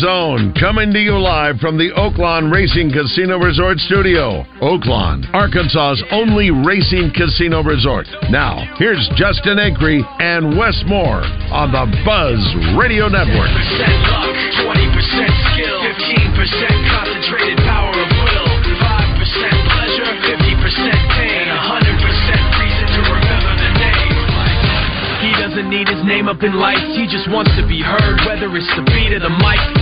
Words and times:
Zone, 0.00 0.54
coming 0.58 0.92
to 0.92 1.00
you 1.00 1.18
live 1.20 1.58
from 1.60 1.76
the 1.76 1.92
Oaklawn 1.92 2.52
Racing 2.52 2.92
Casino 2.92 3.36
Resort 3.36 3.76
Studio. 3.78 4.46
Oaklawn, 4.64 5.26
Arkansas's 5.34 6.00
only 6.10 6.50
racing 6.50 7.12
casino 7.12 7.60
resort. 7.62 8.08
Now, 8.30 8.64
here's 8.80 9.02
Justin 9.20 9.60
Acree 9.60 10.00
and 10.20 10.56
Wes 10.56 10.76
Moore 10.86 11.20
on 11.52 11.74
the 11.74 11.84
Buzz 12.06 12.40
Radio 12.78 13.10
Network. 13.12 13.52
10% 13.52 14.12
luck, 14.12 14.36
20% 14.64 15.28
skill, 15.52 15.78
15% 15.84 16.40
concentrated 16.88 17.58
power 17.68 17.92
of 17.92 18.08
will, 18.22 18.48
5% 18.80 19.72
pleasure, 19.76 20.10
50% 20.24 21.12
pain, 21.20 21.46
100% 21.52 21.60
reason 22.64 22.86
to 22.96 23.00
remember 23.12 23.52
the 23.60 23.72
name. 23.76 24.12
He 25.20 25.30
doesn't 25.38 25.68
need 25.68 25.86
his 25.86 26.02
name 26.06 26.28
up 26.28 26.42
in 26.42 26.54
lights, 26.54 26.96
he 26.96 27.06
just 27.06 27.30
wants 27.30 27.50
to 27.60 27.66
be 27.66 27.82
heard, 27.82 28.18
whether 28.26 28.48
it's 28.56 28.72
the 28.74 28.82
beat 28.90 29.12
of 29.14 29.22
the 29.22 29.30
mic. 29.30 29.81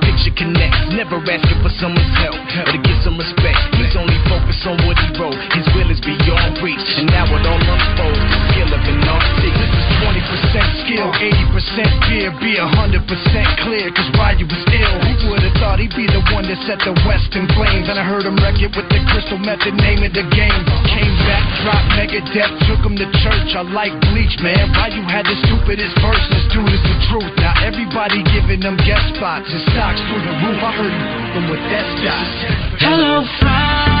picture 0.03 0.33
connects. 0.35 0.77
Never 0.91 1.17
asking 1.21 1.61
for 1.63 1.71
someone's 1.79 2.13
help 2.19 2.35
or 2.35 2.65
to 2.73 2.79
get 2.81 2.97
some 3.05 3.17
respect. 3.17 3.57
He's 3.77 3.95
only 3.95 4.17
focused 4.27 4.65
on 4.67 4.77
what 4.85 4.97
he 4.99 5.09
wrote. 5.17 5.37
His 5.55 5.65
will 5.73 5.89
is 5.89 6.01
beyond 6.01 6.59
reach, 6.59 6.85
and 6.99 7.07
now 7.07 7.25
it 7.29 7.45
all 7.45 7.61
unfolds. 7.61 8.50
The 8.61 8.69
skill 8.69 8.77
of 8.77 8.93
an 8.93 9.09
artist. 9.09 9.41
This 9.41 9.73
is 9.73 9.87
20% 10.05 10.85
skill, 10.85 11.09
80% 11.09 12.05
fear, 12.05 12.29
be 12.37 12.61
100% 12.61 13.65
clear, 13.65 13.89
cause 13.89 14.09
Ryu 14.13 14.45
was 14.45 14.63
ill. 14.69 14.95
Who 15.01 15.33
would've 15.33 15.57
thought 15.57 15.81
he'd 15.81 15.89
be 15.97 16.05
the 16.05 16.21
one 16.29 16.45
that 16.45 16.61
set 16.69 16.77
the 16.85 16.93
West 17.09 17.33
in 17.33 17.49
flames? 17.57 17.89
And 17.89 17.97
I 17.97 18.05
heard 18.05 18.21
him 18.21 18.37
wreck 18.37 18.61
it 18.61 18.69
with 18.77 18.85
the 18.85 19.01
crystal 19.09 19.41
method, 19.41 19.73
name 19.81 20.05
of 20.05 20.13
the 20.13 20.21
game. 20.29 20.61
Came 20.93 21.15
back, 21.25 21.41
dropped 21.65 21.89
Mega 21.97 22.21
Megadeth, 22.21 22.53
took 22.69 22.85
him 22.85 23.01
to 23.01 23.09
church. 23.25 23.49
I 23.57 23.65
like 23.65 23.97
bleach, 24.13 24.37
man. 24.45 24.69
Ryu 24.77 25.09
had 25.09 25.25
the 25.25 25.41
stupidest 25.41 25.97
verses, 25.97 26.45
dude, 26.53 26.69
is 26.69 26.85
the 26.85 26.97
truth. 27.09 27.33
Now 27.41 27.57
everybody 27.65 28.21
giving 28.29 28.61
them 28.61 28.77
guest 28.85 29.17
spots 29.17 29.49
and 29.49 29.61
stocks 29.73 29.97
through 30.05 30.21
the 30.21 30.35
roof. 30.45 30.61
I 30.61 30.69
heard 30.69 30.93
him 31.33 31.45
with 31.49 31.65
that 31.73 31.85
stock. 31.97 32.29
Hello, 32.77 33.25
Friday. 33.41 34.00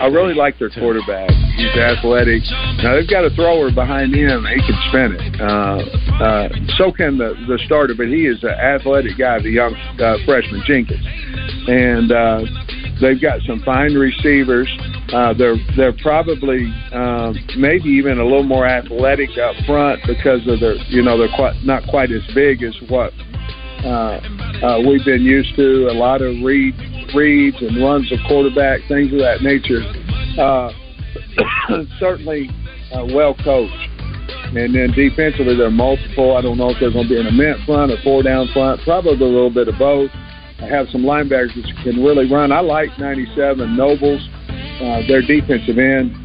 I 0.00 0.06
really 0.06 0.34
like 0.34 0.58
their 0.58 0.70
quarterback. 0.70 1.30
He's 1.56 1.74
athletic. 1.76 2.42
Now 2.82 2.94
they've 2.94 3.08
got 3.08 3.24
a 3.24 3.30
thrower 3.30 3.70
behind 3.70 4.14
him. 4.14 4.46
He 4.46 4.60
can 4.62 4.78
spin 4.88 5.16
it. 5.18 5.40
Uh, 5.40 5.78
uh, 6.22 6.48
so 6.76 6.92
can 6.92 7.18
the 7.18 7.34
the 7.48 7.58
starter, 7.66 7.94
but 7.96 8.06
he 8.06 8.26
is 8.26 8.42
an 8.42 8.50
athletic 8.50 9.18
guy, 9.18 9.40
the 9.40 9.50
young 9.50 9.74
uh, 9.74 10.16
freshman 10.24 10.62
Jenkins, 10.66 11.04
and 11.66 12.12
uh, 12.12 12.42
they've 13.00 13.20
got 13.20 13.40
some 13.42 13.60
fine 13.62 13.94
receivers. 13.94 14.70
Uh, 15.12 15.34
they're 15.34 15.56
they're 15.76 15.96
probably 16.02 16.70
um, 16.92 17.34
maybe 17.56 17.88
even 17.88 18.18
a 18.18 18.24
little 18.24 18.44
more 18.46 18.66
athletic 18.66 19.30
up 19.38 19.56
front 19.66 20.00
because 20.06 20.46
of 20.46 20.60
their 20.60 20.76
you 20.88 21.02
know 21.02 21.18
they're 21.18 21.34
quite 21.34 21.56
not 21.64 21.82
quite 21.88 22.12
as 22.12 22.22
big 22.34 22.62
as 22.62 22.74
what 22.88 23.12
uh, 23.84 24.20
uh, 24.62 24.80
we've 24.86 25.04
been 25.04 25.22
used 25.22 25.54
to. 25.56 25.88
A 25.90 25.94
lot 25.94 26.22
of 26.22 26.34
read, 26.42 26.74
reads 27.14 27.56
and 27.60 27.82
runs 27.82 28.10
of 28.12 28.18
quarterback, 28.26 28.80
things 28.88 29.12
of 29.12 29.18
that 29.20 29.42
nature. 29.42 29.82
Uh, 30.38 30.72
certainly 31.98 32.50
uh, 32.92 33.06
well 33.14 33.34
coached. 33.34 33.74
And 34.48 34.74
then 34.74 34.92
defensively, 34.92 35.56
they're 35.56 35.70
multiple. 35.70 36.36
I 36.36 36.40
don't 36.40 36.56
know 36.56 36.70
if 36.70 36.80
they're 36.80 36.90
going 36.90 37.06
to 37.06 37.14
be 37.14 37.20
in 37.20 37.26
a 37.26 37.32
mint 37.32 37.58
front 37.66 37.92
or 37.92 37.98
four 38.02 38.22
down 38.22 38.48
front. 38.52 38.80
Probably 38.82 39.12
a 39.12 39.14
little 39.14 39.50
bit 39.50 39.68
of 39.68 39.78
both. 39.78 40.10
I 40.60 40.66
have 40.66 40.88
some 40.90 41.02
linebackers 41.02 41.54
that 41.54 41.84
can 41.84 42.02
really 42.02 42.30
run. 42.30 42.50
I 42.50 42.60
like 42.60 42.98
97 42.98 43.76
Nobles, 43.76 44.26
uh, 44.80 45.06
their 45.06 45.22
defensive 45.22 45.78
end, 45.78 46.16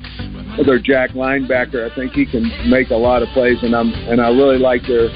their 0.65 0.79
jack 0.79 1.11
linebacker. 1.11 1.89
I 1.89 1.93
think 1.93 2.13
he 2.13 2.25
can 2.25 2.49
make 2.69 2.89
a 2.89 2.95
lot 2.95 3.21
of 3.21 3.29
plays, 3.29 3.57
and 3.61 3.75
I'm 3.75 3.93
and 3.93 4.19
I 4.19 4.29
really 4.29 4.57
like 4.57 4.81
their 4.87 5.09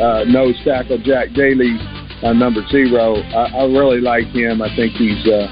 uh, 0.00 0.24
nose 0.24 0.56
tackle 0.64 0.98
Jack 0.98 1.32
Daly, 1.34 1.76
uh, 2.22 2.32
number 2.32 2.66
zero. 2.70 3.16
I, 3.16 3.62
I 3.62 3.64
really 3.64 4.00
like 4.00 4.26
him. 4.26 4.62
I 4.62 4.74
think 4.76 4.92
he's 4.94 5.26
uh, 5.26 5.46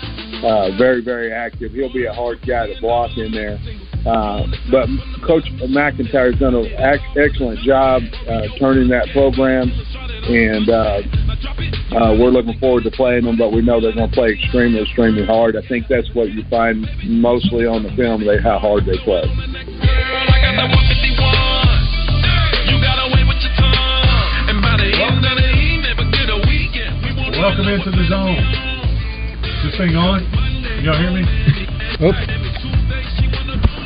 uh, 0.47 0.77
very 0.77 1.03
very 1.03 1.33
active. 1.33 1.73
He'll 1.73 1.93
be 1.93 2.07
a 2.07 2.13
hard 2.13 2.41
guy 2.47 2.67
to 2.67 2.81
block 2.81 3.17
in 3.17 3.33
there. 3.33 3.59
Uh, 4.05 4.47
but 4.71 4.89
Coach 5.25 5.47
MacIntyre's 5.69 6.37
done 6.41 6.57
an 6.57 6.67
ac- 6.67 7.05
excellent 7.17 7.61
job 7.61 8.03
uh, 8.29 8.43
turning 8.59 8.89
that 8.89 9.07
program, 9.13 9.71
and 9.71 10.69
uh, 10.69 10.99
uh, 11.95 12.17
we're 12.19 12.31
looking 12.31 12.59
forward 12.59 12.83
to 12.83 12.91
playing 12.91 13.25
them. 13.25 13.39
But 13.39 13.53
we 13.53 13.63
know 13.63 13.81
they're 13.81 13.95
going 13.95 14.11
to 14.11 14.15
play 14.15 14.33
extremely, 14.33 14.83
extremely 14.83 15.25
hard. 15.25 15.57
I 15.57 15.63
think 15.69 15.87
that's 15.89 16.09
what 16.15 16.33
you 16.33 16.43
find 16.51 16.85
mostly 17.05 17.65
on 17.65 17.85
the 17.85 17.95
film, 17.95 18.27
they 18.27 18.43
how 18.43 18.59
hard 18.59 18.87
they 18.87 18.99
play. 19.05 19.23
Welcome 27.43 27.67
into 27.67 27.91
the 27.91 28.07
zone. 28.09 28.37
This 29.65 29.77
thing 29.77 29.97
on? 29.97 30.23
Y'all 30.85 30.97
hear 30.97 31.11
me? 31.11 31.25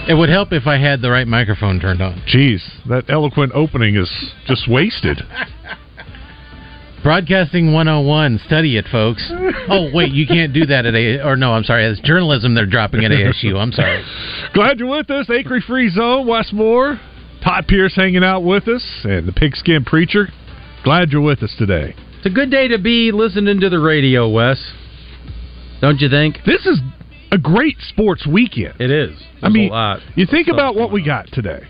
It 0.06 0.14
would 0.14 0.28
help 0.28 0.52
if 0.52 0.66
I 0.66 0.76
had 0.76 1.00
the 1.00 1.10
right 1.10 1.26
microphone 1.26 1.80
turned 1.80 2.02
on. 2.02 2.22
Jeez, 2.28 2.60
that 2.86 3.08
eloquent 3.08 3.52
opening 3.54 3.96
is 3.96 4.10
just 4.46 4.68
wasted. 4.68 5.22
Broadcasting 7.02 7.72
101, 7.72 8.40
study 8.44 8.76
it, 8.76 8.88
folks. 8.92 9.26
Oh, 9.70 9.88
wait, 9.90 10.12
you 10.12 10.26
can't 10.26 10.52
do 10.52 10.66
that 10.66 10.84
at 10.84 10.94
A. 10.94 11.26
Or 11.26 11.34
no, 11.34 11.54
I'm 11.54 11.64
sorry, 11.64 11.86
it's 11.86 11.98
journalism 12.02 12.54
they're 12.54 12.66
dropping 12.66 13.06
at 13.06 13.10
ASU. 13.10 13.56
I'm 13.56 13.72
sorry. 13.72 14.04
Glad 14.52 14.80
you're 14.80 14.90
with 14.90 15.10
us. 15.10 15.28
Acree 15.28 15.62
Free 15.62 15.88
Zone, 15.88 16.26
Wes 16.26 16.52
Moore. 16.52 17.00
Todd 17.42 17.66
Pierce 17.66 17.94
hanging 17.96 18.22
out 18.22 18.40
with 18.40 18.68
us, 18.68 18.84
and 19.04 19.26
the 19.26 19.32
Pigskin 19.32 19.86
Preacher. 19.86 20.28
Glad 20.84 21.10
you're 21.10 21.22
with 21.22 21.42
us 21.42 21.54
today. 21.56 21.94
It's 22.26 22.32
a 22.32 22.34
good 22.34 22.50
day 22.50 22.66
to 22.66 22.78
be 22.78 23.12
listening 23.12 23.60
to 23.60 23.70
the 23.70 23.78
radio, 23.78 24.28
Wes. 24.28 24.58
Don't 25.80 26.00
you 26.00 26.08
think? 26.10 26.38
This 26.44 26.66
is 26.66 26.80
a 27.30 27.38
great 27.38 27.76
sports 27.78 28.26
weekend. 28.26 28.80
It 28.80 28.90
is. 28.90 29.16
I 29.42 29.48
mean, 29.48 29.70
a 29.70 29.72
lot 29.72 30.00
you 30.16 30.26
think 30.26 30.48
about 30.48 30.74
what 30.74 30.90
we 30.90 31.04
got 31.04 31.28
today. 31.28 31.60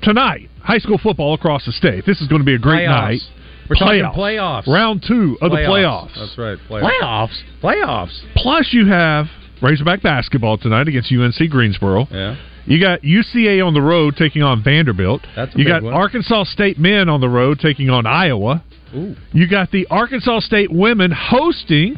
Tonight, 0.00 0.48
high 0.62 0.78
school 0.78 0.96
football 0.96 1.34
across 1.34 1.66
the 1.66 1.72
state. 1.72 2.04
This 2.06 2.20
is 2.20 2.28
going 2.28 2.40
to 2.40 2.46
be 2.46 2.54
a 2.54 2.58
great 2.58 2.86
Playoffs. 2.86 3.02
night. 3.02 3.20
We're 3.68 3.76
talking 3.76 4.04
playoffs. 4.14 4.68
Round 4.68 5.04
two 5.04 5.36
of 5.42 5.50
the 5.50 5.56
playoffs. 5.56 6.14
That's 6.14 6.38
right. 6.38 6.56
Playoffs. 6.68 7.32
Playoffs? 7.60 7.60
Playoffs. 7.60 8.20
Plus, 8.36 8.68
you 8.70 8.86
have 8.86 9.26
Razorback 9.60 10.02
basketball 10.02 10.56
tonight 10.56 10.86
against 10.86 11.12
UNC 11.12 11.50
Greensboro. 11.50 12.06
Yeah. 12.12 12.36
You 12.64 12.80
got 12.80 13.02
UCA 13.02 13.66
on 13.66 13.74
the 13.74 13.82
road 13.82 14.14
taking 14.16 14.42
on 14.42 14.62
Vanderbilt. 14.62 15.22
That's 15.34 15.52
you 15.56 15.66
got 15.66 15.82
one. 15.82 15.94
Arkansas 15.94 16.44
State 16.44 16.78
men 16.78 17.08
on 17.08 17.20
the 17.20 17.28
road 17.28 17.58
taking 17.58 17.90
on 17.90 18.06
Iowa. 18.06 18.62
Ooh. 18.94 19.16
You 19.32 19.48
got 19.48 19.70
the 19.70 19.86
Arkansas 19.90 20.40
State 20.40 20.72
women 20.72 21.12
hosting 21.12 21.96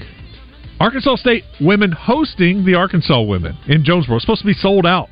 Arkansas 0.82 1.14
State 1.16 1.44
women 1.60 1.92
hosting 1.92 2.64
the 2.64 2.74
Arkansas 2.74 3.22
women 3.22 3.56
in 3.68 3.84
Jonesboro. 3.84 4.16
It's 4.16 4.24
supposed 4.24 4.40
to 4.40 4.46
be 4.46 4.54
sold 4.54 4.84
out. 4.84 5.08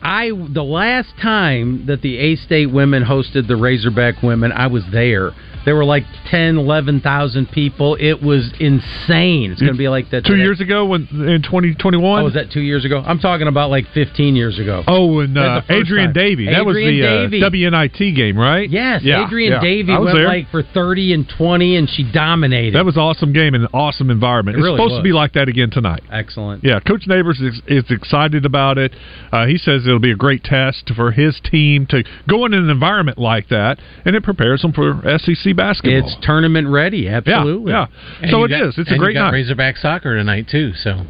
I 0.00 0.28
the 0.28 0.62
last 0.62 1.14
time 1.20 1.86
that 1.86 2.00
the 2.02 2.16
A 2.16 2.36
State 2.36 2.72
women 2.72 3.02
hosted 3.02 3.48
the 3.48 3.56
Razorback 3.56 4.22
women, 4.22 4.52
I 4.52 4.68
was 4.68 4.84
there. 4.92 5.32
There 5.64 5.74
were 5.76 5.84
like 5.84 6.04
10, 6.30 6.58
11,000 6.58 7.46
people. 7.52 7.96
It 8.00 8.22
was 8.22 8.52
insane. 8.60 9.52
It's 9.52 9.60
going 9.60 9.72
to 9.72 9.78
be 9.78 9.88
like 9.88 10.10
that 10.10 10.24
Two 10.24 10.32
today. 10.34 10.42
years 10.42 10.60
ago, 10.60 10.86
when 10.86 11.02
in 11.12 11.42
2021. 11.42 12.20
Oh, 12.20 12.24
was 12.24 12.34
that 12.34 12.50
two 12.50 12.60
years 12.60 12.84
ago? 12.84 13.02
I'm 13.04 13.18
talking 13.18 13.46
about 13.48 13.70
like 13.70 13.84
15 13.94 14.34
years 14.36 14.58
ago. 14.58 14.82
Oh, 14.86 15.20
and 15.20 15.36
uh, 15.38 15.62
Adrian 15.68 16.06
time. 16.08 16.14
Davey. 16.14 16.46
That 16.46 16.64
was 16.66 16.76
the 16.76 17.02
uh, 17.02 17.50
WNIT 17.50 18.16
game, 18.16 18.36
right? 18.38 18.68
Yes, 18.68 19.02
Yeah, 19.04 19.26
Adrian 19.26 19.52
yeah. 19.52 19.60
Davey 19.60 19.92
went 19.92 20.14
there. 20.16 20.26
like 20.26 20.50
for 20.50 20.62
30 20.62 21.12
and 21.14 21.32
20, 21.36 21.76
and 21.76 21.88
she 21.88 22.10
dominated. 22.10 22.74
That 22.74 22.84
was 22.84 22.96
an 22.96 23.02
awesome 23.02 23.32
game 23.32 23.54
and 23.54 23.64
an 23.64 23.70
awesome 23.72 24.10
environment. 24.10 24.56
It 24.56 24.60
it's 24.60 24.64
really 24.64 24.76
supposed 24.78 24.98
to 24.98 25.02
be 25.02 25.12
like 25.12 25.32
that 25.34 25.48
again 25.48 25.70
tonight. 25.70 26.02
excellent. 26.10 26.64
Yeah, 26.64 26.80
Coach 26.80 27.04
Neighbors 27.06 27.40
is, 27.40 27.60
is 27.66 27.84
excited 27.90 28.44
about 28.44 28.78
it. 28.78 28.92
Uh, 29.30 29.46
he 29.46 29.56
says 29.58 29.86
it'll 29.86 29.98
be 29.98 30.12
a 30.12 30.16
great 30.16 30.42
test 30.44 30.90
for 30.96 31.12
his 31.12 31.40
team 31.50 31.86
to 31.90 32.02
go 32.28 32.44
in 32.46 32.54
an 32.54 32.68
environment 32.70 33.18
like 33.18 33.48
that, 33.48 33.78
and 34.04 34.16
it 34.16 34.22
prepares 34.22 34.62
them 34.62 34.72
for 34.72 35.00
SEC 35.18 35.51
basketball. 35.52 36.06
It's 36.06 36.16
tournament 36.26 36.68
ready. 36.68 37.08
Absolutely. 37.08 37.72
Yeah, 37.72 37.86
And 38.20 38.30
so 38.30 38.38
you 38.38 38.44
it 38.44 38.48
got- 38.48 38.62
is. 38.68 38.78
It's 38.78 38.88
and 38.90 38.96
a 38.96 38.98
great 38.98 39.14
you 39.14 39.20
got 39.20 39.26
night. 39.26 39.32
Razorback 39.34 39.76
soccer 39.76 40.16
tonight 40.16 40.48
too. 40.50 40.72
So, 40.74 41.06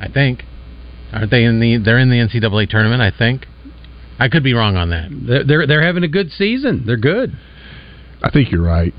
I 0.00 0.08
think 0.08 0.44
aren't 1.12 1.30
they 1.30 1.44
in 1.44 1.60
the? 1.60 1.78
They're 1.78 1.98
in 1.98 2.10
the 2.10 2.16
NCAA 2.18 2.68
tournament. 2.68 3.00
I 3.02 3.10
think. 3.16 3.46
I 4.18 4.28
could 4.28 4.44
be 4.44 4.54
wrong 4.54 4.76
on 4.76 4.90
that. 4.90 5.08
They're, 5.10 5.44
they're 5.44 5.66
they're 5.66 5.82
having 5.82 6.04
a 6.04 6.08
good 6.08 6.30
season. 6.30 6.84
They're 6.86 6.96
good. 6.96 7.36
I 8.22 8.30
think 8.30 8.50
you're 8.52 8.62
right. 8.62 8.94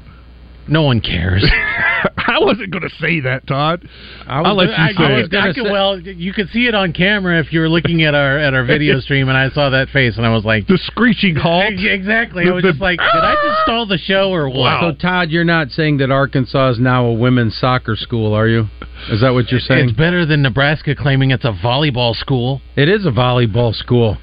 No 0.67 0.81
one 0.81 0.99
cares. 1.01 1.45
I 2.17 2.39
wasn't 2.39 2.71
going 2.71 2.81
to 2.83 2.89
say 2.99 3.19
that, 3.21 3.45
Todd. 3.47 3.87
I 4.25 4.41
was 4.41 4.47
I'll 4.47 4.55
let 4.55 4.69
you 4.69 4.73
I, 4.73 4.91
say 4.93 5.03
I 5.03 5.19
it. 5.19 5.33
I 5.35 5.53
could, 5.53 5.63
well, 5.71 5.99
you 5.99 6.33
could 6.33 6.49
see 6.49 6.65
it 6.65 6.73
on 6.73 6.91
camera 6.91 7.39
if 7.39 7.53
you 7.53 7.59
were 7.59 7.69
looking 7.69 8.03
at 8.03 8.15
our 8.15 8.37
at 8.39 8.53
our 8.53 8.65
video 8.65 8.99
stream, 9.05 9.29
and 9.29 9.37
I 9.37 9.49
saw 9.49 9.69
that 9.69 9.89
face, 9.89 10.17
and 10.17 10.25
I 10.25 10.33
was 10.33 10.43
like, 10.43 10.67
The 10.67 10.79
screeching 10.85 11.35
halt. 11.35 11.65
exactly. 11.77 12.47
I 12.47 12.51
was 12.51 12.63
The- 12.63 12.71
just 12.71 12.81
like, 12.81 12.97
did 12.99 13.05
I 13.23 13.35
just 13.35 13.61
stall 13.63 13.85
the 13.85 13.97
show 13.99 14.31
or 14.33 14.49
what? 14.49 14.81
So 14.81 14.91
Todd, 14.99 15.29
you're 15.29 15.43
not 15.43 15.69
saying 15.69 15.97
that 15.97 16.09
Arkansas 16.11 16.71
is 16.71 16.79
now 16.79 17.05
a 17.05 17.13
women's 17.13 17.55
soccer 17.57 17.95
school, 17.95 18.33
are 18.33 18.47
you? 18.47 18.65
Is 19.11 19.21
that 19.21 19.33
what 19.33 19.51
you're 19.51 19.59
saying? 19.59 19.89
It's 19.89 19.97
better 19.97 20.25
than 20.25 20.41
Nebraska 20.41 20.95
claiming 20.95 21.29
it's 21.31 21.45
a 21.45 21.51
volleyball 21.63 22.15
school. 22.15 22.61
It 22.75 22.89
is 22.89 23.05
a 23.05 23.11
volleyball 23.11 23.73
school. 23.75 24.17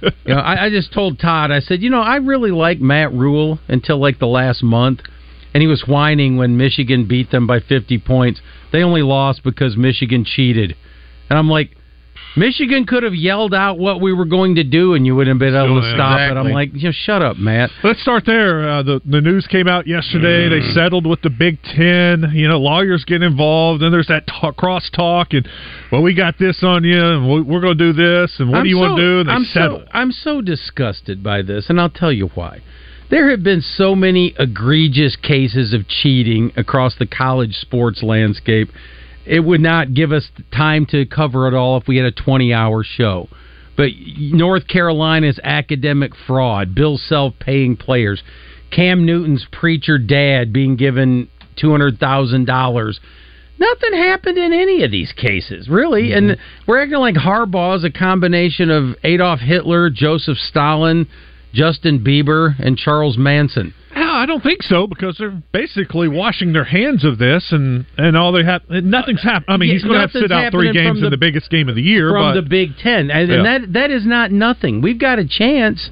you 0.00 0.10
know, 0.34 0.36
I, 0.40 0.66
I 0.66 0.70
just 0.70 0.90
told 0.92 1.18
Todd, 1.18 1.50
I 1.50 1.60
said, 1.60 1.82
you 1.82 1.90
know, 1.90 2.00
I 2.00 2.16
really 2.16 2.50
like 2.50 2.80
Matt 2.80 3.12
Rhule 3.12 3.58
until 3.68 3.98
like 3.98 4.18
the 4.18 4.26
last 4.26 4.62
month, 4.62 5.00
and 5.56 5.62
he 5.62 5.66
was 5.66 5.84
whining 5.88 6.36
when 6.36 6.58
Michigan 6.58 7.06
beat 7.08 7.30
them 7.30 7.46
by 7.46 7.60
50 7.60 7.96
points. 8.00 8.42
They 8.72 8.82
only 8.82 9.00
lost 9.00 9.42
because 9.42 9.74
Michigan 9.74 10.22
cheated, 10.26 10.76
and 11.30 11.38
I'm 11.38 11.48
like. 11.48 11.70
Michigan 12.38 12.84
could 12.84 13.02
have 13.02 13.14
yelled 13.14 13.54
out 13.54 13.78
what 13.78 14.02
we 14.02 14.12
were 14.12 14.26
going 14.26 14.56
to 14.56 14.64
do, 14.64 14.92
and 14.92 15.06
you 15.06 15.16
wouldn't 15.16 15.36
have 15.36 15.38
been 15.38 15.54
able 15.56 15.80
to 15.80 15.86
Still, 15.86 15.96
stop 15.96 16.20
it. 16.20 16.36
I'm 16.36 16.50
like, 16.50 16.68
you 16.74 16.88
know, 16.88 16.92
shut 16.92 17.22
up, 17.22 17.38
Matt. 17.38 17.70
Let's 17.82 18.02
start 18.02 18.24
there. 18.26 18.68
Uh, 18.68 18.82
the 18.82 19.00
the 19.06 19.22
news 19.22 19.46
came 19.46 19.66
out 19.66 19.86
yesterday. 19.86 20.46
They 20.50 20.60
settled 20.74 21.06
with 21.06 21.22
the 21.22 21.30
Big 21.30 21.62
Ten. 21.62 22.32
You 22.34 22.48
know, 22.48 22.58
lawyers 22.58 23.04
get 23.06 23.22
involved, 23.22 23.80
Then 23.80 23.90
there's 23.90 24.08
that 24.08 24.26
talk, 24.26 24.56
cross 24.56 24.90
talk, 24.90 25.32
and 25.32 25.48
well, 25.90 26.02
we 26.02 26.12
got 26.12 26.38
this 26.38 26.62
on 26.62 26.84
you, 26.84 27.02
and 27.02 27.30
we- 27.30 27.40
we're 27.40 27.60
going 27.60 27.78
to 27.78 27.92
do 27.92 27.94
this, 27.94 28.38
and 28.38 28.50
what 28.50 28.58
I'm 28.58 28.64
do 28.64 28.68
you 28.68 28.76
want 28.76 28.98
to 28.98 29.02
do? 29.02 29.20
And 29.20 29.28
they 29.30 29.32
I'm 29.32 29.44
settle. 29.44 29.78
So, 29.78 29.86
I'm 29.92 30.12
so 30.12 30.42
disgusted 30.42 31.22
by 31.22 31.40
this, 31.40 31.70
and 31.70 31.80
I'll 31.80 31.88
tell 31.88 32.12
you 32.12 32.26
why. 32.34 32.60
There 33.10 33.30
have 33.30 33.42
been 33.42 33.60
so 33.60 33.94
many 33.94 34.34
egregious 34.38 35.16
cases 35.16 35.72
of 35.72 35.88
cheating 35.88 36.52
across 36.56 36.96
the 36.96 37.06
college 37.06 37.54
sports 37.54 38.02
landscape. 38.02 38.68
It 39.24 39.40
would 39.40 39.60
not 39.60 39.94
give 39.94 40.12
us 40.12 40.28
time 40.54 40.86
to 40.86 41.06
cover 41.06 41.46
it 41.48 41.54
all 41.54 41.76
if 41.76 41.86
we 41.86 41.96
had 41.96 42.06
a 42.06 42.12
20 42.12 42.52
hour 42.52 42.84
show. 42.84 43.28
But 43.76 43.90
North 44.18 44.66
Carolina's 44.66 45.38
academic 45.42 46.12
fraud, 46.26 46.74
Bill 46.74 46.98
Self 46.98 47.34
paying 47.38 47.76
players, 47.76 48.22
Cam 48.70 49.04
Newton's 49.04 49.46
preacher 49.52 49.98
dad 49.98 50.52
being 50.52 50.76
given 50.76 51.28
$200,000 51.62 52.98
Nothing 53.58 53.94
happened 53.94 54.36
in 54.36 54.52
any 54.52 54.84
of 54.84 54.90
these 54.90 55.12
cases, 55.12 55.68
really. 55.68 56.10
Mm-hmm. 56.10 56.30
And 56.30 56.38
we're 56.66 56.82
acting 56.82 56.98
like 56.98 57.14
Harbaugh 57.14 57.76
is 57.78 57.84
a 57.84 57.90
combination 57.90 58.70
of 58.70 58.96
Adolf 59.02 59.40
Hitler, 59.40 59.88
Joseph 59.88 60.36
Stalin, 60.36 61.06
Justin 61.56 62.04
Bieber, 62.04 62.54
and 62.58 62.76
Charles 62.76 63.16
Manson. 63.16 63.72
I 63.94 64.26
don't 64.26 64.42
think 64.42 64.62
so 64.62 64.86
because 64.86 65.16
they're 65.18 65.42
basically 65.52 66.06
washing 66.08 66.52
their 66.52 66.64
hands 66.64 67.02
of 67.04 67.16
this, 67.18 67.50
and 67.50 67.86
and 67.96 68.16
all 68.16 68.32
they 68.32 68.44
have 68.44 68.62
nothing's 68.68 69.22
happened. 69.22 69.46
I 69.48 69.56
mean, 69.56 69.68
Yeah, 69.68 69.74
he's 69.74 69.82
going 69.84 69.94
to 69.94 70.00
have 70.00 70.12
to 70.12 70.20
sit 70.20 70.32
out 70.32 70.52
three 70.52 70.72
games 70.72 70.88
from 70.88 70.96
in 70.98 71.02
the- 71.04 71.10
the 71.10 71.16
biggest 71.16 71.50
game 71.50 71.68
of 71.68 71.74
the 71.74 71.82
year. 71.82 72.10
from 72.10 72.22
but 72.22 72.34
the 72.34 72.42
Big 72.42 72.76
Ten, 72.78 73.10
and, 73.10 73.30
and 73.30 73.44
Yeah. 73.44 73.58
that 73.58 73.72
that 73.72 73.90
is 73.90 74.04
not 74.06 74.30
nothing. 74.32 74.80
We've 74.82 74.98
got 74.98 75.18
a 75.18 75.24
chance 75.26 75.90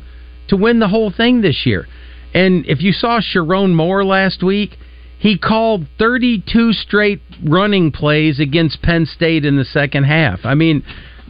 to 0.48 0.56
win 0.56 0.78
the 0.80 0.88
whole 0.88 1.10
thing 1.10 1.40
this 1.40 1.64
year. 1.64 1.86
And 2.34 2.66
if 2.66 2.82
you 2.82 2.92
saw 2.92 3.20
Sherrone 3.20 3.72
Moore 3.72 4.04
last 4.04 4.42
week, 4.42 4.76
he 5.18 5.38
called 5.38 5.86
32 5.98 6.72
straight 6.74 7.20
running 7.42 7.90
plays 7.92 8.38
against 8.40 8.82
Penn 8.82 9.06
State 9.06 9.44
in 9.46 9.56
the 9.56 9.64
second 9.64 10.04
half. 10.04 10.44
I 10.44 10.54
mean, 10.54 10.82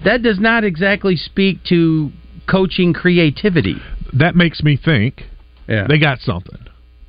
that 0.05 0.23
does 0.23 0.41
not 0.41 0.65
exactly 0.65 1.15
speak 1.17 1.63
to 1.65 2.11
coaching 2.47 2.93
creativity. 2.93 3.77
That 4.15 4.35
makes 4.37 4.63
me 4.63 4.77
think 4.77 5.27
Yeah. 5.69 5.87
they 5.89 5.99
got 5.99 6.21
something. 6.21 6.59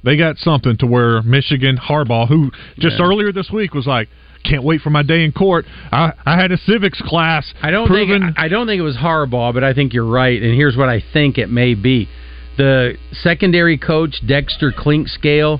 They 0.04 0.18
got 0.18 0.38
something 0.38 0.78
to 0.78 0.86
where 0.86 1.22
Michigan 1.24 1.78
Harbaugh, 1.78 2.28
who 2.28 2.52
just 2.80 3.00
Yeah. 3.00 3.06
earlier 3.06 3.31
this 3.31 3.50
week 3.52 3.74
was 3.74 3.88
like, 3.88 4.07
"Can't 4.44 4.63
wait 4.63 4.81
for 4.81 4.92
my 4.92 5.02
day 5.02 5.24
in 5.24 5.31
court." 5.31 5.66
I, 5.92 6.12
I 6.25 6.36
had 6.36 6.52
a 6.52 6.57
civics 6.57 7.02
class. 7.02 7.52
I 7.63 7.72
don't 7.72 7.88
proven, 7.88 8.22
think 8.22 8.40
I 8.40 8.48
don't 8.48 8.68
think 8.68 8.80
it 8.80 8.84
was 8.84 8.98
Harbaugh, 8.98 9.54
but 9.54 9.63
I 9.63 9.74
think 9.74 9.94
you're 9.94 10.06
right. 10.06 10.40
And 10.42 10.54
here's 10.54 10.78
what 10.78 10.90
I 10.90 11.00
think 11.00 11.38
it 11.40 11.50
may 11.50 11.74
be: 11.74 12.07
the 12.57 12.98
secondary 13.12 13.78
coach 13.78 14.25
Dexter 14.25 14.72
Clinkscale, 14.72 15.60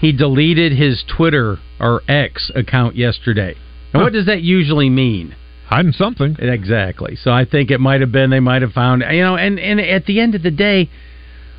he 0.00 0.10
deleted 0.12 0.72
his 0.72 1.04
Twitter 1.04 1.58
or 1.78 2.02
X 2.08 2.50
account 2.54 2.96
yesterday. 2.96 3.54
And 3.92 4.00
Huh. 4.00 4.02
what 4.02 4.12
does 4.12 4.26
that 4.26 4.42
usually 4.42 4.90
mean? 4.90 5.34
Hiding 5.74 5.92
something. 5.92 6.36
Exactly. 6.38 7.16
So 7.16 7.30
I 7.30 7.44
think 7.44 7.70
it 7.70 7.80
might 7.80 8.00
have 8.00 8.12
been 8.12 8.30
they 8.30 8.40
might 8.40 8.62
have 8.62 8.72
found 8.72 9.02
you 9.10 9.22
know, 9.22 9.36
and 9.36 9.58
and 9.58 9.80
at 9.80 10.06
the 10.06 10.20
end 10.20 10.34
of 10.34 10.42
the 10.42 10.50
day. 10.50 10.88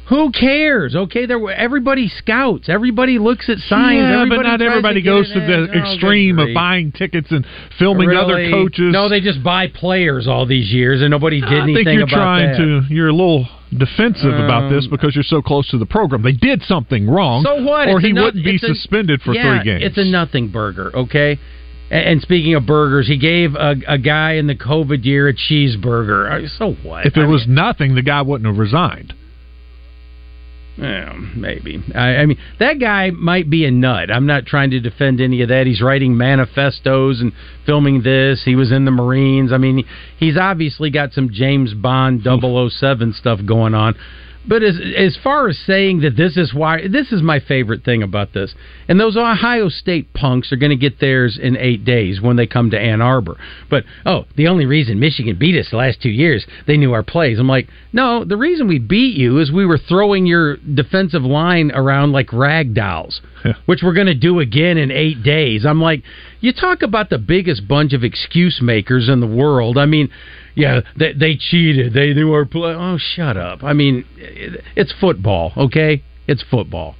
Who 0.09 0.31
cares? 0.31 0.95
Okay, 0.95 1.25
there. 1.25 1.39
were- 1.39 1.51
Everybody 1.51 2.09
scouts. 2.09 2.69
Everybody 2.69 3.17
looks 3.17 3.49
at 3.49 3.57
signs. 3.57 3.97
yeah, 3.97 4.25
but 4.29 4.43
not 4.43 4.61
everybody 4.61 5.01
to 5.01 5.05
goes 5.05 5.27
to 5.33 5.39
the 5.39 5.67
Oh, 5.73 5.79
extreme 5.79 6.37
of 6.37 6.49
buying 6.53 6.91
tickets 6.91 7.31
and 7.31 7.43
filming 7.79 8.11
other 8.11 8.51
coaches. 8.51 8.93
No, 8.93 9.09
they 9.09 9.19
just 9.19 9.41
buy 9.41 9.65
players 9.65 10.27
all 10.27 10.45
these 10.45 10.71
years, 10.71 11.01
and 11.01 11.09
nobody 11.09 11.41
did 11.41 11.49
I 11.51 11.63
anything 11.63 11.87
I 11.87 11.91
think 11.91 11.97
you're 11.97 12.03
about 12.03 12.15
trying 12.17 12.51
that. 12.51 12.57
to. 12.87 12.93
You're 12.93 13.07
a 13.07 13.13
little 13.13 13.47
defensive 13.75 14.35
about 14.35 14.69
this 14.69 14.83
Um, 14.85 14.91
because 14.91 15.15
you're 15.15 15.23
so 15.23 15.41
close 15.41 15.67
to 15.69 15.79
the 15.79 15.87
program. 15.87 16.21
They 16.21 16.33
did 16.33 16.61
something 16.61 17.09
wrong. 17.09 17.41
So 17.43 17.63
what? 17.63 17.87
Or 17.87 17.97
It's 17.97 18.05
he 18.05 18.13
no- 18.13 18.25
wouldn't 18.25 18.45
be 18.45 18.57
a- 18.57 18.59
suspended 18.59 19.23
for 19.23 19.33
yeah, 19.33 19.55
three 19.57 19.63
games. 19.63 19.85
It's 19.85 19.97
a 19.97 20.05
nothing 20.05 20.49
burger, 20.49 20.91
okay? 20.95 21.39
And 21.91 22.21
speaking 22.21 22.55
of 22.55 22.65
burgers, 22.65 23.07
he 23.07 23.17
gave 23.17 23.53
a, 23.55 23.75
a 23.87 23.97
guy 23.99 24.33
in 24.33 24.47
the 24.47 24.55
COVID 24.55 25.05
year 25.05 25.27
a 25.29 25.33
cheeseburger. 25.33 26.45
Uh, 26.45 26.47
So 26.57 26.73
what? 26.73 27.05
if 27.05 27.15
it 27.15 27.21
I 27.21 27.25
was 27.27 27.45
mean, 27.45 27.55
nothing, 27.55 27.95
the 27.95 28.01
guy 28.01 28.21
wouldn't 28.23 28.47
have 28.47 28.57
resigned. 28.57 29.13
yeah, 30.77 31.13
maybe. 31.35 31.81
I, 31.93 32.15
I 32.17 32.25
mean, 32.25 32.37
that 32.59 32.79
guy 32.79 33.11
might 33.11 33.49
be 33.49 33.65
a 33.65 33.71
nut. 33.71 34.11
I'm 34.11 34.25
not 34.25 34.45
trying 34.45 34.71
to 34.71 34.79
defend 34.79 35.21
any 35.21 35.41
of 35.41 35.49
that. 35.49 35.67
He's 35.67 35.81
writing 35.81 36.17
manifestos 36.17 37.21
and 37.21 37.31
filming 37.65 38.01
this. 38.01 38.41
He 38.43 38.55
was 38.55 38.71
in 38.73 38.83
the 38.85 38.91
Marines. 38.91 39.53
I 39.53 39.57
mean, 39.57 39.85
he's 40.17 40.37
obviously 40.37 40.89
got 40.89 41.13
some 41.13 41.29
James 41.31 41.73
Bond 41.73 42.23
007 42.71 43.13
stuff 43.13 43.39
going 43.45 43.73
on. 43.73 43.95
But 44.47 44.61
as 44.63 44.79
as 44.95 45.17
far 45.23 45.47
as 45.47 45.57
saying 45.57 46.01
that 46.01 46.15
this 46.15 46.37
is 46.37 46.53
why 46.53 46.87
this 46.87 47.11
is 47.11 47.21
my 47.21 47.39
favorite 47.39 47.83
thing 47.83 48.03
about 48.03 48.33
this, 48.33 48.53
and 48.87 48.99
those 48.99 49.17
Ohio 49.17 49.69
State 49.69 50.13
punks 50.13 50.51
are 50.51 50.57
going 50.57 50.69
to 50.69 50.75
get 50.75 50.99
theirs 50.99 51.39
in 51.41 51.57
eight 51.57 51.83
days 51.83 52.21
when 52.21 52.35
they 52.35 52.45
come 52.45 52.69
to 52.71 52.79
Ann 52.79 53.01
Arbor. 53.01 53.37
But 53.69 53.85
oh, 54.05 54.25
the 54.35 54.47
only 54.47 54.65
reason 54.65 54.99
Michigan 54.99 55.37
beat 55.39 55.59
us 55.59 55.69
the 55.71 55.77
last 55.77 56.01
two 56.01 56.09
years, 56.09 56.45
they 56.67 56.77
knew 56.77 56.93
our 56.93 57.03
plays. 57.03 57.39
I'm 57.39 57.47
like, 57.47 57.67
no, 57.91 58.23
the 58.23 58.37
reason 58.37 58.67
we 58.67 58.77
beat 58.77 59.15
you 59.15 59.39
is 59.39 59.51
we 59.51 59.65
were 59.65 59.79
throwing 59.79 60.25
your 60.25 60.57
defensive 60.57 61.23
line 61.23 61.71
around 61.73 62.11
like 62.11 62.31
rag 62.31 62.75
dolls, 62.75 63.21
which 63.65 63.81
we're 63.83 63.93
going 63.93 64.07
to 64.07 64.13
do 64.13 64.39
again 64.39 64.77
in 64.77 64.91
eight 64.91 65.23
days. 65.23 65.65
I'm 65.65 65.81
like, 65.81 66.03
you 66.39 66.53
talk 66.53 66.83
about 66.83 67.09
the 67.09 67.17
biggest 67.17 67.67
bunch 67.67 67.93
of 67.93 68.03
excuse 68.03 68.59
makers 68.61 69.09
in 69.09 69.21
the 69.21 69.27
world. 69.27 69.77
I 69.77 69.85
mean, 69.85 70.09
yeah, 70.55 70.81
they, 70.97 71.13
they 71.13 71.35
cheated. 71.35 71.93
They 71.93 72.13
knew 72.13 72.31
our 72.33 72.45
play. 72.45 72.73
Oh, 72.73 72.97
shut 72.97 73.37
up. 73.37 73.63
I 73.63 73.73
mean, 73.73 74.05
it- 74.17 74.63
it's 74.75 74.93
football, 74.99 75.53
okay? 75.57 76.03
It's 76.27 76.43
football. 76.49 76.95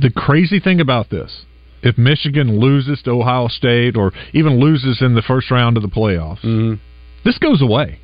the 0.00 0.10
crazy 0.10 0.60
thing 0.60 0.80
about 0.80 1.10
this, 1.10 1.44
if 1.82 1.98
Michigan 1.98 2.60
loses 2.60 3.02
to 3.02 3.10
Ohio 3.10 3.48
State 3.48 3.96
or 3.96 4.12
even 4.32 4.60
loses 4.60 5.00
in 5.02 5.14
the 5.14 5.22
first 5.22 5.50
round 5.50 5.76
of 5.76 5.82
the 5.82 5.88
playoffs, 5.88 6.42
Mm-hmm. 6.42 6.74
this 7.24 7.38
goes 7.38 7.60
away. 7.60 7.98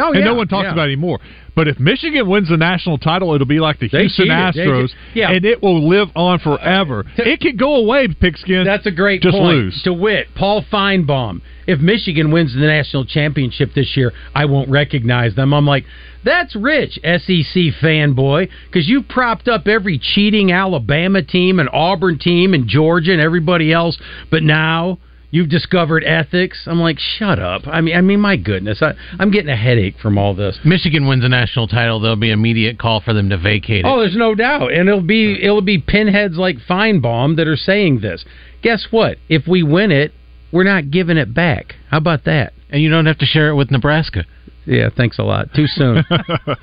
Oh, 0.00 0.08
and 0.12 0.18
yeah, 0.20 0.24
no 0.24 0.34
one 0.34 0.48
talks 0.48 0.64
yeah. 0.64 0.72
about 0.72 0.88
it 0.88 0.92
anymore. 0.92 1.18
But 1.54 1.68
if 1.68 1.78
Michigan 1.78 2.28
wins 2.28 2.48
the 2.48 2.56
national 2.56 2.96
title, 2.96 3.34
it'll 3.34 3.46
be 3.46 3.60
like 3.60 3.78
the 3.78 3.88
They 3.88 4.00
Houston 4.06 4.26
cheated. 4.26 4.66
Astros, 4.66 4.82
just- 4.84 4.94
yeah. 5.14 5.30
and 5.30 5.44
it 5.44 5.62
will 5.62 5.86
live 5.86 6.08
on 6.16 6.38
forever. 6.38 7.00
Uh, 7.00 7.22
it 7.24 7.40
could 7.40 7.58
go 7.58 7.76
away, 7.76 8.08
Pigskin. 8.08 8.64
That's 8.64 8.86
a 8.86 8.90
great 8.90 9.20
Just 9.20 9.36
point. 9.36 9.56
lose. 9.56 9.82
To 9.84 9.92
wit, 9.92 10.28
Paul 10.34 10.64
Finebaum. 10.72 11.42
If 11.66 11.78
Michigan 11.80 12.30
wins 12.32 12.54
the 12.54 12.60
national 12.60 13.04
championship 13.04 13.74
this 13.74 13.96
year, 13.96 14.12
I 14.34 14.46
won't 14.46 14.70
recognize 14.70 15.34
them. 15.34 15.52
I'm 15.52 15.66
like, 15.66 15.84
that's 16.24 16.56
rich, 16.56 16.98
SEC 17.02 17.72
fanboy, 17.82 18.48
because 18.66 18.88
you 18.88 19.02
propped 19.02 19.46
up 19.46 19.66
every 19.68 19.98
cheating 19.98 20.52
Alabama 20.52 21.22
team 21.22 21.60
and 21.60 21.68
Auburn 21.72 22.18
team 22.18 22.54
and 22.54 22.66
Georgia 22.66 23.12
and 23.12 23.20
everybody 23.20 23.72
else, 23.72 23.98
but 24.30 24.42
now 24.42 24.98
you've 25.32 25.48
discovered 25.48 26.04
ethics. 26.04 26.62
I'm 26.66 26.78
like, 26.78 27.00
shut 27.00 27.40
up. 27.40 27.62
I 27.66 27.80
mean, 27.80 27.96
I 27.96 28.00
mean, 28.00 28.20
my 28.20 28.36
goodness, 28.36 28.80
I, 28.80 28.92
I'm 29.18 29.32
getting 29.32 29.48
a 29.48 29.56
headache 29.56 29.96
from 30.00 30.16
all 30.16 30.34
this. 30.34 30.60
Michigan 30.64 31.08
wins 31.08 31.24
a 31.24 31.28
national 31.28 31.66
title, 31.66 31.98
there'll 31.98 32.14
be 32.14 32.30
immediate 32.30 32.78
call 32.78 33.00
for 33.00 33.12
them 33.12 33.30
to 33.30 33.38
vacate 33.38 33.84
it. 33.84 33.88
Oh, 33.88 33.98
there's 33.98 34.14
no 34.14 34.36
doubt, 34.36 34.72
and 34.72 34.88
it'll 34.88 35.00
be 35.00 35.42
it'll 35.42 35.62
be 35.62 35.78
pinheads 35.78 36.36
like 36.36 36.58
Finebaum 36.58 37.36
that 37.36 37.48
are 37.48 37.56
saying 37.56 38.00
this. 38.00 38.24
Guess 38.62 38.86
what? 38.92 39.18
If 39.28 39.48
we 39.48 39.64
win 39.64 39.90
it, 39.90 40.12
we're 40.52 40.64
not 40.64 40.90
giving 40.90 41.16
it 41.16 41.34
back. 41.34 41.74
How 41.90 41.96
about 41.96 42.24
that? 42.26 42.52
And 42.70 42.80
you 42.80 42.90
don't 42.90 43.06
have 43.06 43.18
to 43.18 43.26
share 43.26 43.48
it 43.48 43.56
with 43.56 43.70
Nebraska. 43.70 44.24
Yeah, 44.64 44.90
thanks 44.96 45.18
a 45.18 45.22
lot. 45.22 45.52
Too 45.54 45.66
soon. 45.66 46.04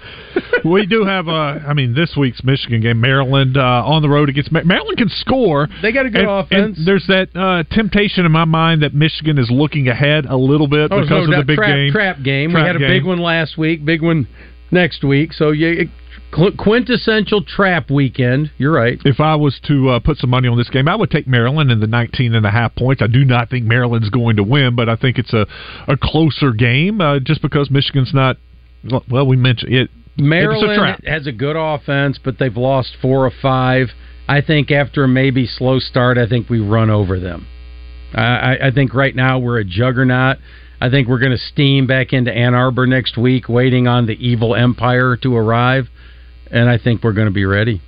we 0.66 0.86
do 0.86 1.04
have, 1.04 1.28
uh, 1.28 1.32
I 1.68 1.74
mean, 1.74 1.94
this 1.94 2.16
week's 2.18 2.44
Michigan 2.44 2.82
game, 2.82 3.02
Maryland 3.02 3.58
uh, 3.58 3.84
on 3.86 4.02
the 4.02 4.10
road 4.10 4.30
against 4.30 4.52
Ma- 4.52 4.64
Maryland 4.64 4.98
can 4.98 5.10
score. 5.10 5.68
They 5.82 5.92
got 5.92 6.06
a 6.06 6.10
good 6.10 6.22
and, 6.22 6.30
offense. 6.30 6.78
And 6.78 6.88
there's 6.88 7.06
that 7.08 7.30
uh, 7.36 7.64
temptation 7.76 8.26
in 8.26 8.32
my 8.32 8.46
mind 8.46 8.84
that 8.84 8.94
Michigan 8.94 9.38
is 9.38 9.50
looking 9.52 9.88
ahead 9.90 10.26
a 10.26 10.38
little 10.38 10.68
bit 10.68 10.92
Oh, 10.92 11.02
because 11.02 11.28
no 11.28 11.40
of 11.40 11.40
the 11.40 11.44
big 11.46 11.58
trap, 11.58 11.70
game. 11.76 11.92
Trap 11.92 12.18
game. 12.24 12.52
Trap 12.52 12.64
we 12.64 12.68
had 12.68 12.76
a 12.76 12.80
game. 12.80 12.88
big 12.90 13.06
one 13.06 13.20
last 13.20 13.58
week. 13.58 13.84
Big 13.84 14.02
one 14.02 14.28
next 14.72 15.04
week. 15.04 15.34
So 15.34 15.52
yeah, 15.52 15.84
qu- 15.84 15.90
quintessential 16.32 17.44
trap 17.44 17.90
weekend. 17.90 18.52
You're 18.58 18.72
right. 18.72 19.00
If 19.06 19.20
I 19.20 19.36
was 19.36 19.60
to 19.68 19.90
uh, 19.90 20.00
put 20.00 20.18
some 20.18 20.30
money 20.30 20.48
on 20.48 20.58
this 20.58 20.70
game, 20.70 20.88
I 20.88 20.96
would 20.96 21.12
take 21.12 21.28
Maryland 21.28 21.72
in 21.72 21.80
the 21.80 21.88
19 21.88 22.36
and 22.36 22.46
a 22.46 22.52
half 22.52 22.76
points. 22.76 23.02
I 23.02 23.08
do 23.08 23.26
not 23.26 23.50
think 23.50 23.66
Maryland's 23.66 24.10
going 24.10 24.36
to 24.38 24.44
win, 24.44 24.76
but 24.76 24.90
I 24.90 24.96
think 24.96 25.18
it's 25.18 25.34
a, 25.34 25.48
a 25.88 25.98
closer 25.98 26.52
game 26.52 27.02
uh, 27.02 27.20
just 27.20 27.42
because 27.42 27.70
Michigan's 27.70 28.14
not. 28.14 28.38
Well, 29.10 29.28
we 29.28 29.36
mentioned 29.36 29.74
it. 29.74 29.90
It's 29.92 30.20
a 30.20 30.22
Maryland 30.22 31.02
has 31.06 31.28
a 31.28 31.32
good 31.32 31.56
offense, 31.56 32.20
but 32.24 32.38
they've 32.40 32.56
lost 32.56 32.96
four 33.02 33.26
or 33.26 33.32
five. 33.42 33.88
I 34.28 34.42
think 34.42 34.70
after 34.70 35.06
a 35.06 35.08
maybe 35.08 35.48
slow 35.48 35.80
start, 35.80 36.18
I 36.18 36.28
think 36.28 36.50
we 36.50 36.60
run 36.60 36.90
over 36.90 37.20
them. 37.20 37.48
I, 38.14 38.58
I 38.64 38.72
think 38.72 38.94
right 38.94 39.16
now 39.16 39.40
we're 39.40 39.60
a 39.60 39.66
juggernaut. 39.66 40.38
I 40.82 40.90
think 40.90 41.08
we're 41.08 41.20
going 41.20 41.32
to 41.32 41.38
steam 41.38 41.88
back 41.88 42.14
into 42.14 42.32
Ann 42.32 42.54
Arbor 42.54 42.88
next 42.88 43.18
week, 43.18 43.50
waiting 43.50 43.88
on 43.88 44.06
the 44.06 44.14
evil 44.14 44.56
empire 44.56 45.18
to 45.18 45.36
arrive, 45.36 45.90
and 46.52 46.70
I 46.70 46.78
think 46.78 47.04
we're 47.04 47.14
going 47.14 47.28
to 47.28 47.34
be 47.34 47.46
ready. 47.46 47.82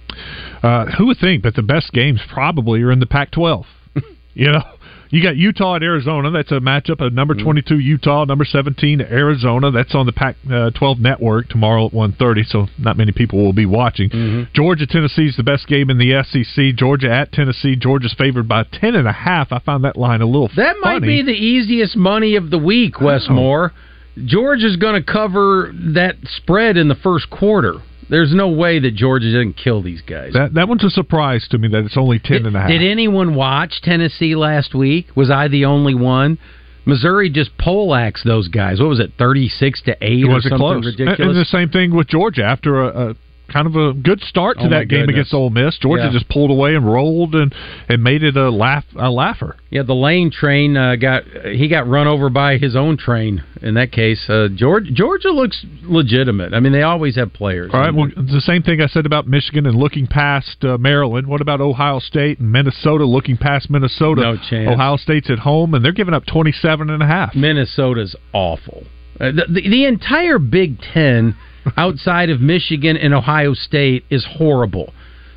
Uh, 0.63 0.85
who 0.97 1.07
would 1.07 1.17
think? 1.19 1.43
But 1.43 1.55
the 1.55 1.63
best 1.63 1.91
games 1.91 2.21
probably 2.31 2.81
are 2.81 2.91
in 2.91 2.99
the 2.99 3.05
Pac-12. 3.05 3.65
you 4.33 4.51
know, 4.51 4.63
you 5.11 5.21
got 5.21 5.35
Utah 5.35 5.75
at 5.75 5.83
Arizona. 5.83 6.31
That's 6.31 6.51
a 6.51 6.59
matchup 6.59 7.05
of 7.05 7.11
number 7.11 7.33
mm-hmm. 7.33 7.43
22 7.43 7.79
Utah, 7.79 8.23
number 8.23 8.45
17 8.45 9.01
Arizona. 9.01 9.69
That's 9.69 9.93
on 9.93 10.05
the 10.05 10.13
Pac-12 10.13 10.81
uh, 10.81 10.95
network 10.99 11.49
tomorrow 11.49 11.87
at 11.87 11.91
1:30. 11.91 12.45
So 12.47 12.67
not 12.79 12.95
many 12.95 13.11
people 13.11 13.43
will 13.43 13.53
be 13.53 13.65
watching. 13.65 14.09
Mm-hmm. 14.09 14.53
Georgia 14.53 14.87
Tennessee 14.87 15.27
is 15.27 15.35
the 15.35 15.43
best 15.43 15.67
game 15.67 15.89
in 15.89 15.97
the 15.97 16.23
SEC. 16.23 16.75
Georgia 16.75 17.11
at 17.11 17.33
Tennessee. 17.33 17.75
Georgia's 17.75 18.15
favored 18.17 18.47
by 18.47 18.63
ten 18.63 18.95
and 18.95 19.07
a 19.07 19.11
half. 19.11 19.51
I 19.51 19.59
found 19.59 19.83
that 19.83 19.97
line 19.97 20.21
a 20.21 20.25
little. 20.25 20.49
That 20.55 20.77
might 20.79 21.01
be 21.01 21.21
the 21.21 21.31
easiest 21.31 21.97
money 21.97 22.37
of 22.37 22.49
the 22.49 22.57
week, 22.57 23.01
Wes 23.01 23.27
Moore. 23.29 23.73
Oh. 23.75 24.23
Georgia's 24.25 24.75
going 24.75 25.01
to 25.01 25.11
cover 25.11 25.73
that 25.93 26.15
spread 26.23 26.77
in 26.77 26.87
the 26.87 26.95
first 26.95 27.29
quarter. 27.29 27.75
There's 28.11 28.33
no 28.33 28.49
way 28.49 28.77
that 28.79 28.93
Georgia 28.93 29.31
didn't 29.31 29.53
kill 29.53 29.81
these 29.81 30.01
guys. 30.01 30.33
that 30.33 30.53
that 30.55 30.67
one's 30.67 30.83
a 30.83 30.89
surprise 30.89 31.47
to 31.51 31.57
me 31.57 31.69
that 31.69 31.85
it's 31.85 31.97
only 31.97 32.19
ten 32.19 32.45
and 32.45 32.55
a 32.55 32.59
half. 32.59 32.69
Did 32.69 32.83
anyone 32.83 33.35
watch 33.35 33.79
Tennessee 33.81 34.35
last 34.35 34.75
week? 34.75 35.07
Was 35.15 35.31
I 35.31 35.47
the 35.47 35.63
only 35.63 35.95
one? 35.95 36.37
Missouri 36.85 37.29
just 37.29 37.57
poleaxed 37.57 38.25
those 38.25 38.49
guys. 38.49 38.81
What 38.81 38.89
was 38.89 38.99
it, 38.99 39.13
thirty-six 39.17 39.81
to 39.83 39.95
eight 40.01 40.25
it 40.45 40.49
something 40.49 40.57
close? 40.57 40.85
ridiculous? 40.85 41.19
And 41.19 41.35
the 41.35 41.45
same 41.45 41.69
thing 41.69 41.95
with 41.95 42.07
Georgia 42.09 42.43
after 42.43 42.83
a, 42.83 43.11
a 43.11 43.15
kind 43.51 43.67
of 43.67 43.75
a 43.75 43.93
good 43.93 44.21
start 44.21 44.57
to 44.59 44.65
Oh, 44.65 44.69
that 44.69 44.87
game 44.87 45.09
against 45.09 45.33
Ole 45.33 45.49
Miss. 45.49 45.77
Georgia 45.77 46.05
Yeah. 46.05 46.11
just 46.11 46.29
pulled 46.29 46.51
away 46.51 46.75
and 46.75 46.85
rolled 46.85 47.35
and 47.35 47.53
and 47.89 48.03
made 48.03 48.23
it 48.23 48.37
a 48.37 48.49
laugh 48.49 48.85
a 48.95 49.09
laugher. 49.09 49.55
Yeah, 49.69 49.83
the 49.83 49.93
Lane 49.95 50.31
train 50.31 50.75
uh, 50.77 50.95
got 50.95 51.23
he 51.51 51.67
got 51.67 51.87
run 51.87 52.07
over 52.07 52.29
by 52.29 52.57
his 52.57 52.75
own 52.75 52.97
train. 52.97 53.43
In 53.61 53.75
that 53.75 53.91
case, 53.91 54.27
uh, 54.29 54.47
Georgia 54.55 54.91
Georgia 54.91 55.29
looks 55.31 55.63
legitimate. 55.83 56.53
I 56.53 56.59
mean, 56.59 56.71
they 56.73 56.81
always 56.81 57.15
have 57.15 57.31
players. 57.33 57.69
All 57.73 57.79
right. 57.79 57.93
Well, 57.93 58.07
the 58.15 58.41
same 58.41 58.63
thing 58.63 58.81
I 58.81 58.87
said 58.87 59.05
about 59.05 59.27
Michigan 59.27 59.65
and 59.67 59.75
looking 59.77 60.07
past 60.07 60.63
uh, 60.63 60.77
Maryland. 60.79 61.27
What 61.27 61.41
about 61.41 61.61
Ohio 61.61 61.99
State 61.99 62.39
and 62.39 62.51
Minnesota 62.51 63.05
looking 63.05 63.37
past 63.37 63.69
Minnesota? 63.69 64.21
No 64.21 64.37
chance. 64.37 64.69
Ohio 64.69 64.97
State's 64.97 65.29
at 65.29 65.39
home 65.39 65.73
and 65.73 65.85
they're 65.85 65.91
giving 65.91 66.13
up 66.13 66.25
27 66.25 66.89
and 66.89 67.03
a 67.03 67.05
half. 67.05 67.35
Minnesota's 67.35 68.15
awful. 68.33 68.83
Uh, 69.19 69.25
the, 69.31 69.45
the, 69.47 69.69
the 69.69 69.85
entire 69.85 70.39
Big 70.39 70.79
Ten, 70.81 71.35
outside 71.77 72.29
of 72.29 72.41
Michigan 72.41 72.97
and 72.97 73.13
Ohio 73.13 73.53
State, 73.53 74.05
is 74.09 74.25
horrible. 74.37 74.93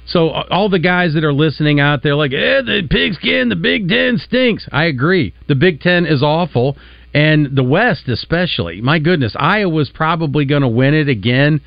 So 0.06 0.30
uh, 0.30 0.46
all 0.50 0.68
the 0.68 0.78
guys 0.78 1.14
that 1.14 1.24
are 1.24 1.32
listening 1.32 1.80
out 1.80 2.02
there, 2.02 2.14
like, 2.14 2.32
eh, 2.32 2.62
the 2.62 2.86
pigskin, 2.88 3.48
the 3.48 3.56
Big 3.56 3.88
Ten 3.88 4.18
stinks. 4.18 4.68
I 4.70 4.84
agree. 4.84 5.34
The 5.48 5.54
Big 5.54 5.80
Ten 5.80 6.04
is 6.06 6.22
awful, 6.22 6.76
and 7.14 7.56
the 7.56 7.64
West 7.64 8.08
especially. 8.08 8.80
My 8.80 8.98
goodness, 8.98 9.34
Iowa's 9.38 9.90
probably 9.90 10.44
going 10.44 10.62
to 10.62 10.68
win 10.68 10.94
it 10.94 11.08
again, 11.08 11.60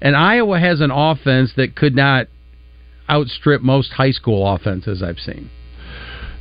and 0.00 0.16
Iowa 0.16 0.58
has 0.58 0.80
an 0.80 0.90
offense 0.90 1.52
that 1.56 1.76
could 1.76 1.94
not 1.94 2.26
outstrip 3.08 3.62
most 3.62 3.92
high 3.92 4.10
school 4.10 4.54
offenses 4.54 5.02
I've 5.02 5.18
seen. 5.18 5.50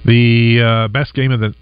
The 0.05 0.61
uh, 0.61 0.87
best 0.87 1.13
game 1.13 1.31
of 1.31 1.39
the. 1.39 1.53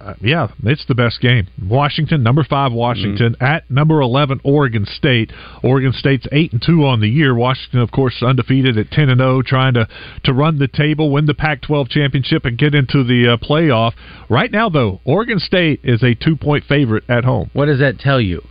Uh, 0.00 0.14
yeah, 0.20 0.48
it's 0.64 0.84
the 0.86 0.94
best 0.94 1.20
game. 1.20 1.46
Washington, 1.62 2.22
number 2.22 2.44
five, 2.44 2.72
Washington 2.72 3.34
Mm-hmm. 3.34 3.44
at 3.44 3.70
number 3.70 4.00
eleven, 4.00 4.40
Oregon 4.44 4.86
State. 4.86 5.32
Oregon 5.62 5.92
State's 5.92 6.26
eight 6.32 6.52
and 6.52 6.62
two 6.64 6.84
on 6.86 7.00
the 7.00 7.08
year. 7.08 7.34
Washington, 7.34 7.80
of 7.80 7.90
course, 7.90 8.22
undefeated 8.22 8.78
at 8.78 8.90
ten 8.90 9.08
and 9.08 9.18
zero, 9.20 9.42
trying 9.42 9.74
to 9.74 9.88
to 10.24 10.32
run 10.32 10.58
the 10.58 10.68
table, 10.68 11.10
win 11.10 11.26
the 11.26 11.34
Pac-12 11.34 11.88
championship, 11.88 12.44
and 12.44 12.56
get 12.56 12.74
into 12.74 13.02
the 13.04 13.32
uh, 13.32 13.36
playoff. 13.44 13.92
Right 14.28 14.50
now, 14.52 14.68
though, 14.68 15.00
Oregon 15.04 15.38
State 15.38 15.80
is 15.82 16.02
a 16.02 16.14
two 16.14 16.36
point 16.36 16.64
favorite 16.64 17.04
at 17.08 17.24
home. 17.24 17.50
What 17.52 17.66
does 17.66 17.80
that 17.80 17.98
tell 17.98 18.20
you? 18.20 18.42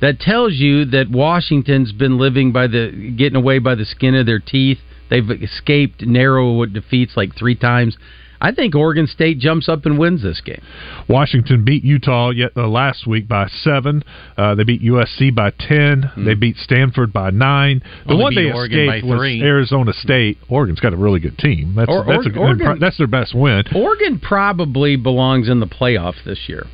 That 0.00 0.18
tells 0.18 0.54
you 0.54 0.86
that 0.86 1.10
Washington's 1.10 1.92
been 1.92 2.18
living 2.18 2.52
by 2.52 2.66
the 2.66 3.14
getting 3.16 3.36
away 3.36 3.58
by 3.58 3.74
the 3.74 3.84
skin 3.84 4.14
of 4.14 4.26
their 4.26 4.38
teeth. 4.40 4.78
They've 5.10 5.28
escaped 5.30 6.02
narrow 6.02 6.64
defeats 6.66 7.16
like 7.16 7.34
three 7.36 7.56
times. 7.56 7.96
I 8.40 8.52
think 8.52 8.74
Oregon 8.74 9.06
State 9.06 9.38
jumps 9.38 9.68
up 9.68 9.84
and 9.86 9.98
wins 9.98 10.22
this 10.22 10.40
game. 10.40 10.62
Washington 11.08 11.64
beat 11.64 11.84
Utah 11.84 12.30
yet 12.30 12.52
uh, 12.56 12.66
last 12.68 13.06
week 13.06 13.28
by 13.28 13.48
seven. 13.48 14.02
Uh, 14.36 14.54
they 14.54 14.64
beat 14.64 14.82
USC 14.82 15.34
by 15.34 15.50
10 15.58 16.12
They 16.24 16.34
beat 16.34 16.56
Stanford 16.56 17.12
by 17.12 17.30
nine. 17.30 17.82
The 18.06 18.12
Only 18.12 18.22
one 18.22 18.34
they 18.34 18.50
Oregon 18.50 18.86
by 18.86 18.96
escaped 18.96 19.06
was. 19.06 19.42
Arizona 19.42 19.92
State. 19.92 20.38
Oregon's 20.48 20.80
got 20.80 20.92
a 20.92 20.96
really 20.96 21.20
good 21.20 21.36
team. 21.38 21.74
That's 21.74 21.90
Or- 21.90 22.04
that's, 22.06 22.26
or- 22.26 22.30
a, 22.30 22.38
Oregon- 22.38 22.78
that's 22.80 22.96
their 22.98 23.06
best 23.06 23.34
win. 23.34 23.64
Oregon 23.74 24.18
probably 24.18 24.96
belongs 24.96 25.48
in 25.48 25.60
the 25.60 25.66
playoff 25.66 26.14
this 26.24 26.48
year. 26.48 26.66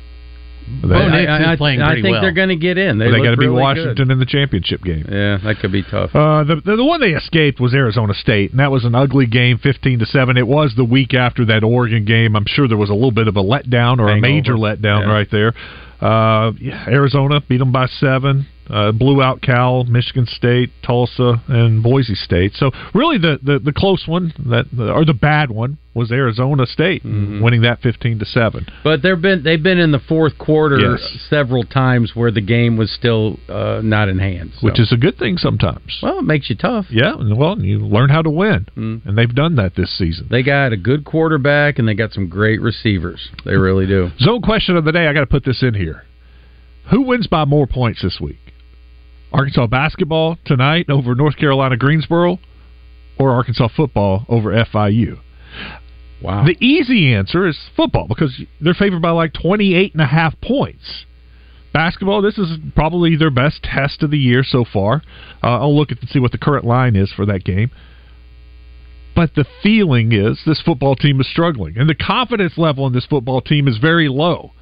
They, 0.81 0.87
Bo 0.89 0.95
I, 0.95 1.09
Nix 1.21 1.31
I- 1.31 1.53
is 1.53 1.57
playing 1.57 1.81
I 1.81 1.87
pretty 1.87 2.01
think 2.03 2.11
well. 2.13 2.21
they're 2.21 2.33
going 2.33 2.49
to 2.49 2.55
get 2.55 2.77
in. 2.77 2.97
They, 2.97 3.05
they 3.05 3.11
look 3.11 3.23
got 3.23 3.31
to 3.31 3.37
beat 3.37 3.45
really 3.47 3.61
Washington 3.61 3.95
good. 3.95 4.11
in 4.11 4.19
the 4.19 4.25
championship 4.25 4.83
game. 4.83 5.05
Yeah, 5.09 5.37
that 5.43 5.59
could 5.61 5.71
be 5.71 5.81
tough. 5.83 6.11
Uh, 6.13 6.43
the, 6.43 6.61
the 6.63 6.75
the 6.75 6.83
one 6.85 6.99
they 7.01 7.11
escaped 7.13 7.59
was 7.59 7.73
Arizona 7.73 8.13
State, 8.13 8.51
and 8.51 8.59
that 8.59 8.69
was 8.71 8.83
an 8.85 8.93
ugly 8.93 9.25
game, 9.27 9.57
fifteen 9.57 9.99
to 9.99 10.05
seven. 10.05 10.35
It 10.37 10.47
was 10.47 10.73
the 10.75 10.83
week 10.85 11.13
after 11.13 11.45
that 11.45 11.63
Oregon 11.63 12.05
game. 12.05 12.35
I'm 12.35 12.45
sure 12.47 12.67
there 12.67 12.77
was 12.77 12.89
a 12.89 12.93
little 12.93 13.11
bit 13.11 13.27
of 13.27 13.37
a 13.37 13.43
letdown 13.43 13.99
or 13.99 14.07
a 14.09 14.13
Hangover. 14.13 14.19
major 14.33 14.53
letdown 14.55 15.01
Yeah. 15.07 15.11
right 15.13 15.27
there. 15.31 15.53
Uh, 15.99 16.51
yeah, 16.59 16.85
Arizona 16.87 17.41
beat 17.47 17.57
them 17.57 17.71
by 17.71 17.87
seven. 17.87 18.45
Uh, 18.69 18.91
blew 18.91 19.21
out 19.21 19.41
Cal, 19.41 19.83
Michigan 19.85 20.25
State, 20.25 20.71
Tulsa, 20.85 21.41
and 21.47 21.81
Boise 21.81 22.15
State. 22.15 22.53
So 22.55 22.71
really, 22.93 23.17
the, 23.17 23.39
the, 23.41 23.59
the 23.59 23.71
close 23.71 24.03
one 24.07 24.33
that 24.49 24.65
or 24.77 25.05
the 25.05 25.13
bad 25.13 25.49
one 25.51 25.77
was 25.93 26.11
Arizona 26.11 26.65
State 26.67 27.03
Mm-hmm. 27.03 27.41
winning 27.41 27.61
that 27.61 27.79
fifteen 27.81 28.19
to 28.19 28.25
seven. 28.25 28.67
But 28.83 29.01
they've 29.01 29.19
been 29.21 29.41
they've 29.43 29.61
been 29.63 29.77
in 29.79 29.91
the 29.91 29.99
fourth 29.99 30.37
quarter 30.37 30.77
Yes. 30.79 30.99
several 31.29 31.63
times 31.63 32.11
where 32.13 32.29
the 32.29 32.41
game 32.41 32.75
was 32.77 32.91
still 32.91 33.39
uh, 33.49 33.79
not 33.83 34.09
in 34.09 34.19
hand. 34.19 34.51
so. 34.59 34.65
which 34.67 34.79
is 34.79 34.91
a 34.91 34.97
good 34.97 35.17
thing 35.17 35.37
sometimes. 35.37 35.97
well, 36.03 36.19
it 36.19 36.25
makes 36.25 36.49
you 36.49 36.55
tough. 36.55 36.85
Yeah, 36.89 37.13
well, 37.15 37.57
you 37.59 37.79
learn 37.79 38.09
how 38.09 38.21
to 38.21 38.29
win, 38.29 38.67
Mm. 38.77 39.05
and 39.05 39.17
they've 39.17 39.33
done 39.33 39.55
that 39.55 39.75
this 39.75 39.97
season. 39.97 40.27
They 40.29 40.43
got 40.43 40.73
a 40.73 40.77
good 40.77 41.05
quarterback 41.05 41.79
and 41.79 41.87
they 41.87 41.93
got 41.93 42.11
some 42.11 42.27
great 42.27 42.61
receivers. 42.61 43.29
They 43.45 43.55
really 43.55 43.87
do. 43.87 44.11
Zone 44.19 44.41
question 44.41 44.75
of 44.77 44.83
the 44.85 44.91
day. 44.91 45.07
I 45.07 45.13
got 45.13 45.21
to 45.21 45.25
put 45.27 45.45
this 45.45 45.63
in 45.63 45.73
here. 45.73 46.03
Who 46.91 47.01
wins 47.01 47.27
by 47.27 47.45
more 47.45 47.67
points 47.67 48.01
this 48.01 48.19
week? 48.21 48.37
Arkansas 49.37 49.67
basketball 49.67 50.39
tonight 50.45 50.89
over 50.89 51.13
North 51.13 51.37
Carolina 51.37 51.77
Greensboro, 51.77 52.39
or 53.19 53.31
Arkansas 53.31 53.67
football 53.75 54.25
over 54.27 54.51
FIU? 54.51 55.19
Wow. 56.23 56.43
The 56.45 56.57
easy 56.59 57.13
answer 57.13 57.47
is 57.47 57.55
football 57.75 58.07
because 58.07 58.41
they're 58.59 58.73
favored 58.73 59.03
by 59.03 59.11
like 59.11 59.33
28 59.33 59.93
and 59.93 60.01
a 60.01 60.07
half 60.07 60.33
points. 60.41 61.05
basketball, 61.71 62.23
this 62.23 62.39
is 62.39 62.57
probably 62.73 63.15
their 63.15 63.29
best 63.29 63.61
test 63.61 64.01
of 64.01 64.09
the 64.09 64.17
year 64.17 64.43
so 64.43 64.65
far. 64.65 65.03
Uh, 65.43 65.59
I'll 65.59 65.77
look 65.77 65.91
at 65.91 65.99
and 66.01 66.09
see 66.09 66.19
what 66.19 66.31
the 66.31 66.39
current 66.39 66.65
line 66.65 66.95
is 66.95 67.13
for 67.15 67.27
that 67.27 67.43
game. 67.43 67.69
But 69.15 69.35
the 69.35 69.45
feeling 69.61 70.11
is 70.13 70.41
this 70.47 70.61
football 70.61 70.95
team 70.95 71.21
is 71.21 71.29
struggling, 71.29 71.77
and 71.77 71.87
the 71.87 71.95
confidence 71.95 72.57
level 72.57 72.87
in 72.87 72.93
this 72.93 73.05
football 73.05 73.41
team 73.41 73.67
is 73.67 73.77
very 73.77 74.09
low. 74.09 74.53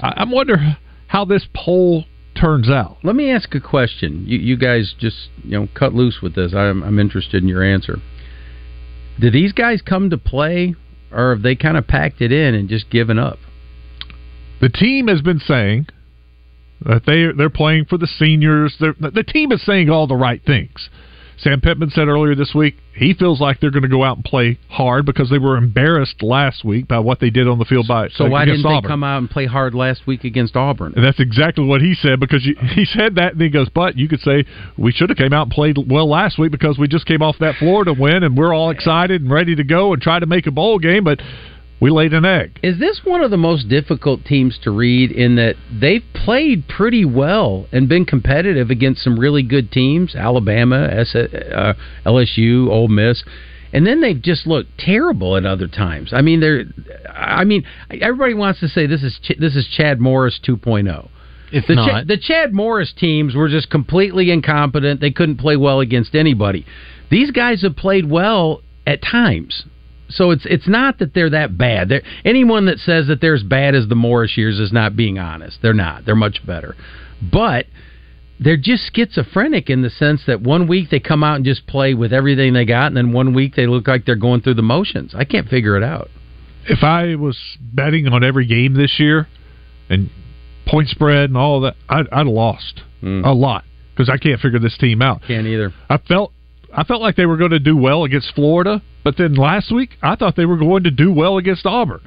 I, 0.00 0.14
I 0.16 0.24
wonder 0.24 0.78
how 1.08 1.26
this 1.26 1.46
poll 1.54 2.06
turns 2.40 2.70
out. 2.70 2.98
Let 3.02 3.16
me 3.16 3.30
ask 3.30 3.54
a 3.54 3.60
question. 3.60 4.24
You, 4.26 4.38
you 4.38 4.56
guys 4.56 4.94
just 4.98 5.28
you 5.44 5.58
know 5.58 5.68
cut 5.74 5.94
loose 5.94 6.18
with 6.22 6.34
this. 6.34 6.54
I'm, 6.54 6.82
I'm 6.82 6.98
interested 6.98 7.42
in 7.42 7.48
your 7.48 7.62
answer. 7.62 7.98
Do 9.20 9.30
these 9.30 9.52
guys 9.52 9.82
come 9.82 10.10
to 10.10 10.18
play, 10.18 10.74
or 11.12 11.34
have 11.34 11.42
they 11.42 11.54
kind 11.54 11.76
of 11.76 11.86
packed 11.86 12.20
it 12.20 12.32
in 12.32 12.54
and 12.54 12.68
just 12.68 12.90
given 12.90 13.18
up? 13.18 13.38
The 14.60 14.68
team 14.68 15.08
has 15.08 15.20
been 15.20 15.40
saying 15.40 15.86
that 16.84 17.04
they 17.06 17.26
they're 17.36 17.50
playing 17.50 17.86
for 17.86 17.98
the 17.98 18.06
seniors. 18.06 18.76
They're, 18.80 18.94
the 18.98 19.24
team 19.24 19.52
is 19.52 19.64
saying 19.64 19.90
all 19.90 20.06
the 20.06 20.16
right 20.16 20.42
things. 20.44 20.88
Sam 21.42 21.60
Pittman 21.60 21.90
said 21.90 22.08
earlier 22.08 22.34
this 22.34 22.54
week 22.54 22.76
he 22.94 23.14
feels 23.14 23.40
like 23.40 23.60
they're 23.60 23.70
going 23.70 23.82
to 23.82 23.88
go 23.88 24.04
out 24.04 24.16
and 24.16 24.24
play 24.24 24.58
hard 24.68 25.06
because 25.06 25.30
they 25.30 25.38
were 25.38 25.56
embarrassed 25.56 26.22
last 26.22 26.64
week 26.64 26.86
by 26.86 26.98
what 26.98 27.18
they 27.20 27.30
did 27.30 27.48
on 27.48 27.58
the 27.58 27.64
field 27.64 27.88
by 27.88 28.08
So 28.08 28.28
why 28.28 28.42
against 28.42 28.58
didn't 28.58 28.76
Auburn. 28.76 28.82
they 28.82 28.92
come 28.92 29.04
out 29.04 29.18
and 29.18 29.30
play 29.30 29.46
hard 29.46 29.74
last 29.74 30.06
week 30.06 30.24
against 30.24 30.54
Auburn? 30.54 30.92
And 30.96 31.04
that's 31.04 31.20
exactly 31.20 31.64
what 31.64 31.80
he 31.80 31.94
said 31.94 32.20
because 32.20 32.44
you, 32.44 32.56
he 32.74 32.84
said 32.84 33.14
that 33.14 33.32
and 33.32 33.40
he 33.40 33.48
goes, 33.48 33.68
but 33.70 33.96
you 33.96 34.08
could 34.08 34.20
say 34.20 34.44
we 34.76 34.92
should 34.92 35.08
have 35.08 35.16
came 35.16 35.32
out 35.32 35.44
and 35.44 35.52
played 35.52 35.78
well 35.88 36.08
last 36.10 36.38
week 36.38 36.52
because 36.52 36.78
we 36.78 36.88
just 36.88 37.06
came 37.06 37.22
off 37.22 37.36
that 37.40 37.54
Florida 37.58 37.94
win 37.98 38.22
and 38.22 38.36
we're 38.36 38.54
all 38.54 38.70
excited 38.70 39.22
and 39.22 39.30
ready 39.30 39.54
to 39.54 39.64
go 39.64 39.92
and 39.94 40.02
try 40.02 40.18
to 40.18 40.26
make 40.26 40.46
a 40.46 40.50
bowl 40.50 40.78
game, 40.78 41.04
but 41.04 41.20
we 41.80 41.90
laid 41.90 42.12
an 42.12 42.24
egg. 42.24 42.58
Is 42.62 42.78
this 42.78 43.00
one 43.04 43.22
of 43.22 43.30
the 43.30 43.38
most 43.38 43.68
difficult 43.68 44.24
teams 44.24 44.58
to 44.64 44.70
read 44.70 45.10
in 45.10 45.36
that 45.36 45.56
they've 45.72 46.04
played 46.14 46.68
pretty 46.68 47.04
well 47.04 47.66
and 47.72 47.88
been 47.88 48.04
competitive 48.04 48.70
against 48.70 49.02
some 49.02 49.18
really 49.18 49.42
good 49.42 49.72
teams, 49.72 50.14
Alabama, 50.14 50.88
S- 50.92 51.14
uh, 51.14 51.72
LSU, 52.04 52.68
Ole 52.68 52.88
Miss, 52.88 53.24
and 53.72 53.86
then 53.86 54.00
they've 54.00 54.20
just 54.20 54.46
looked 54.46 54.78
terrible 54.78 55.36
at 55.36 55.46
other 55.46 55.68
times. 55.68 56.12
I 56.12 56.20
mean, 56.20 56.40
they're, 56.40 56.64
I 57.08 57.44
mean, 57.44 57.64
everybody 57.90 58.34
wants 58.34 58.60
to 58.60 58.68
say 58.68 58.86
this 58.86 59.02
is 59.02 59.18
Ch- 59.22 59.38
this 59.38 59.56
is 59.56 59.66
Chad 59.68 60.00
Morris 60.00 60.38
2.0. 60.46 61.08
It's 61.52 61.66
the, 61.66 61.74
not. 61.74 62.06
the 62.06 62.18
Chad 62.18 62.52
Morris 62.52 62.92
teams 62.96 63.34
were 63.34 63.48
just 63.48 63.70
completely 63.70 64.30
incompetent. 64.30 65.00
They 65.00 65.10
couldn't 65.10 65.38
play 65.38 65.56
well 65.56 65.80
against 65.80 66.14
anybody. 66.14 66.64
These 67.10 67.30
guys 67.32 67.62
have 67.62 67.74
played 67.74 68.08
well 68.08 68.62
at 68.86 69.02
times. 69.02 69.64
So 70.10 70.30
it's 70.30 70.44
it's 70.46 70.68
not 70.68 70.98
that 70.98 71.14
they're 71.14 71.30
that 71.30 71.56
bad. 71.56 71.88
They're, 71.88 72.02
anyone 72.24 72.66
that 72.66 72.78
says 72.78 73.06
that 73.08 73.20
they're 73.20 73.34
as 73.34 73.42
bad 73.42 73.74
as 73.74 73.88
the 73.88 73.94
Morris 73.94 74.36
years 74.36 74.58
is 74.58 74.72
not 74.72 74.96
being 74.96 75.18
honest. 75.18 75.58
They're 75.62 75.72
not. 75.74 76.04
They're 76.04 76.14
much 76.16 76.44
better. 76.46 76.74
But 77.22 77.66
they're 78.38 78.56
just 78.56 78.90
schizophrenic 78.94 79.68
in 79.68 79.82
the 79.82 79.90
sense 79.90 80.22
that 80.26 80.40
one 80.40 80.66
week 80.66 80.88
they 80.90 80.98
come 81.00 81.22
out 81.22 81.36
and 81.36 81.44
just 81.44 81.66
play 81.66 81.92
with 81.94 82.12
everything 82.12 82.52
they 82.54 82.64
got, 82.64 82.86
and 82.86 82.96
then 82.96 83.12
one 83.12 83.34
week 83.34 83.54
they 83.54 83.66
look 83.66 83.86
like 83.86 84.06
they're 84.06 84.16
going 84.16 84.40
through 84.40 84.54
the 84.54 84.62
motions. 84.62 85.14
I 85.14 85.24
can't 85.24 85.48
figure 85.48 85.76
it 85.76 85.82
out. 85.82 86.08
If 86.66 86.82
I 86.82 87.14
was 87.16 87.38
betting 87.60 88.06
on 88.08 88.24
every 88.24 88.46
game 88.46 88.74
this 88.74 88.98
year 88.98 89.28
and 89.88 90.08
point 90.66 90.88
spread 90.88 91.30
and 91.30 91.36
all 91.36 91.60
that, 91.62 91.76
I'd, 91.88 92.08
I'd 92.12 92.26
lost 92.26 92.82
Hmm. 93.00 93.22
a 93.24 93.32
lot 93.32 93.64
because 93.94 94.10
I 94.10 94.18
can't 94.18 94.38
figure 94.40 94.58
this 94.58 94.76
team 94.78 95.00
out. 95.00 95.22
Can't 95.26 95.46
either. 95.46 95.72
I 95.88 95.96
felt 95.96 96.32
I 96.72 96.84
felt 96.84 97.00
like 97.02 97.16
they 97.16 97.26
were 97.26 97.36
going 97.36 97.50
to 97.50 97.58
do 97.58 97.76
well 97.76 98.04
against 98.04 98.34
Florida, 98.34 98.82
but 99.04 99.16
then 99.16 99.34
last 99.34 99.72
week 99.72 99.90
I 100.02 100.16
thought 100.16 100.36
they 100.36 100.46
were 100.46 100.56
going 100.58 100.84
to 100.84 100.90
do 100.90 101.12
well 101.12 101.36
against 101.38 101.66
Auburn. 101.66 102.00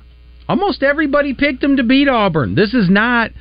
Almost 0.47 0.83
everybody 0.83 1.33
picked 1.33 1.61
them 1.61 1.77
to 1.77 1.83
beat 1.83 2.07
Auburn. 2.07 2.55
This 2.55 2.73
is 2.73 2.89
not 2.89 3.31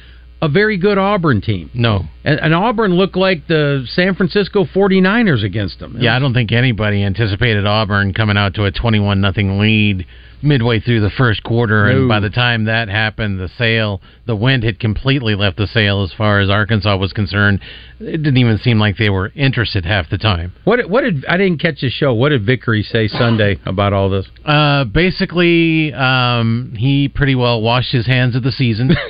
a 0.41 0.49
very 0.49 0.77
good 0.77 0.99
Auburn 0.99 1.41
team. 1.41 1.71
No. 1.73 2.01
And, 2.25 2.41
and 2.41 2.55
Auburn 2.55 2.95
looked 2.95 3.17
like 3.17 3.47
the 3.47 3.85
San 3.95 4.15
Francisco 4.17 4.65
49ers 4.65 5.45
against 5.45 5.79
them. 5.79 5.97
Yeah, 6.01 6.17
I 6.17 6.19
don't 6.19 6.35
think 6.35 6.51
anybody 6.51 7.03
anticipated 7.05 7.65
Auburn 7.65 8.13
coming 8.13 8.37
out 8.37 8.55
to 8.55 8.65
a 8.65 8.73
21 8.73 9.21
nothing 9.21 9.59
lead 9.59 10.07
midway 10.43 10.81
through 10.81 11.01
the 11.01 11.11
first 11.11 11.43
quarter 11.43 11.87
and 11.87 12.09
by 12.09 12.19
the 12.21 12.31
time 12.31 12.65
that 12.65 12.89
happened 12.89 13.39
the 13.41 13.49
sail 13.49 14.01
the 14.27 14.37
wind 14.37 14.63
had 14.63 14.79
completely 14.79 15.35
left 15.35 15.57
the 15.57 15.67
sail 15.67 16.03
as 16.03 16.13
far 16.13 16.39
as 16.41 16.49
Arkansas 16.49 16.97
was 16.97 17.13
concerned. 17.13 17.61
It 17.99 18.23
didn't 18.23 18.37
even 18.37 18.59
seem 18.59 18.79
like 18.81 18.97
they 18.97 19.11
were 19.11 19.31
interested 19.35 19.85
half 19.85 20.09
the 20.11 20.19
time. 20.19 20.53
What 20.65 20.77
did- 20.77 20.91
what 20.91 21.03
did 21.03 21.25
I 21.29 21.37
didn't 21.37 21.59
catch 21.59 21.81
the 21.81 21.91
show? 21.91 22.13
What 22.15 22.31
did 22.31 22.45
Vickery 22.45 22.83
say 22.83 23.07
Sunday 23.09 23.59
about 23.67 23.93
all 23.93 24.11
this? 24.11 24.27
uh 24.45 24.85
basically 24.85 25.93
um 25.93 26.75
he 26.77 27.09
pretty 27.09 27.35
well 27.35 27.61
washed 27.63 27.93
his 27.93 28.07
hands 28.07 28.35
of 28.37 28.43
the 28.43 28.53
season. 28.53 28.91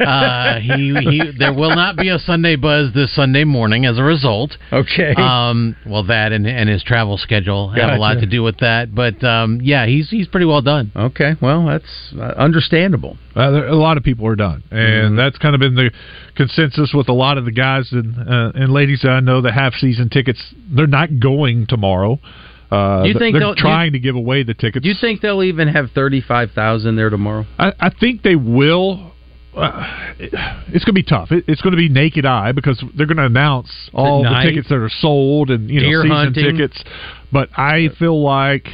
Uh 0.00 0.60
he, 0.60 0.94
he 0.94 1.22
there 1.38 1.52
will 1.52 1.74
not 1.74 1.96
be 1.96 2.08
a 2.10 2.18
Sunday 2.18 2.56
buzz 2.56 2.92
this 2.94 3.14
Sunday 3.14 3.44
morning 3.44 3.86
as 3.86 3.98
a 3.98 4.02
result. 4.02 4.56
Okay. 4.72 5.14
um 5.16 5.74
well 5.86 6.04
that 6.04 6.32
and, 6.32 6.46
and 6.46 6.68
his 6.68 6.82
travel 6.82 7.16
schedule 7.18 7.68
have 7.70 7.90
a 7.90 7.98
lot 7.98 8.14
to 8.20 8.26
do 8.26 8.42
with 8.42 8.58
that. 8.58 8.94
But 8.94 9.22
um 9.24 9.60
yeah 9.62 9.86
he's 9.86 10.10
he's 10.10 10.28
pretty 10.28 10.46
well 10.46 10.62
done 10.66 10.92
okay. 10.94 11.32
Well, 11.40 11.64
that's 11.66 12.12
uh, 12.18 12.34
understandable. 12.36 13.16
Uh, 13.34 13.50
there, 13.52 13.66
a 13.68 13.74
lot 13.74 13.96
of 13.96 14.02
people 14.02 14.26
are 14.26 14.36
done, 14.36 14.62
and 14.70 14.80
Mm-hmm. 14.80 15.16
that's 15.16 15.38
kind 15.38 15.54
of 15.54 15.60
been 15.60 15.74
the 15.74 15.90
consensus 16.36 16.92
with 16.92 17.08
a 17.08 17.12
lot 17.14 17.38
of 17.38 17.44
the 17.46 17.52
guys 17.52 17.88
and 17.92 18.14
uh, 18.18 18.52
and 18.54 18.72
ladies 18.72 19.00
that 19.02 19.10
I 19.10 19.20
know 19.20 19.40
that 19.42 19.52
have 19.54 19.72
season 19.74 20.08
tickets. 20.10 20.42
They're 20.74 20.86
not 20.86 21.08
going 21.20 21.66
tomorrow. 21.66 22.18
Uh, 22.70 23.04
You 23.06 23.14
think 23.18 23.32
they're 23.34 23.40
they'll- 23.40 23.54
trying 23.54 23.92
to 23.92 23.98
give 24.00 24.16
away 24.16 24.42
the 24.42 24.52
tickets? 24.54 24.82
Do 24.82 24.88
you 24.88 24.96
think 25.00 25.20
they'll 25.20 25.42
even 25.44 25.68
have 25.68 25.90
35,000 25.94 26.96
there 26.96 27.10
tomorrow? 27.10 27.46
I, 27.58 27.72
I 27.78 27.90
think 27.90 28.22
they 28.22 28.34
will. 28.36 29.12
Uh, 29.56 29.86
it- 30.18 30.34
it's 30.74 30.84
going 30.84 30.92
to 30.96 31.00
be 31.00 31.02
tough. 31.04 31.30
It, 31.30 31.44
it's 31.46 31.62
going 31.62 31.72
to 31.72 31.76
be 31.78 31.88
naked 31.88 32.26
eye 32.26 32.50
because 32.52 32.82
they're 32.96 33.06
going 33.06 33.16
to 33.18 33.24
announce 33.26 33.70
all 33.94 34.22
the 34.24 34.30
night? 34.30 34.46
tickets 34.48 34.68
that 34.68 34.76
are 34.78 34.90
sold 34.90 35.50
and 35.50 35.70
you 35.70 35.80
know 35.80 35.86
Deer 35.88 36.02
season 36.02 36.16
hunting? 36.16 36.44
tickets. 36.56 36.84
But 37.32 37.48
I 37.56 37.88
feel 37.98 38.20
like, 38.22 38.66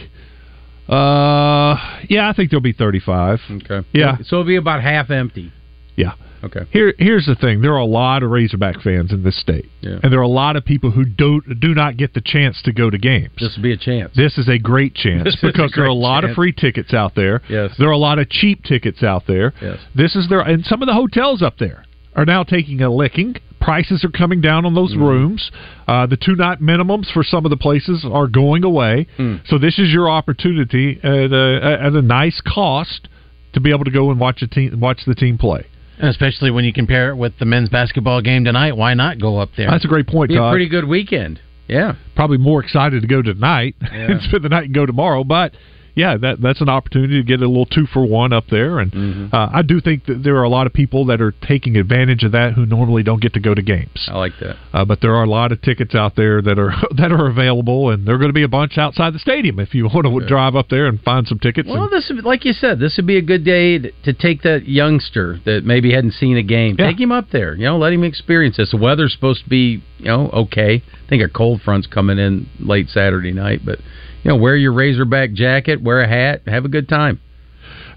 uh, 0.89 1.77
yeah, 2.09 2.29
I 2.29 2.33
think 2.35 2.51
there'll 2.51 2.61
be 2.61 2.73
thirty-five. 2.73 3.39
Okay. 3.51 3.87
Yeah. 3.93 4.17
So 4.25 4.37
it'll 4.37 4.45
be 4.45 4.57
about 4.57 4.83
half 4.83 5.11
empty. 5.11 5.53
Yeah. 5.97 6.15
Okay. 6.45 6.61
Here, 6.71 6.93
here's 6.99 7.27
the 7.27 7.37
thing: 7.37 7.61
there 7.61 7.73
are 7.75 7.79
a 7.79 7.85
lot 7.85 8.23
of 8.25 8.31
Razorback 8.31 8.81
fans 8.83 9.13
in 9.13 9.23
this 9.23 9.39
state, 9.39 9.67
Yeah. 9.81 10.01
and 10.03 10.13
there 10.13 10.19
are 10.19 10.23
a 10.25 10.29
lot 10.29 10.57
of 10.57 10.65
people 10.65 10.91
who 10.91 11.05
don't 11.05 11.61
do 11.61 11.73
not 11.75 11.97
get 11.97 12.15
the 12.15 12.21
chance 12.21 12.61
to 12.63 12.73
go 12.73 12.91
to 12.91 12.99
games. 12.99 13.31
This 13.39 13.55
will 13.57 13.63
be 13.63 13.73
a 13.73 13.77
chance. 13.77 14.13
This 14.17 14.37
is 14.39 14.49
a 14.49 14.59
great 14.59 14.95
chance 14.95 15.23
This 15.25 15.35
is 15.37 15.45
a 15.45 15.47
because 15.47 15.73
there 15.77 15.85
are 15.85 15.87
a 15.87 15.91
great 15.91 15.99
lot 16.03 16.25
of 16.25 16.33
free 16.35 16.53
tickets 16.53 16.93
out 16.93 17.15
there. 17.15 17.43
Yes. 17.49 17.71
There 17.79 17.89
are 17.89 17.93
a 17.93 17.97
lot 17.99 18.19
of 18.19 18.29
cheap 18.29 18.65
tickets 18.65 19.03
out 19.05 19.23
there. 19.29 19.53
Yes. 19.63 19.79
This 19.95 20.17
is 20.17 20.29
their 20.29 20.41
and 20.41 20.65
some 20.65 20.83
of 20.83 20.87
the 20.89 20.95
hotels 20.95 21.43
up 21.43 21.59
there 21.59 21.85
are 22.17 22.25
now 22.25 22.43
taking 22.43 22.81
a 22.83 22.91
licking. 22.91 23.37
Prices 23.63 24.05
are 24.05 24.11
coming 24.11 24.41
down 24.41 24.67
on 24.67 24.75
those 24.75 24.97
rooms. 24.97 25.51
Uh, 25.87 26.07
the 26.07 26.17
two 26.17 26.35
night 26.35 26.61
minimums 26.61 27.13
for 27.13 27.23
some 27.23 27.45
of 27.45 27.51
the 27.51 27.57
places 27.57 28.05
are 28.11 28.27
going 28.27 28.65
away. 28.65 29.07
Hmm. 29.17 29.37
So 29.47 29.59
this 29.59 29.79
is 29.79 29.91
your 29.91 30.11
opportunity 30.11 30.99
at 31.03 31.33
a, 31.33 31.79
at 31.81 31.93
a 31.93 32.03
nice 32.03 32.41
cost 32.41 33.09
to 33.53 33.61
be 33.61 33.71
able 33.71 33.85
to 33.85 33.91
go 33.91 34.11
and 34.11 34.19
watch 34.19 34.43
a 34.43 34.49
team 34.49 34.81
watch 34.81 35.03
the 35.07 35.15
team 35.15 35.39
play. 35.39 35.67
And 35.99 36.09
especially 36.09 36.51
when 36.51 36.65
you 36.65 36.73
compare 36.73 37.11
it 37.11 37.17
with 37.17 37.39
the 37.39 37.45
men's 37.45 37.69
basketball 37.69 38.21
game 38.23 38.45
tonight 38.45 38.77
why 38.77 38.95
not 38.95 39.21
go 39.21 39.39
up 39.39 39.51
there 39.57 39.71
That's 39.71 39.85
a 39.85 39.89
great 39.89 40.07
point, 40.07 40.31
Be 40.31 40.37
a 40.37 40.51
pretty 40.51 40.69
good 40.69 40.89
weekend. 40.89 41.41
Yeah. 41.69 41.95
Probably 42.17 42.39
more 42.39 42.63
excited 42.63 43.03
to 43.03 43.09
go 43.09 43.23
tonight 43.23 43.77
and 43.81 44.21
spend 44.23 44.45
the 44.45 44.49
night 44.49 44.65
and 44.65 44.75
go 44.75 44.87
tomorrow, 44.87 45.25
but. 45.25 45.55
Yeah, 45.95 46.17
that 46.17 46.41
that's 46.41 46.61
an 46.61 46.69
opportunity 46.69 47.19
to 47.21 47.23
get 47.23 47.43
a 47.43 47.47
little 47.49 47.67
two 47.67 47.87
for 47.87 48.05
one 48.07 48.33
up 48.33 48.45
there, 48.51 48.79
and 48.79 48.91
Mm-hmm. 48.93 49.35
uh, 49.35 49.51
I 49.53 49.63
do 49.63 49.81
think 49.81 50.07
that 50.07 50.23
there 50.23 50.37
are 50.37 50.43
a 50.43 50.49
lot 50.49 50.67
of 50.67 50.73
people 50.73 51.07
that 51.07 51.21
are 51.21 51.33
taking 51.47 51.77
advantage 51.77 52.23
of 52.25 52.33
that 52.33 52.53
who 52.55 52.65
normally 52.67 53.03
don't 53.03 53.21
get 53.21 53.35
to 53.35 53.41
go 53.41 53.55
to 53.55 53.63
games. 53.63 54.09
I 54.09 54.17
like 54.19 54.33
that. 54.41 54.57
Uh, 54.73 54.85
but 54.85 55.01
there 55.01 55.15
are 55.15 55.25
a 55.25 55.29
lot 55.29 55.51
of 55.53 55.61
tickets 55.63 55.95
out 55.95 56.17
there 56.17 56.41
that 56.43 56.59
are 56.59 56.73
that 56.97 57.13
are 57.13 57.27
available, 57.27 57.91
and 57.91 58.07
there 58.07 58.15
are 58.15 58.19
going 58.19 58.31
to 58.31 58.35
be 58.35 58.43
a 58.43 58.49
bunch 58.49 58.79
outside 58.79 59.13
the 59.13 59.19
stadium 59.19 59.59
if 59.61 59.75
you 59.75 59.85
want 59.93 60.07
to 60.07 60.27
drive 60.27 60.57
up 60.57 60.69
there 60.69 60.87
and 60.87 61.01
find 61.03 61.27
some 61.27 61.39
tickets. 61.39 61.69
Well, 61.69 61.85
and- 61.85 61.93
this 61.93 62.11
would- 62.15 62.25
like 62.25 62.45
you 62.45 62.53
said, 62.53 62.79
this 62.79 62.97
would 62.97 63.07
be 63.07 63.19
a 63.19 63.23
good 63.23 63.45
day 63.45 63.79
to, 63.79 63.91
to 64.05 64.13
take 64.13 64.43
that 64.43 64.67
youngster 64.69 65.39
that 65.45 65.65
maybe 65.65 65.93
hadn't 65.93 66.13
seen 66.13 66.37
a 66.37 66.43
game. 66.43 66.77
Yeah. 66.79 66.87
Take 66.89 67.01
him 67.01 67.13
up 67.13 67.31
there. 67.31 67.55
You 67.55 67.65
know, 67.67 67.77
let 67.79 67.93
him 67.93 68.05
experience 68.05 68.57
this. 68.57 68.71
The 68.71 68.77
weather's 68.79 69.13
supposed 69.13 69.45
to 69.45 69.49
be, 69.51 69.83
you 69.99 70.05
know, 70.07 70.29
okay. 70.33 70.83
I 71.07 71.09
think 71.09 71.23
a 71.23 71.29
cold 71.29 71.61
front's 71.63 71.87
coming 71.87 72.19
in 72.19 72.49
late 72.61 72.89
Saturday 72.89 73.33
night, 73.33 73.61
but 73.65 73.79
you 74.23 74.31
know, 74.31 74.37
wear 74.37 74.57
your 74.57 74.73
Razorback 74.73 75.33
jacket, 75.33 75.83
wear 75.83 76.01
a 76.01 76.09
hat, 76.09 76.43
have 76.47 76.65
a 76.65 76.69
good 76.69 76.89
time. 76.89 77.21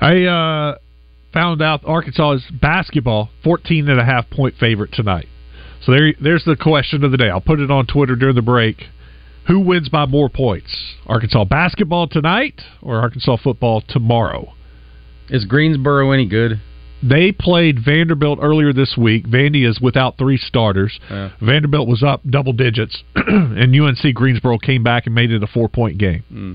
I 0.01 0.23
uh, 0.23 0.77
found 1.33 1.61
out 1.61 1.81
Arkansas 1.85 2.31
is 2.33 2.43
basketball 2.61 3.29
14 3.43 3.89
and 3.89 3.99
a 3.99 4.05
half 4.05 4.29
point 4.29 4.55
favorite 4.59 4.91
tonight. 4.93 5.27
So 5.81 5.91
there, 5.91 6.13
there's 6.21 6.45
the 6.45 6.55
question 6.55 7.03
of 7.03 7.11
the 7.11 7.17
day. 7.17 7.29
I'll 7.29 7.41
put 7.41 7.59
it 7.59 7.69
on 7.69 7.85
Twitter 7.85 8.15
during 8.15 8.35
the 8.35 8.41
break. 8.41 8.85
Who 9.47 9.59
wins 9.59 9.89
by 9.89 10.07
more 10.07 10.29
points? 10.29 10.95
Arkansas 11.05 11.45
basketball 11.45 12.07
tonight 12.07 12.61
or 12.81 12.99
Arkansas 12.99 13.38
football 13.43 13.83
tomorrow? 13.88 14.53
Is 15.29 15.45
Greensboro 15.45 16.11
any 16.11 16.25
good? 16.25 16.59
They 17.03 17.31
played 17.31 17.79
Vanderbilt 17.84 18.39
earlier 18.41 18.73
this 18.73 18.95
week. 18.97 19.27
Vandy 19.27 19.67
is 19.67 19.79
without 19.79 20.17
three 20.17 20.38
starters. 20.38 20.99
Yeah. 21.10 21.31
Vanderbilt 21.41 21.88
was 21.88 22.03
up 22.03 22.21
double 22.29 22.53
digits, 22.53 23.03
and 23.15 23.75
UNC 23.75 24.13
Greensboro 24.13 24.58
came 24.58 24.84
back 24.84 25.05
and 25.05 25.13
made 25.13 25.31
it 25.31 25.43
a 25.43 25.47
four 25.47 25.69
point 25.69 25.97
game. 25.97 26.23
Hmm. 26.29 26.53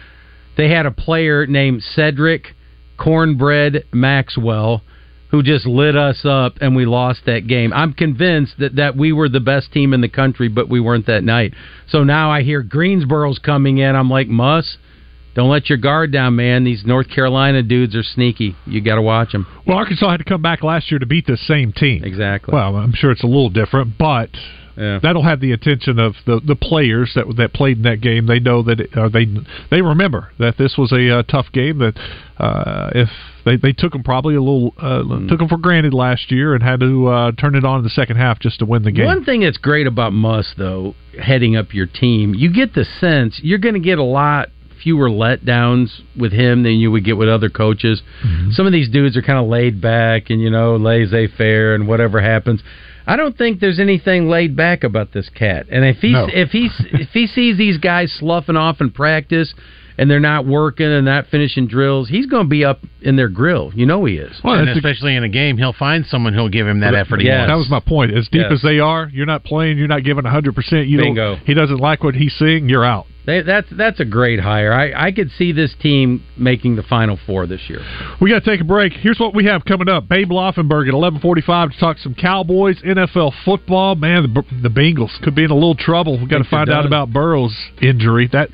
they 0.56 0.68
had 0.68 0.86
a 0.86 0.90
player 0.90 1.46
named 1.46 1.82
Cedric 1.82 2.54
Cornbread 2.96 3.86
Maxwell 3.92 4.82
who 5.30 5.42
just 5.42 5.64
lit 5.64 5.96
us 5.96 6.24
up 6.24 6.56
and 6.60 6.74
we 6.74 6.84
lost 6.84 7.20
that 7.26 7.46
game. 7.46 7.72
I'm 7.72 7.92
convinced 7.92 8.54
that, 8.58 8.76
that 8.76 8.96
we 8.96 9.12
were 9.12 9.28
the 9.28 9.40
best 9.40 9.72
team 9.72 9.94
in 9.94 10.00
the 10.00 10.08
country, 10.08 10.48
but 10.48 10.68
we 10.68 10.80
weren't 10.80 11.06
that 11.06 11.22
night. 11.22 11.54
So 11.88 12.02
now 12.02 12.30
I 12.30 12.42
hear 12.42 12.62
Greensboro's 12.62 13.38
coming 13.38 13.78
in. 13.78 13.94
I'm 13.94 14.10
like, 14.10 14.26
Muss, 14.26 14.76
don't 15.34 15.48
let 15.48 15.68
your 15.68 15.78
guard 15.78 16.12
down, 16.12 16.34
man. 16.34 16.64
These 16.64 16.84
North 16.84 17.08
Carolina 17.08 17.62
dudes 17.62 17.94
are 17.94 18.02
sneaky. 18.02 18.56
You 18.66 18.80
got 18.80 18.96
to 18.96 19.02
watch 19.02 19.30
them. 19.30 19.46
Well, 19.66 19.76
Arkansas 19.76 20.10
had 20.10 20.16
to 20.16 20.24
come 20.24 20.42
back 20.42 20.64
last 20.64 20.90
year 20.90 20.98
to 20.98 21.06
beat 21.06 21.26
the 21.26 21.36
same 21.36 21.72
team. 21.72 22.02
Exactly. 22.02 22.52
Well, 22.52 22.74
I'm 22.76 22.92
sure 22.92 23.12
it's 23.12 23.22
a 23.22 23.28
little 23.28 23.50
different, 23.50 23.96
but 23.96 24.30
Yeah. 24.80 24.98
that'll 25.02 25.22
have 25.22 25.40
the 25.40 25.52
attention 25.52 25.98
of 25.98 26.14
the 26.26 26.40
the 26.44 26.56
players 26.56 27.12
that 27.14 27.26
that 27.36 27.52
played 27.52 27.76
in 27.76 27.82
that 27.82 28.00
game. 28.00 28.26
They 28.26 28.40
know 28.40 28.62
that 28.62 28.80
it, 28.80 28.96
uh, 28.96 29.08
they 29.10 29.26
they 29.70 29.82
remember 29.82 30.32
that 30.38 30.56
this 30.56 30.76
was 30.78 30.90
a 30.92 31.18
uh, 31.18 31.22
tough 31.24 31.46
game. 31.52 31.78
That 31.78 31.98
uh, 32.38 32.90
if 32.94 33.08
they 33.44 33.56
they 33.56 33.72
took 33.72 33.92
them 33.92 34.02
probably 34.02 34.34
a 34.34 34.40
little 34.40 34.74
uh, 34.78 35.02
Mm. 35.02 35.28
took 35.28 35.38
them 35.38 35.48
for 35.48 35.58
granted 35.58 35.92
last 35.94 36.30
year 36.30 36.54
and 36.54 36.62
had 36.62 36.80
to 36.80 37.06
uh, 37.08 37.32
turn 37.32 37.54
it 37.54 37.64
on 37.64 37.78
in 37.78 37.84
the 37.84 37.90
second 37.90 38.16
half 38.16 38.38
just 38.40 38.58
to 38.60 38.64
win 38.64 38.82
the 38.82 38.92
game. 38.92 39.06
One 39.06 39.24
thing 39.24 39.40
that's 39.42 39.58
great 39.58 39.86
about 39.86 40.12
Muss, 40.12 40.54
though, 40.56 40.94
heading 41.20 41.56
up 41.56 41.74
your 41.74 41.86
team, 41.86 42.34
you 42.34 42.52
get 42.52 42.74
the 42.74 42.84
sense 42.84 43.38
you're 43.42 43.58
going 43.58 43.74
to 43.74 43.80
get 43.80 43.98
a 43.98 44.02
lot 44.04 44.48
fewer 44.82 45.10
letdowns 45.10 46.00
with 46.18 46.32
him 46.32 46.62
than 46.62 46.72
you 46.74 46.90
would 46.90 47.04
get 47.04 47.16
with 47.18 47.28
other 47.28 47.50
coaches. 47.50 48.00
Some 48.52 48.64
of 48.66 48.72
these 48.72 48.88
dudes 48.88 49.14
are 49.16 49.20
kind 49.22 49.38
of 49.38 49.46
laid 49.46 49.80
back 49.80 50.30
and 50.30 50.40
you 50.40 50.48
know 50.50 50.76
laissez 50.76 51.26
faire 51.36 51.74
and 51.74 51.86
whatever 51.86 52.20
happens. 52.20 52.62
I 53.06 53.16
don't 53.16 53.36
think 53.36 53.60
there's 53.60 53.78
anything 53.80 54.28
laid 54.28 54.54
back 54.56 54.84
about 54.84 55.12
this 55.12 55.28
cat. 55.30 55.66
And 55.70 55.84
if 55.84 55.98
he 55.98 56.12
No. 56.12 56.26
if 56.32 56.50
he 56.50 56.68
if 56.92 57.08
he 57.10 57.26
sees 57.26 57.56
these 57.58 57.78
guys 57.78 58.12
sloughing 58.12 58.56
off 58.56 58.80
in 58.80 58.90
practice 58.90 59.52
and 59.98 60.10
they're 60.10 60.20
not 60.20 60.46
working 60.46 60.86
and 60.86 61.04
not 61.04 61.26
finishing 61.26 61.66
drills, 61.66 62.08
he's 62.08 62.24
going 62.26 62.44
to 62.44 62.48
be 62.48 62.64
up 62.64 62.80
in 63.02 63.16
their 63.16 63.28
grill. 63.28 63.70
You 63.74 63.84
know 63.86 64.04
he 64.06 64.16
is. 64.16 64.40
and 64.44 64.68
especially 64.70 65.14
in 65.14 65.24
a 65.24 65.28
game, 65.28 65.58
he'll 65.58 65.74
find 65.74 66.06
someone 66.06 66.32
who'll 66.32 66.48
give 66.48 66.66
him 66.66 66.80
that 66.80 66.94
effort. 66.94 67.20
Yeah, 67.22 67.46
That 67.46 67.56
was 67.56 67.68
my 67.68 67.80
point. 67.80 68.14
As 68.14 68.26
deep 68.28 68.42
Yes. 68.42 68.52
as 68.52 68.62
they 68.62 68.78
are, 68.78 69.10
you're 69.12 69.26
not 69.26 69.44
playing. 69.44 69.76
You're 69.76 69.88
not 69.88 70.02
giving 70.04 70.24
100. 70.24 70.54
percent 70.54 70.86
You 70.86 70.98
Bingo. 70.98 71.34
don't. 71.36 71.46
He 71.46 71.52
doesn't 71.54 71.78
like 71.78 72.02
what 72.02 72.14
he's 72.14 72.34
seeing. 72.38 72.68
You're 72.68 72.84
out. 72.84 73.06
They, 73.26 73.42
that's 73.42 73.68
that's 73.76 74.00
a 74.00 74.04
great 74.04 74.40
hire. 74.40 74.72
I, 74.72 75.08
I 75.08 75.12
could 75.12 75.30
see 75.32 75.52
this 75.52 75.74
team 75.80 76.24
making 76.38 76.76
the 76.76 76.82
Final 76.82 77.18
Four 77.26 77.46
this 77.46 77.60
year. 77.68 77.80
We 78.20 78.30
got 78.30 78.42
to 78.44 78.50
take 78.50 78.60
a 78.60 78.64
break. 78.64 78.92
Here's 78.94 79.18
what 79.18 79.34
we 79.34 79.44
have 79.44 79.64
coming 79.64 79.88
up. 79.88 80.08
Babe 80.08 80.30
Laufenberg 80.30 80.88
at 80.88 80.94
11:45 80.94 81.72
to 81.72 81.78
talk 81.78 81.98
some 81.98 82.14
Cowboys, 82.14 82.80
NFL 82.82 83.32
football. 83.44 83.94
Man, 83.94 84.22
the, 84.22 84.42
the 84.62 84.70
Bengals 84.70 85.20
could 85.22 85.34
be 85.34 85.44
in 85.44 85.50
a 85.50 85.54
little 85.54 85.74
trouble. 85.74 86.18
We 86.18 86.26
got 86.26 86.38
to 86.38 86.44
find 86.44 86.70
out 86.70 86.86
about 86.86 87.12
Burrow's 87.12 87.56
injury. 87.82 88.28
That 88.32 88.48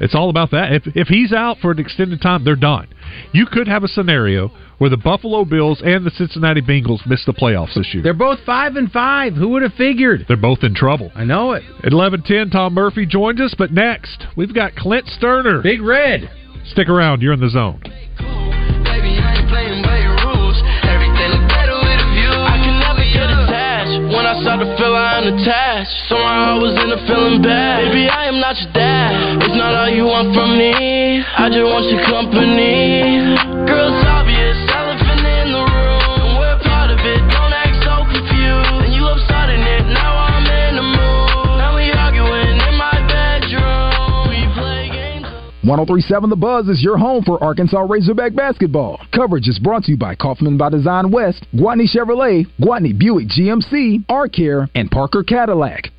it's 0.00 0.14
all 0.14 0.30
about 0.30 0.50
that. 0.50 0.72
If 0.72 0.82
if 0.94 1.08
he's 1.08 1.32
out 1.32 1.58
for 1.58 1.70
an 1.70 1.78
extended 1.78 2.20
time, 2.20 2.44
they're 2.44 2.56
done. 2.56 2.88
You 3.32 3.46
could 3.46 3.68
have 3.68 3.84
a 3.84 3.88
scenario 3.88 4.50
where 4.78 4.90
the 4.90 4.96
Buffalo 4.96 5.44
Bills 5.44 5.80
and 5.84 6.04
the 6.04 6.10
Cincinnati 6.10 6.60
Bengals 6.60 7.06
miss 7.06 7.24
the 7.24 7.32
playoffs 7.32 7.74
this 7.74 7.94
year. 7.94 8.02
They're 8.02 8.14
both 8.14 8.40
five 8.44 8.76
and 8.76 8.90
five. 8.92 9.34
Who 9.34 9.48
would 9.50 9.62
have 9.62 9.72
figured? 9.74 10.26
They're 10.28 10.36
both 10.36 10.62
in 10.62 10.74
trouble. 10.74 11.10
I 11.14 11.24
know 11.24 11.52
it. 11.52 11.62
At 11.82 11.92
11:10, 11.92 12.50
Tom 12.50 12.74
Murphy 12.74 13.06
joins 13.06 13.40
us, 13.40 13.54
but 13.56 13.72
next 13.72 14.26
we've 14.36 14.54
got 14.54 14.74
Clint 14.74 15.06
Stoerner. 15.06 15.62
Big 15.62 15.80
Red. 15.80 16.30
Stick 16.64 16.88
around. 16.88 17.22
You're 17.22 17.32
in 17.32 17.40
the 17.40 17.50
zone. 17.50 17.80
I 24.36 24.42
start 24.44 24.60
to 24.60 24.68
feel 24.76 24.92
I 24.92 25.16
am 25.16 25.32
attached, 25.32 25.96
somehow 26.12 26.60
I 26.60 26.60
was 26.60 26.76
in 26.76 26.92
a 26.92 27.00
feeling 27.08 27.40
bad. 27.40 27.88
Baby, 27.88 28.04
I 28.04 28.28
am 28.28 28.36
not 28.36 28.52
your 28.60 28.68
dad. 28.76 29.40
It's 29.40 29.56
not 29.56 29.72
all 29.72 29.88
you 29.88 30.04
want 30.04 30.36
from 30.36 30.60
me. 30.60 31.24
I 31.24 31.48
just 31.48 31.64
want 31.64 31.88
your 31.88 32.04
company. 32.04 33.32
Girl, 33.64 33.96
it's 33.96 34.04
1037 45.66 46.30
The 46.30 46.36
Buzz 46.36 46.68
is 46.68 46.80
your 46.80 46.96
home 46.96 47.24
for 47.24 47.42
Arkansas 47.42 47.80
Razorback 47.80 48.36
basketball. 48.36 49.00
Coverage 49.12 49.48
is 49.48 49.58
brought 49.58 49.82
to 49.84 49.90
you 49.90 49.96
by 49.96 50.14
Kaufman 50.14 50.56
by 50.56 50.70
Design 50.70 51.10
West, 51.10 51.44
Gwatney 51.56 51.92
Chevrolet, 51.92 52.46
Gwatney 52.60 52.96
Buick 52.96 53.26
GMC, 53.26 54.04
R-Care, 54.08 54.68
and 54.76 54.88
Parker 54.88 55.24
Cadillac. 55.24 55.90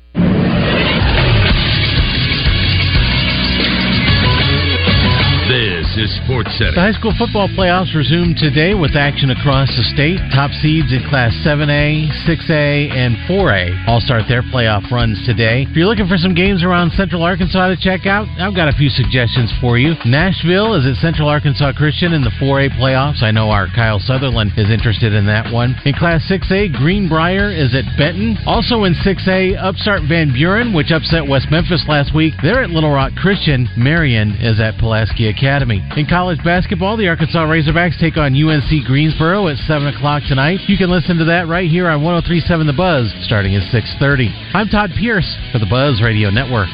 Sports 6.06 6.54
The 6.78 6.78
high 6.78 6.94
school 6.94 7.10
football 7.18 7.50
playoffs 7.58 7.90
resume 7.90 8.38
today 8.38 8.70
with 8.70 8.94
action 8.94 9.34
across 9.34 9.66
the 9.74 9.82
state. 9.90 10.22
Top 10.30 10.54
seeds 10.62 10.94
in 10.94 11.02
Class 11.10 11.34
7A, 11.42 12.06
6A, 12.22 12.94
and 12.94 13.18
4A 13.26 13.88
all 13.88 13.98
start 13.98 14.30
their 14.30 14.46
playoff 14.46 14.86
runs 14.94 15.18
today. 15.26 15.66
If 15.66 15.74
you're 15.74 15.90
looking 15.90 16.06
for 16.06 16.14
some 16.14 16.38
games 16.38 16.62
around 16.62 16.94
Central 16.94 17.26
Arkansas 17.26 17.74
to 17.74 17.76
check 17.76 18.06
out, 18.06 18.30
I've 18.38 18.54
got 18.54 18.70
a 18.70 18.76
few 18.78 18.90
suggestions 18.90 19.50
for 19.60 19.74
you. 19.74 19.98
Nashville 20.06 20.78
is 20.78 20.86
at 20.86 21.02
Central 21.02 21.26
Arkansas 21.26 21.72
Christian 21.74 22.12
in 22.14 22.22
the 22.22 22.30
4A 22.38 22.78
playoffs. 22.78 23.26
I 23.26 23.32
know 23.34 23.50
our 23.50 23.66
Kyle 23.74 23.98
Sutherland 23.98 24.52
is 24.54 24.70
interested 24.70 25.12
in 25.12 25.26
that 25.26 25.50
one. 25.50 25.74
In 25.84 25.94
Class 25.98 26.22
6A, 26.30 26.78
Greenbrier 26.78 27.50
is 27.50 27.74
at 27.74 27.90
Benton. 27.98 28.38
Also 28.46 28.84
in 28.84 28.94
6A, 29.02 29.58
Upstart 29.58 30.02
Van 30.06 30.32
Buren, 30.32 30.70
which 30.72 30.92
upset 30.94 31.26
West 31.26 31.50
Memphis 31.50 31.82
last 31.88 32.14
week. 32.14 32.34
They're 32.42 32.62
at 32.62 32.70
Little 32.70 32.92
Rock 32.92 33.18
Christian. 33.18 33.66
Marion 33.76 34.38
is 34.38 34.60
at 34.60 34.78
Pulaski 34.78 35.26
Academy. 35.26 35.82
In 35.96 36.06
college 36.06 36.38
basketball, 36.44 36.96
the 36.96 37.08
Arkansas 37.08 37.44
Razorbacks 37.46 37.98
take 37.98 38.16
on 38.16 38.36
UNC 38.36 38.86
Greensboro 38.86 39.48
at 39.48 39.56
7 39.66 39.88
o'clock 39.88 40.22
tonight. 40.28 40.60
You 40.68 40.76
can 40.76 40.90
listen 40.90 41.16
to 41.18 41.24
that 41.24 41.48
right 41.48 41.68
here 41.68 41.88
on 41.88 42.02
1037 42.02 42.66
The 42.66 42.72
Buzz 42.72 43.12
starting 43.24 43.56
at 43.56 43.62
6.30. 43.72 44.28
I'm 44.54 44.68
Todd 44.68 44.90
Pierce 44.98 45.26
for 45.50 45.58
the 45.58 45.66
Buzz 45.66 46.00
Radio 46.00 46.30
Network. 46.30 46.68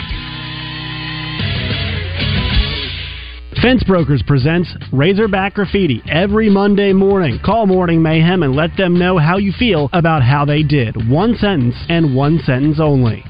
Fence 3.62 3.82
Brokers 3.84 4.22
presents 4.26 4.68
Razorback 4.92 5.54
Graffiti 5.54 6.02
every 6.06 6.50
Monday 6.50 6.92
morning. 6.92 7.40
Call 7.42 7.66
Morning 7.66 8.02
Mayhem 8.02 8.42
and 8.42 8.54
let 8.54 8.76
them 8.76 8.98
know 8.98 9.16
how 9.16 9.38
you 9.38 9.52
feel 9.58 9.88
about 9.94 10.22
how 10.22 10.44
they 10.44 10.62
did. 10.62 11.08
One 11.08 11.34
sentence 11.36 11.76
and 11.88 12.14
one 12.14 12.40
sentence 12.44 12.78
only. 12.78 13.24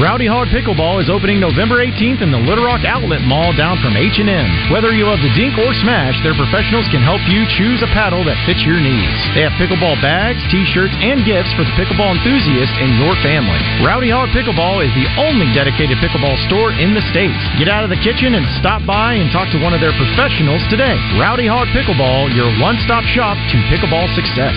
Rowdy 0.00 0.24
Hog 0.24 0.48
Pickleball 0.48 1.04
is 1.04 1.12
opening 1.12 1.36
November 1.36 1.84
18th 1.84 2.24
in 2.24 2.32
the 2.32 2.40
Little 2.40 2.64
Rock 2.64 2.80
Outlet 2.80 3.20
Mall 3.28 3.52
down 3.52 3.76
from 3.84 3.92
H&M. 3.92 4.72
Whether 4.72 4.96
you 4.96 5.04
love 5.04 5.20
the 5.20 5.28
dink 5.36 5.52
or 5.60 5.76
smash, 5.84 6.16
their 6.24 6.32
professionals 6.32 6.88
can 6.88 7.04
help 7.04 7.20
you 7.28 7.44
choose 7.60 7.84
a 7.84 7.90
paddle 7.92 8.24
that 8.24 8.40
fits 8.48 8.64
your 8.64 8.80
needs. 8.80 9.20
They 9.36 9.44
have 9.44 9.52
pickleball 9.60 10.00
bags, 10.00 10.40
t-shirts, 10.48 10.96
and 11.04 11.28
gifts 11.28 11.52
for 11.52 11.68
the 11.68 11.74
pickleball 11.76 12.16
enthusiast 12.16 12.72
in 12.80 12.96
your 13.04 13.12
family. 13.20 13.60
Rowdy 13.84 14.08
Hog 14.08 14.32
Pickleball 14.32 14.80
is 14.80 14.92
the 14.96 15.04
only 15.20 15.52
dedicated 15.52 16.00
pickleball 16.00 16.40
store 16.48 16.72
in 16.72 16.96
the 16.96 17.04
States. 17.12 17.36
Get 17.60 17.68
out 17.68 17.84
of 17.84 17.92
the 17.92 18.00
kitchen 18.00 18.32
and 18.32 18.48
stop 18.64 18.80
by 18.88 19.20
and 19.20 19.28
talk 19.28 19.52
to 19.52 19.60
one 19.60 19.76
of 19.76 19.84
their 19.84 19.92
professionals 20.00 20.64
today. 20.72 20.96
Rowdy 21.20 21.44
Hog 21.44 21.68
Pickleball, 21.76 22.32
your 22.32 22.48
one-stop 22.64 23.04
shop 23.12 23.36
to 23.52 23.56
pickleball 23.68 24.08
success. 24.16 24.56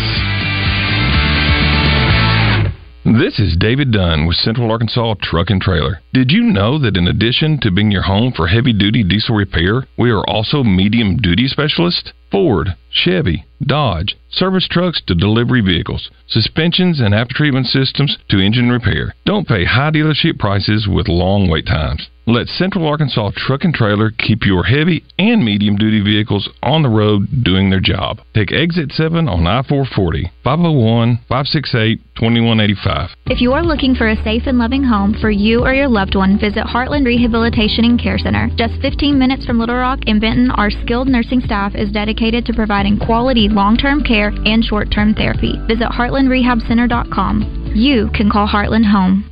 This 3.06 3.38
is 3.38 3.56
David 3.56 3.92
Dunn 3.92 4.26
with 4.26 4.36
Central 4.36 4.72
Arkansas 4.72 5.14
Truck 5.22 5.52
and 5.52 5.62
Trailer. 5.62 6.02
Did 6.12 6.32
you 6.32 6.42
know 6.42 6.80
that 6.80 6.98
in 6.98 7.08
addition 7.08 7.60
to 7.60 7.70
being 7.70 7.92
your 7.92 8.02
home 8.02 8.34
for 8.36 8.48
heavy 8.48 8.74
duty 8.74 9.04
diesel 9.04 9.36
repair, 9.36 9.86
we 9.96 10.10
are 10.10 10.28
also 10.28 10.64
medium 10.64 11.18
duty 11.18 11.48
specialists? 11.48 12.14
Ford, 12.32 12.76
Chevy, 12.92 13.46
Dodge, 13.62 14.18
service 14.30 14.68
trucks 14.70 15.02
to 15.08 15.16
delivery 15.16 15.62
vehicles, 15.62 16.10
suspensions 16.28 17.00
and 17.00 17.14
after 17.14 17.34
treatment 17.36 17.68
systems 17.68 18.18
to 18.30 18.40
engine 18.40 18.70
repair. 18.70 19.16
Don't 19.26 19.48
pay 19.48 19.66
high 19.66 19.92
dealership 19.92 20.40
prices 20.40 20.88
with 20.88 21.08
long 21.08 21.50
wait 21.50 21.66
times. 21.66 22.10
Let 22.28 22.48
Central 22.48 22.88
Arkansas 22.88 23.32
Truck 23.36 23.64
and 23.64 23.74
Trailer 23.74 24.10
keep 24.10 24.48
your 24.48 24.64
heavy 24.64 25.04
and 25.20 25.46
medium 25.46 25.76
duty 25.76 26.02
vehicles 26.02 26.50
on 26.64 26.82
the 26.82 26.90
road 26.90 27.44
doing 27.44 27.70
their 27.70 27.80
job. 27.80 28.20
Take 28.34 28.52
exit 28.52 28.92
7 28.94 29.28
on 29.30 29.46
I 29.46 29.62
440, 29.62 30.32
501 30.44 31.18
568 31.30 32.02
2185. 32.16 33.10
If 33.28 33.42
you 33.42 33.54
are 33.54 33.64
looking 33.64 33.94
for 33.94 34.10
a 34.10 34.24
safe 34.24 34.44
and 34.48 34.58
loving 34.58 34.84
home 34.84 35.14
for 35.22 35.30
you 35.30 35.64
or 35.64 35.74
your 35.76 35.88
loved 35.88 36.16
one, 36.16 36.40
visit 36.40 36.66
Heartland 36.66 37.06
Rehabilitation 37.06 37.86
and 37.86 38.02
Care 38.02 38.18
Center. 38.18 38.50
Just 38.58 38.82
15 38.82 39.20
minutes 39.20 39.46
from 39.46 39.60
Little 39.60 39.76
Rock 39.76 40.00
in 40.08 40.20
Benton, 40.20 40.50
our 40.50 40.72
skilled 40.72 41.08
nursing 41.08 41.42
staff 41.42 41.76
is 41.76 41.92
dedicated 41.92 42.15
to 42.18 42.54
providing 42.56 42.98
quality 42.98 43.50
long 43.50 43.78
term 43.78 44.02
care 44.04 44.32
and 44.46 44.64
short 44.64 44.90
term 44.92 45.14
therapy. 45.14 45.60
Visit 45.68 45.90
heartlandrehabcenter.com. 45.90 47.74
You 47.76 48.10
can 48.16 48.32
call 48.32 48.48
Heartland 48.48 48.86
home. 48.86 49.28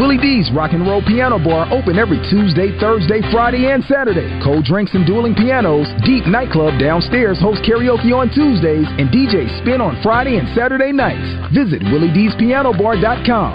Willie 0.00 0.18
D's 0.18 0.50
Rock 0.52 0.72
and 0.74 0.84
Roll 0.84 1.00
Piano 1.00 1.38
Bar 1.38 1.72
open 1.72 1.96
every 1.98 2.18
Tuesday, 2.28 2.76
Thursday, 2.78 3.22
Friday, 3.30 3.70
and 3.70 3.82
Saturday. 3.84 4.28
Cold 4.42 4.64
drinks 4.64 4.92
and 4.94 5.06
dueling 5.06 5.34
pianos. 5.34 5.86
Deep 6.04 6.26
Nightclub 6.26 6.78
downstairs 6.78 7.40
hosts 7.40 7.64
karaoke 7.64 8.12
on 8.12 8.28
Tuesdays 8.34 8.86
and 8.98 9.08
DJ 9.08 9.48
Spin 9.62 9.80
on 9.80 9.96
Friday 10.02 10.36
and 10.36 10.48
Saturday 10.54 10.92
nights. 10.92 11.24
Visit 11.54 11.80
WillieD'sPianoBar.com. 11.88 13.52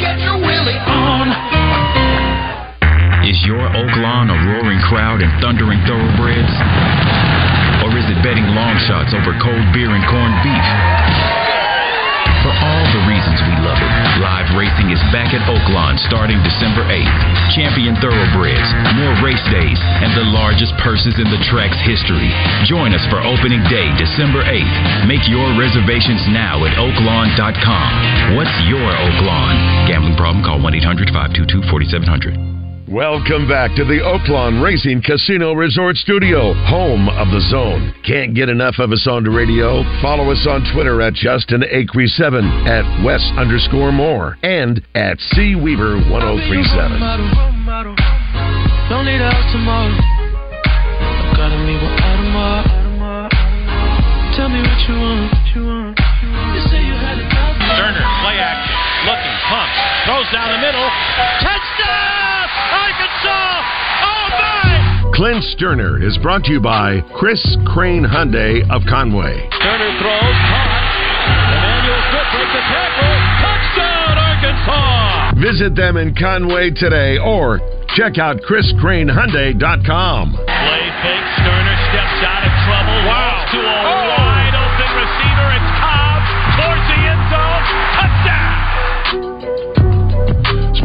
Get 0.00 0.18
your 0.18 0.40
Willie 0.40 0.80
on. 0.88 1.28
Is 3.28 3.38
your 3.46 3.60
Oaklawn 3.60 4.32
a 4.32 4.38
roaring 4.50 4.80
crowd 4.88 5.22
and 5.22 5.30
thundering 5.44 5.78
thoroughbreds? 5.86 6.99
Betting 8.18 8.46
long 8.58 8.74
shots 8.90 9.14
over 9.14 9.30
cold 9.38 9.66
beer 9.70 9.94
and 9.94 10.02
corned 10.10 10.34
beef? 10.42 10.66
For 12.42 12.50
all 12.50 12.84
the 12.90 13.04
reasons 13.04 13.36
we 13.44 13.54
love 13.62 13.76
it, 13.76 13.92
live 14.18 14.48
racing 14.56 14.90
is 14.90 14.98
back 15.14 15.30
at 15.36 15.44
Oaklawn 15.44 16.00
starting 16.08 16.40
December 16.42 16.82
8th. 16.88 17.20
Champion 17.54 17.94
thoroughbreds, 18.00 18.68
more 18.96 19.14
race 19.22 19.44
days, 19.52 19.78
and 20.02 20.10
the 20.16 20.26
largest 20.32 20.72
purses 20.80 21.20
in 21.20 21.28
the 21.28 21.38
track's 21.52 21.78
history. 21.84 22.32
Join 22.64 22.96
us 22.96 23.04
for 23.12 23.22
opening 23.22 23.62
day, 23.68 23.92
December 24.00 24.42
8th. 24.42 25.06
Make 25.06 25.28
your 25.28 25.46
reservations 25.54 26.24
now 26.32 26.64
at 26.64 26.74
oaklawn.com. 26.80 27.88
What's 28.34 28.56
your 28.66 28.88
Oaklawn? 28.88 29.86
Gambling 29.86 30.16
problem? 30.16 30.42
Call 30.42 30.58
1 30.58 30.74
800 30.74 31.12
522 31.12 31.68
4700. 31.70 32.49
Welcome 32.90 33.46
back 33.46 33.70
to 33.78 33.86
the 33.86 34.02
Oaklawn 34.02 34.58
Racing 34.58 35.00
Casino 35.06 35.52
Resort 35.54 35.94
Studio, 35.94 36.58
home 36.66 37.06
of 37.06 37.30
the 37.30 37.38
zone. 37.46 37.94
Can't 38.02 38.34
get 38.34 38.48
enough 38.48 38.82
of 38.82 38.90
us 38.90 39.06
on 39.06 39.22
the 39.22 39.30
radio? 39.30 39.86
Follow 40.02 40.26
us 40.34 40.42
on 40.50 40.66
Twitter 40.74 40.98
at 40.98 41.14
Justin 41.14 41.62
Acre7, 41.62 42.42
at 42.66 42.82
Wes 43.06 43.22
underscore 43.38 43.94
more, 43.94 44.38
and 44.42 44.82
at 44.98 45.22
C 45.38 45.54
Weaver 45.54 46.02
1037. 46.10 46.98
Don't 48.90 49.06
need 49.06 49.22
out 49.22 49.38
tomorrow. 49.54 49.94
I 49.94 51.30
gotta 51.38 51.62
meet 51.62 51.78
with 51.78 51.94
Audemars. 51.94 52.74
Tell 54.34 54.50
me 54.50 54.66
what 54.66 54.80
you 54.90 54.98
want. 54.98 55.30
You 55.54 55.62
want. 55.62 55.94
You 55.94 56.62
say 56.66 56.82
you 56.82 56.98
had 56.98 57.22
enough. 57.22 57.54
Turner, 57.70 58.02
play 58.26 58.34
action, 58.42 58.74
looking, 59.06 59.36
pumps, 59.46 59.78
throws 60.10 60.26
down 60.34 60.50
the 60.50 60.58
middle, 60.58 60.90
touchdown, 61.38 62.50
Arkansas! 62.70 63.62
Oh 64.02 64.26
my! 64.30 65.09
Clint 65.20 65.44
Stoerner 65.52 66.00
is 66.00 66.16
brought 66.24 66.48
to 66.48 66.52
you 66.56 66.64
by 66.64 67.04
Chris 67.12 67.44
Crane 67.68 68.08
Hyundai 68.08 68.64
of 68.72 68.80
Conway. 68.88 69.36
Turner 69.60 69.92
throws, 70.00 70.40
caught. 70.48 70.80
Emmanuel 71.60 72.00
Smith 72.08 72.24
breaks 72.32 72.56
the 72.56 72.64
tackle, 72.72 73.20
touchdown, 73.44 74.16
Arkansas! 74.16 75.36
Visit 75.36 75.76
them 75.76 76.00
in 76.00 76.16
Conway 76.16 76.72
today 76.72 77.20
or 77.20 77.60
check 78.00 78.16
out 78.16 78.40
ChrisCraneHyundai.com. 78.48 80.40
Play 80.40 80.88
fake, 81.04 81.28
Stoerner 81.36 81.76
steps 81.92 82.24
out 82.24 82.40
of 82.40 82.56
trouble, 82.64 83.04
wow. 83.04 83.44
to 83.52 83.60
a 83.60 83.76
oh. 83.76 84.16
wide 84.16 84.56
open 84.56 84.88
receiver. 85.04 85.52
It's 85.52 85.68
Cobb 85.84 86.24
towards 86.56 86.88
the 86.88 86.96
end 86.96 87.20
zone, 87.28 87.68
touchdown! 87.92 88.56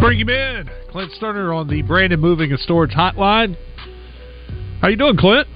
Bring 0.04 0.20
him 0.20 0.28
in. 0.28 0.68
Clint 0.92 1.16
Stoerner 1.22 1.56
on 1.56 1.70
the 1.70 1.84
Brandon 1.84 2.20
Moving 2.20 2.52
and 2.52 2.60
Storage 2.60 2.92
Hotline. 2.92 3.56
How 4.86 4.90
you 4.90 4.98
doing, 4.98 5.18
Clint? 5.18 5.48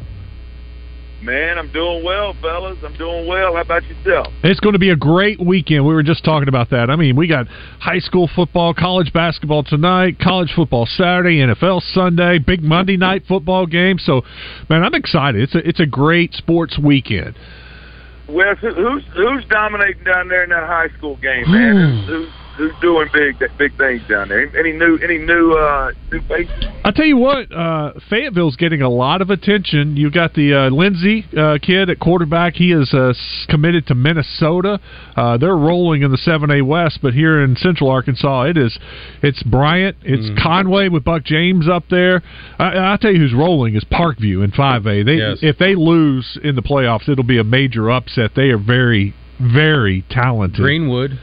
Man, 1.21 1.59
I'm 1.59 1.71
doing 1.71 2.03
well, 2.03 2.33
fellas. 2.41 2.79
I'm 2.83 2.97
doing 2.97 3.27
well. 3.27 3.53
How 3.53 3.61
about 3.61 3.83
yourself? 3.83 4.33
It's 4.43 4.59
going 4.59 4.73
to 4.73 4.79
be 4.79 4.89
a 4.89 4.95
great 4.95 5.39
weekend. 5.39 5.85
We 5.85 5.93
were 5.93 6.01
just 6.01 6.25
talking 6.25 6.47
about 6.47 6.71
that. 6.71 6.89
I 6.89 6.95
mean, 6.95 7.15
we 7.15 7.27
got 7.27 7.45
high 7.79 7.99
school 7.99 8.27
football, 8.35 8.73
college 8.73 9.13
basketball 9.13 9.61
tonight, 9.61 10.17
college 10.19 10.51
football 10.55 10.87
Saturday, 10.87 11.41
NFL 11.41 11.83
Sunday, 11.93 12.39
big 12.39 12.63
Monday 12.63 12.97
night 12.97 13.21
football 13.27 13.67
game. 13.67 13.99
So, 13.99 14.23
man, 14.67 14.81
I'm 14.81 14.95
excited. 14.95 15.43
It's 15.43 15.53
a 15.53 15.59
it's 15.59 15.79
a 15.79 15.85
great 15.85 16.33
sports 16.33 16.79
weekend. 16.79 17.35
Wes, 18.27 18.57
who's 18.61 19.03
who's 19.15 19.45
dominating 19.47 20.05
down 20.05 20.27
there 20.27 20.43
in 20.43 20.49
that 20.49 20.65
high 20.65 20.89
school 20.97 21.17
game, 21.17 21.43
man? 21.51 22.03
who's, 22.07 22.29
doing 22.81 23.07
big 23.13 23.37
big 23.57 23.77
things 23.77 24.01
down 24.09 24.29
there? 24.29 24.55
Any 24.57 24.71
new 24.73 24.97
any 24.97 25.17
new 25.17 25.53
uh, 25.53 25.91
new 26.11 26.21
faces? 26.21 26.65
I'll 26.83 26.93
tell 26.93 27.05
you 27.05 27.17
what, 27.17 27.51
uh, 27.51 27.93
Fayetteville's 28.09 28.55
getting 28.55 28.81
a 28.81 28.89
lot 28.89 29.21
of 29.21 29.29
attention. 29.29 29.97
You 29.97 30.11
got 30.11 30.33
the 30.33 30.53
uh, 30.53 30.69
Lindsey 30.69 31.25
uh, 31.37 31.57
kid 31.61 31.89
at 31.89 31.99
quarterback. 31.99 32.55
He 32.55 32.71
is 32.71 32.93
uh, 32.93 33.13
committed 33.47 33.87
to 33.87 33.95
Minnesota. 33.95 34.79
Uh, 35.15 35.37
they're 35.37 35.55
rolling 35.57 36.03
in 36.03 36.11
the 36.11 36.17
7A 36.17 36.65
West, 36.65 36.99
but 37.01 37.13
here 37.13 37.43
in 37.43 37.55
Central 37.55 37.89
Arkansas, 37.89 38.43
it 38.43 38.57
is 38.57 38.77
it's 39.21 39.41
Bryant, 39.43 39.97
it's 40.03 40.29
Conway 40.41 40.89
with 40.89 41.03
Buck 41.03 41.23
James 41.23 41.67
up 41.67 41.83
there. 41.89 42.21
I, 42.57 42.71
I'll 42.71 42.97
tell 42.97 43.11
you 43.11 43.19
who's 43.19 43.33
rolling 43.33 43.75
is 43.75 43.83
Parkview 43.85 44.43
in 44.43 44.51
5A. 44.51 45.05
They 45.05 45.15
Yes. 45.15 45.39
if 45.41 45.57
they 45.57 45.75
lose 45.75 46.37
in 46.43 46.55
the 46.55 46.61
playoffs, 46.61 47.09
it'll 47.09 47.23
be 47.23 47.39
a 47.39 47.43
major 47.43 47.91
upset. 47.91 48.31
They 48.35 48.49
are 48.49 48.57
very 48.57 49.13
very 49.39 50.03
talented. 50.09 50.59
Greenwood. 50.61 51.17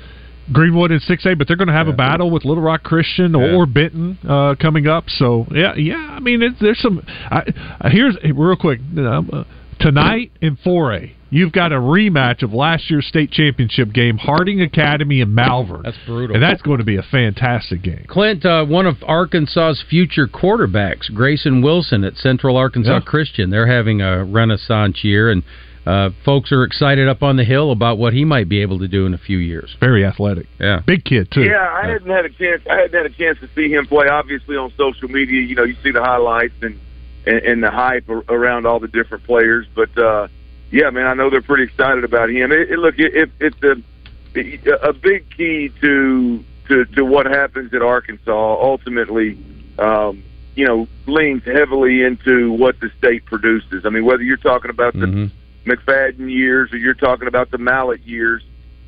Greenwood 0.52 0.92
in 0.92 1.00
six 1.00 1.24
A, 1.26 1.34
but 1.34 1.48
they're 1.48 1.56
going 1.56 1.68
to 1.68 1.74
have 1.74 1.88
a 1.88 1.92
battle 1.92 2.30
with 2.30 2.44
Little 2.44 2.62
Rock 2.62 2.82
Christian 2.82 3.34
or, 3.34 3.46
Yeah. 3.46 3.56
or 3.56 3.66
Benton 3.66 4.18
uh, 4.28 4.54
coming 4.60 4.86
up. 4.86 5.04
So 5.08 5.46
yeah, 5.50 5.74
yeah. 5.76 5.96
I 5.96 6.20
mean, 6.20 6.42
it's, 6.42 6.56
there's 6.60 6.78
some. 6.80 7.02
I, 7.06 7.42
here's 7.90 8.16
real 8.22 8.56
quick 8.56 8.80
uh, 8.98 9.44
tonight 9.80 10.32
in 10.40 10.56
four 10.56 10.94
A. 10.94 11.12
You've 11.28 11.50
got 11.52 11.72
a 11.72 11.76
rematch 11.76 12.42
of 12.44 12.52
last 12.52 12.88
year's 12.88 13.04
state 13.06 13.32
championship 13.32 13.92
game, 13.92 14.16
Harding 14.16 14.60
Academy 14.62 15.20
and 15.20 15.34
Malvern. 15.34 15.82
That's 15.82 15.96
brutal. 16.06 16.36
and 16.36 16.42
that's 16.42 16.62
going 16.62 16.78
to 16.78 16.84
be 16.84 16.96
a 16.96 17.02
fantastic 17.02 17.82
game. 17.82 18.04
Clint, 18.08 18.46
uh, 18.46 18.64
one 18.64 18.86
of 18.86 19.02
Arkansas's 19.02 19.82
future 19.90 20.28
quarterbacks, 20.28 21.12
Grayson 21.12 21.62
Wilson 21.62 22.04
at 22.04 22.14
Central 22.16 22.56
Arkansas 22.56 22.92
Yeah. 22.94 23.00
Christian. 23.00 23.50
They're 23.50 23.66
having 23.66 24.00
a 24.00 24.24
renaissance 24.24 25.02
year, 25.02 25.28
and 25.28 25.42
uh, 25.86 26.10
folks 26.24 26.50
are 26.50 26.64
excited 26.64 27.08
up 27.08 27.22
on 27.22 27.36
the 27.36 27.44
hill 27.44 27.70
about 27.70 27.96
what 27.96 28.12
he 28.12 28.24
might 28.24 28.48
be 28.48 28.60
able 28.60 28.80
to 28.80 28.88
do 28.88 29.06
in 29.06 29.14
a 29.14 29.18
few 29.18 29.38
years. 29.38 29.76
Very 29.78 30.04
athletic. 30.04 30.46
Yeah. 30.58 30.80
Big 30.84 31.04
kid 31.04 31.30
too. 31.30 31.42
Yeah, 31.42 31.64
I 31.64 31.86
hadn't 31.86 32.10
had 32.10 32.24
a 32.24 32.30
chance. 32.30 32.62
I 32.68 32.76
hadn't 32.78 32.94
had 32.94 33.06
a 33.06 33.14
chance 33.14 33.38
to 33.40 33.48
see 33.54 33.70
him 33.70 33.86
play. 33.86 34.08
Obviously, 34.08 34.56
on 34.56 34.72
social 34.76 35.08
media, 35.08 35.40
you 35.42 35.54
know, 35.54 35.62
you 35.64 35.76
see 35.84 35.92
the 35.92 36.02
highlights 36.02 36.54
and 36.60 36.80
and, 37.24 37.38
and 37.38 37.62
the 37.62 37.70
hype 37.70 38.08
around 38.08 38.66
all 38.66 38.80
the 38.80 38.88
different 38.88 39.24
players. 39.24 39.66
But 39.74 39.96
uh, 39.96 40.26
yeah, 40.72 40.90
man, 40.90 41.06
I 41.06 41.14
know 41.14 41.30
they're 41.30 41.40
pretty 41.40 41.64
excited 41.64 42.02
about 42.02 42.30
him. 42.30 42.50
It, 42.50 42.70
it, 42.70 42.78
look, 42.78 42.98
it, 42.98 43.14
it, 43.14 43.30
it's 43.38 43.62
a 43.62 44.88
a 44.88 44.92
big 44.92 45.30
key 45.36 45.70
to 45.80 46.44
to 46.68 46.84
to 46.96 47.04
what 47.04 47.26
happens 47.26 47.72
at 47.72 47.82
Arkansas. 47.82 48.56
Ultimately, 48.60 49.38
um, 49.78 50.24
you 50.56 50.66
know, 50.66 50.88
leans 51.06 51.44
heavily 51.44 52.02
into 52.02 52.52
what 52.52 52.80
the 52.80 52.90
state 52.98 53.24
produces. 53.24 53.86
I 53.86 53.90
mean, 53.90 54.04
whether 54.04 54.24
you're 54.24 54.36
talking 54.36 54.70
about 54.70 54.94
the 54.94 55.30
McFadden 55.66 56.30
years 56.30 56.72
or 56.72 56.78
you're 56.78 56.94
talking 56.94 57.28
about 57.28 57.50
the 57.50 57.58
Mallett 57.58 58.02
years, 58.02 58.42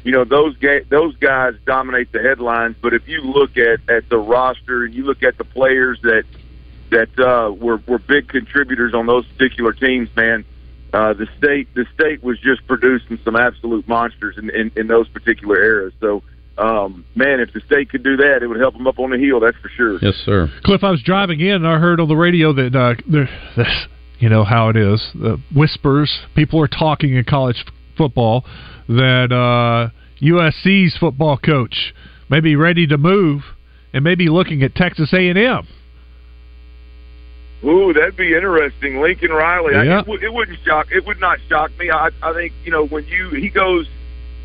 you 0.04 0.12
know 0.12 0.24
those 0.24 0.56
ga- 0.56 0.84
those 0.88 1.16
guys 1.16 1.54
dominate 1.66 2.12
the 2.12 2.22
headlines. 2.22 2.76
But 2.80 2.94
if 2.94 3.08
you 3.08 3.20
look 3.22 3.56
at 3.56 3.80
at 3.90 4.08
the 4.08 4.18
roster 4.18 4.84
and 4.84 4.94
you 4.94 5.04
look 5.04 5.22
at 5.22 5.36
the 5.36 5.44
players 5.44 5.98
that 6.02 6.24
that 6.90 7.18
uh, 7.18 7.52
were 7.52 7.80
were 7.86 7.98
big 7.98 8.28
contributors 8.28 8.94
on 8.94 9.06
those 9.06 9.26
particular 9.26 9.72
teams, 9.72 10.08
man. 10.16 10.44
Uh, 10.92 11.12
the 11.12 11.26
state 11.36 11.68
the 11.74 11.84
state 11.94 12.22
was 12.22 12.38
just 12.40 12.66
producing 12.66 13.18
some 13.22 13.36
absolute 13.36 13.86
monsters 13.86 14.38
in, 14.38 14.48
in, 14.50 14.72
in 14.74 14.86
those 14.86 15.06
particular 15.08 15.62
eras. 15.62 15.92
So, 16.00 16.22
um, 16.56 17.04
man, 17.14 17.40
if 17.40 17.52
the 17.52 17.60
state 17.60 17.90
could 17.90 18.02
do 18.02 18.16
that, 18.16 18.42
it 18.42 18.46
would 18.46 18.58
help 18.58 18.74
them 18.74 18.86
up 18.86 18.98
on 18.98 19.10
the 19.10 19.18
heel. 19.18 19.38
That's 19.38 19.56
for 19.58 19.68
sure. 19.68 19.98
Yes, 20.00 20.14
sir. 20.24 20.50
Cliff, 20.64 20.82
I 20.82 20.90
was 20.90 21.02
driving 21.02 21.40
in 21.40 21.56
and 21.56 21.68
I 21.68 21.76
heard 21.78 22.00
on 22.00 22.08
the 22.08 22.16
radio 22.16 22.54
that 22.54 22.74
uh, 22.74 22.94
there, 23.06 23.28
this, 23.56 23.68
you 24.18 24.28
know 24.28 24.44
how 24.44 24.68
it 24.68 24.76
is. 24.76 25.10
The 25.14 25.38
whispers, 25.54 26.20
people 26.34 26.60
are 26.60 26.68
talking 26.68 27.14
in 27.14 27.24
college 27.24 27.62
f- 27.66 27.72
football 27.96 28.44
that 28.88 29.30
uh, 29.32 29.90
USC's 30.20 30.96
football 30.98 31.36
coach 31.38 31.94
may 32.28 32.40
be 32.40 32.56
ready 32.56 32.86
to 32.88 32.98
move 32.98 33.42
and 33.92 34.02
maybe 34.04 34.28
looking 34.28 34.62
at 34.62 34.74
Texas 34.74 35.12
A&M. 35.12 35.66
Ooh, 37.64 37.92
that'd 37.92 38.16
be 38.16 38.34
interesting. 38.34 39.00
Lincoln 39.00 39.30
Riley. 39.32 39.74
I, 39.74 39.82
Yeah. 39.84 40.00
it, 40.00 40.06
would- 40.06 40.22
it 40.22 40.32
wouldn't 40.32 40.58
shock. 40.64 40.88
It 40.92 41.04
would 41.06 41.18
not 41.20 41.38
shock 41.48 41.70
me. 41.78 41.90
I, 41.90 42.10
I 42.22 42.32
think 42.32 42.52
you 42.64 42.70
know 42.70 42.86
when 42.86 43.04
you 43.06 43.30
he 43.30 43.48
goes 43.48 43.86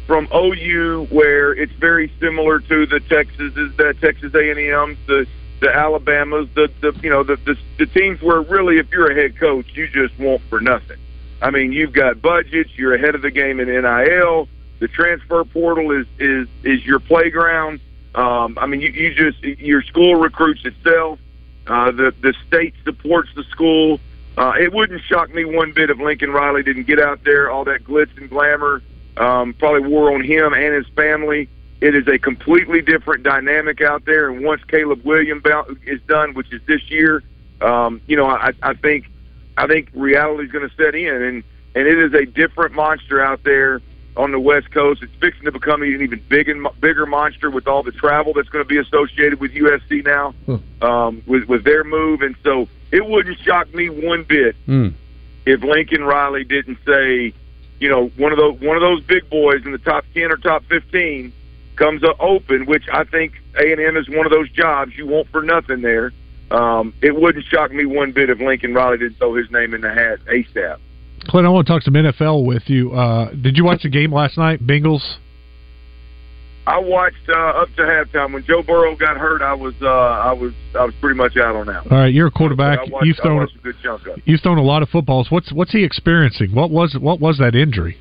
from 0.08 0.28
OU 0.36 1.08
where 1.12 1.54
it's 1.54 1.72
very 1.80 2.12
similar 2.20 2.60
to 2.60 2.86
the 2.88 3.00
Texases, 3.00 3.76
the 3.78 3.94
Texas 4.02 4.34
A 4.34 4.50
and 4.52 4.60
M's, 4.60 4.98
the 5.08 5.26
the 5.64 5.74
Alabamas, 5.74 6.50
the 6.56 6.70
the 6.82 6.94
you 7.02 7.10
know 7.10 7.24
the, 7.24 7.38
the 7.38 7.58
the 7.78 7.86
teams 7.86 8.22
where 8.22 8.42
really 8.42 8.80
if 8.80 8.92
you're 8.92 9.10
a 9.10 9.16
head 9.16 9.40
coach 9.40 9.66
you 9.74 9.88
just 9.88 10.18
want 10.20 10.42
for 10.50 10.60
nothing. 10.60 10.98
I 11.42 11.52
mean 11.52 11.72
you've 11.72 11.94
got 11.94 12.22
budgets, 12.22 12.78
you're 12.78 12.94
ahead 12.94 13.16
of 13.16 13.22
the 13.22 13.32
game 13.32 13.62
in 13.62 13.70
NIL. 13.70 14.50
The 14.80 14.88
transfer 14.90 15.44
portal 15.46 15.92
is 15.92 16.06
is 16.20 16.50
is 16.64 16.86
your 16.86 17.00
playground. 17.00 17.80
Um, 18.14 18.58
I 18.60 18.68
mean 18.68 18.82
you, 18.82 18.90
you 18.90 19.14
just 19.14 19.42
your 19.42 19.82
school 19.84 20.16
recruits 20.16 20.66
itself. 20.66 21.18
Uh, 21.66 21.92
the 21.92 22.14
the 22.20 22.34
state 22.46 22.74
supports 22.84 23.30
the 23.34 23.46
school. 23.46 24.02
Uh, 24.38 24.54
it 24.60 24.74
wouldn't 24.74 25.02
shock 25.04 25.34
me 25.34 25.46
one 25.46 25.72
bit 25.72 25.90
if 25.90 25.98
Lincoln 25.98 26.32
Riley 26.32 26.64
didn't 26.64 26.88
get 26.88 27.00
out 27.00 27.24
there. 27.24 27.50
All 27.50 27.64
that 27.64 27.86
glitz 27.86 28.18
and 28.18 28.30
glamour 28.30 28.82
um, 29.16 29.54
probably 29.54 29.88
wore 29.88 30.14
on 30.14 30.26
him 30.26 30.54
and 30.54 30.74
his 30.74 30.88
family. 30.94 31.48
It 31.82 31.96
is 31.96 32.08
a 32.08 32.18
completely 32.18 32.82
different 32.82 33.24
dynamic 33.24 33.82
out 33.82 34.06
there. 34.06 34.30
And 34.30 34.44
once 34.44 34.64
Caleb 34.66 35.04
Williams 35.04 35.44
is 35.86 36.02
done, 36.08 36.34
which 36.34 36.52
is 36.54 36.62
this 36.66 36.90
year, 36.90 37.22
um, 37.62 38.02
you 38.08 38.16
know, 38.16 38.26
I, 38.26 38.54
I 38.62 38.74
think 38.74 39.10
I 39.58 39.68
think 39.68 39.90
reality 39.94 40.46
is 40.46 40.52
going 40.52 40.68
to 40.68 40.76
set 40.76 40.96
in, 40.96 41.22
and 41.22 41.44
and 41.76 41.88
it 41.88 41.98
is 41.98 42.14
a 42.14 42.26
different 42.26 42.74
monster 42.74 43.22
out 43.24 43.44
there 43.44 43.82
on 44.16 44.32
the 44.32 44.40
West 44.40 44.72
Coast. 44.72 45.02
It's 45.02 45.14
fixing 45.20 45.46
to 45.46 45.52
become 45.52 45.82
an 45.82 45.90
even 45.90 46.22
big 46.30 46.48
and 46.48 46.66
bigger 46.80 47.06
monster 47.06 47.50
with 47.50 47.68
all 47.68 47.84
the 47.84 47.92
travel 47.92 48.34
that's 48.34 48.50
going 48.50 48.64
to 48.64 48.68
be 48.68 48.78
associated 48.78 49.40
with 49.40 49.52
USC 49.54 50.06
now, 50.06 50.34
um, 50.82 51.22
with 51.26 51.46
with 51.46 51.64
their 51.64 51.84
move, 51.84 52.22
and 52.22 52.36
so 52.44 52.68
it 52.92 53.06
wouldn't 53.06 53.40
shock 53.40 53.74
me 53.74 53.90
one 53.90 54.24
bit 54.24 54.56
Mm. 54.68 54.94
if 55.46 55.64
Lincoln 55.64 56.04
Riley 56.04 56.44
didn't 56.44 56.78
say, 56.86 57.34
you 57.80 57.90
know, 57.90 58.08
one 58.18 58.32
of 58.32 58.38
those 58.38 58.60
one 58.62 58.78
of 58.78 58.82
those 58.82 59.02
big 59.04 59.30
boys 59.30 59.66
in 59.66 59.72
the 59.72 59.80
top 59.80 60.06
ten 60.14 60.32
or 60.32 60.38
top 60.38 60.64
fifteen 60.66 61.34
comes 61.76 62.04
up 62.04 62.18
open, 62.20 62.66
which 62.66 62.84
I 62.92 63.04
think 63.04 63.34
A 63.58 63.72
and 63.72 63.80
M 63.82 63.98
is 63.98 64.08
one 64.10 64.26
of 64.26 64.32
those 64.32 64.50
jobs 64.52 64.94
you 64.96 65.08
want 65.08 65.28
for 65.30 65.42
nothing 65.42 65.82
there. 65.82 66.12
Um, 66.52 66.94
it 67.02 67.16
wouldn't 67.20 67.46
shock 67.46 67.72
me 67.72 67.86
one 67.86 68.12
bit 68.12 68.30
if 68.30 68.40
Lincoln 68.40 68.74
Riley 68.74 68.98
didn't 68.98 69.18
throw 69.18 69.36
his 69.36 69.50
name 69.52 69.74
in 69.74 69.82
the 69.82 69.94
hat 69.94 70.20
ASAP. 70.26 70.78
Clint, 71.28 71.48
I 71.48 71.50
want 71.50 71.66
to 71.66 71.74
talk 71.74 71.82
some 71.82 71.94
NFL 71.94 72.46
with 72.46 72.64
you. 72.68 72.92
Uh, 72.92 73.32
did 73.32 73.58
you 73.58 73.64
watch 73.64 73.84
the 73.84 73.90
game 73.90 74.12
last 74.12 74.38
night, 74.38 74.60
Bengals? 74.66 75.18
I 76.66 76.80
watched 76.80 77.28
uh, 77.28 77.34
up 77.34 77.70
to 77.76 77.82
halftime 77.82 78.34
when 78.34 78.46
Joe 78.46 78.64
Burrow 78.64 78.96
got 78.96 79.18
hurt. 79.18 79.42
I 79.42 79.54
was 79.54 79.74
uh, 79.82 79.88
I 79.88 80.32
was 80.32 80.54
I 80.80 80.86
was 80.86 80.94
pretty 81.02 81.18
much 81.18 81.36
out 81.36 81.56
on 81.56 81.68
that. 81.68 81.92
All 81.92 81.98
right, 81.98 82.14
you're 82.14 82.28
a 82.28 82.32
quarterback. 82.32 82.80
Watched, 82.90 83.06
You've 83.06 83.18
thrown 83.18 83.44
a 83.44 83.48
good 83.62 83.76
chunk 83.84 84.08
of. 84.08 84.20
you've 84.24 84.40
thrown 84.42 84.58
a 84.58 84.64
lot 84.64 84.82
of 84.82 84.90
footballs. 84.90 85.30
What's 85.30 85.52
what's 85.52 85.72
he 85.72 85.84
experiencing? 85.84 86.56
What 86.56 86.72
was 86.72 86.96
what 86.98 87.20
was 87.20 87.38
that 87.40 87.54
injury? 87.54 87.98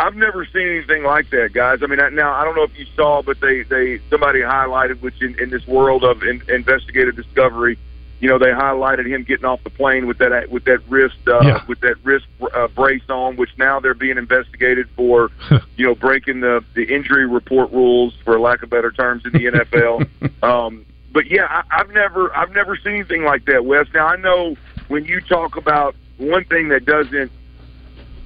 I've 0.00 0.16
never 0.16 0.44
seen 0.46 0.66
anything 0.66 1.02
like 1.04 1.28
that, 1.30 1.52
guys. 1.52 1.80
I 1.82 1.86
mean, 1.86 2.00
I- 2.00 2.08
now 2.08 2.32
I 2.32 2.44
don't 2.44 2.56
know 2.56 2.62
if 2.64 2.78
you 2.78 2.86
saw, 2.96 3.22
but 3.22 3.40
they 3.40 3.62
they 3.64 4.00
somebody 4.08 4.40
highlighted, 4.40 5.00
which 5.02 5.20
in, 5.22 5.38
in 5.40 5.50
this 5.50 5.66
world 5.66 6.04
of 6.04 6.22
in, 6.22 6.42
investigative 6.48 7.16
discovery, 7.16 7.78
you 8.20 8.28
know, 8.28 8.38
they 8.38 8.46
highlighted 8.52 9.06
him 9.06 9.22
getting 9.24 9.44
off 9.44 9.62
the 9.62 9.70
plane 9.70 10.06
with 10.06 10.18
that 10.18 10.50
with 10.50 10.64
that 10.64 10.80
wrist 10.88 11.16
uh, 11.28 11.40
Yeah. 11.42 11.64
with 11.68 11.80
that 11.80 11.96
wrist 12.02 12.26
uh, 12.54 12.68
brace 12.68 13.08
on, 13.10 13.36
which 13.36 13.50
now 13.58 13.78
they're 13.80 13.94
being 13.94 14.16
investigated 14.18 14.88
for, 14.96 15.30
you 15.76 15.86
know, 15.86 15.94
breaking 15.94 16.40
the 16.40 16.64
the 16.74 16.84
injury 16.84 17.26
report 17.26 17.70
rules, 17.72 18.14
for 18.24 18.40
lack 18.40 18.62
of 18.62 18.70
better 18.70 18.90
terms, 18.92 19.24
in 19.26 19.32
the 19.32 19.44
NFL. 19.46 20.08
um, 20.42 20.86
but 21.12 21.26
yeah, 21.26 21.46
I, 21.48 21.80
I've 21.80 21.90
never 21.90 22.34
I've 22.36 22.52
never 22.52 22.76
seen 22.76 22.94
anything 22.94 23.24
like 23.24 23.44
that, 23.46 23.64
Wes. 23.66 23.86
Now 23.92 24.06
I 24.06 24.16
know 24.16 24.56
when 24.88 25.04
you 25.04 25.20
talk 25.20 25.56
about 25.56 25.94
one 26.18 26.44
thing 26.44 26.68
that 26.68 26.84
doesn't 26.84 27.30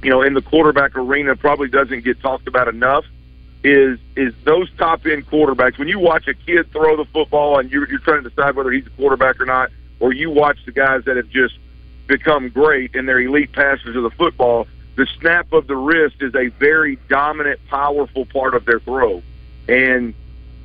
you 0.05 0.11
know, 0.11 0.23
in 0.23 0.35
the 0.35 0.43
quarterback 0.43 0.97
arena 0.97 1.35
probably 1.35 1.69
doesn't 1.69 2.05
get 2.05 2.21
talked 2.21 2.47
about 2.47 2.69
enough 2.69 3.05
is 3.64 3.99
is 4.14 4.35
those 4.45 4.71
top 4.77 5.07
end 5.07 5.27
quarterbacks. 5.27 5.79
When 5.79 5.88
you 5.88 5.99
watch 5.99 6.29
a 6.29 6.35
kid 6.35 6.71
throw 6.71 6.97
the 6.97 7.07
football 7.07 7.59
and 7.59 7.73
you're, 7.73 7.88
you're 7.88 8.01
trying 8.01 8.23
to 8.23 8.29
decide 8.29 8.55
whether 8.55 8.71
he's 8.71 8.87
a 8.87 8.90
quarterback 8.90 9.40
or 9.40 9.47
not, 9.47 9.71
or 10.01 10.12
you 10.12 10.31
watch 10.31 10.59
the 10.67 10.73
guys 10.73 11.05
that 11.07 11.17
have 11.17 11.31
just 11.31 11.59
become 12.07 12.51
great 12.51 12.95
and 12.95 13.09
they're 13.09 13.21
elite 13.21 13.53
passers 13.53 13.97
of 13.97 14.03
the 14.03 14.11
football, 14.11 14.67
the 14.97 15.07
snap 15.19 15.51
of 15.55 15.67
the 15.67 15.77
wrist 15.77 16.17
is 16.21 16.35
a 16.35 16.49
very 16.49 16.97
dominant, 17.09 17.59
powerful 17.69 18.27
part 18.27 18.55
of 18.55 18.67
their 18.67 18.81
throw. 18.81 19.23
And 19.67 20.14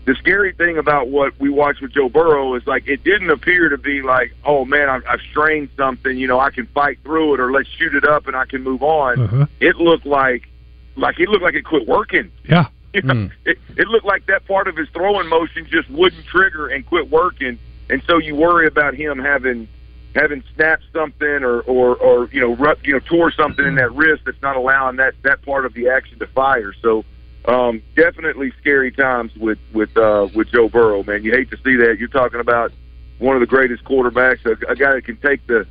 the 0.09 0.15
scary 0.15 0.53
thing 0.53 0.79
about 0.79 1.09
what 1.09 1.39
we 1.39 1.51
watched 1.51 1.83
with 1.83 1.93
Joe 1.93 2.09
Burrow 2.09 2.55
is 2.55 2.65
like 2.65 2.87
it 2.87 3.03
didn't 3.03 3.29
appear 3.29 3.69
to 3.69 3.77
be 3.77 4.01
like, 4.01 4.33
oh 4.43 4.65
man, 4.65 4.89
I've, 4.89 5.03
I've 5.07 5.21
strained 5.29 5.69
something, 5.77 6.17
you 6.17 6.25
know, 6.25 6.39
I 6.39 6.49
can 6.49 6.65
fight 6.65 6.97
through 7.03 7.35
it, 7.35 7.39
or 7.39 7.51
let's 7.51 7.69
shoot 7.69 7.93
it 7.93 8.03
up 8.03 8.25
and 8.25 8.35
I 8.35 8.45
can 8.45 8.63
move 8.63 8.81
on. 8.81 9.19
Uh-huh. 9.19 9.45
It 9.59 9.75
looked 9.75 10.07
like, 10.07 10.47
like 10.95 11.19
it 11.19 11.29
looked 11.29 11.43
like 11.43 11.53
it 11.53 11.61
quit 11.63 11.87
working. 11.87 12.31
Yeah. 12.43 12.67
You 12.91 13.03
know, 13.03 13.29
it, 13.45 13.59
it 13.77 13.87
looked 13.87 14.07
like 14.07 14.25
that 14.25 14.47
part 14.47 14.67
of 14.67 14.75
his 14.75 14.89
throwing 14.89 15.27
motion 15.29 15.67
just 15.69 15.87
wouldn't 15.91 16.25
trigger 16.25 16.69
and 16.69 16.83
quit 16.83 17.11
working, 17.11 17.59
and 17.87 18.01
so 18.07 18.17
you 18.17 18.35
worry 18.35 18.65
about 18.65 18.95
him 18.95 19.19
having 19.19 19.67
having 20.15 20.43
snapped 20.55 20.85
something 20.91 21.43
or 21.43 21.61
or, 21.61 21.95
or 21.97 22.29
you 22.31 22.41
know 22.41 22.55
ru- 22.55 22.73
you 22.83 22.93
know 22.93 22.99
tore 23.01 23.31
something 23.31 23.63
in 23.63 23.75
that 23.75 23.93
wrist 23.93 24.23
that's 24.25 24.41
not 24.41 24.55
allowing 24.55 24.95
that 24.95 25.13
that 25.21 25.43
part 25.43 25.67
of 25.67 25.75
the 25.75 25.87
action 25.87 26.17
to 26.17 26.25
fire. 26.25 26.73
So 26.81 27.05
um, 27.49 27.81
definitely 27.95 28.53
scary 28.59 28.91
times 28.91 29.35
with 29.35 29.57
with 29.73 29.95
uh, 29.97 30.27
with 30.35 30.51
Joe 30.51 30.69
Burrow. 30.69 31.03
Man, 31.03 31.23
you 31.23 31.31
hate 31.31 31.49
to 31.49 31.57
see 31.57 31.75
that. 31.77 31.97
You're 31.97 32.07
talking 32.07 32.39
about 32.39 32.71
one 33.17 33.35
of 33.35 33.39
the 33.39 33.47
greatest 33.47 33.83
quarterbacks, 33.83 34.45
a, 34.45 34.71
a 34.71 34.75
guy 34.75 34.93
that 34.93 35.05
can 35.05 35.17
take 35.17 35.45
the 35.47 35.65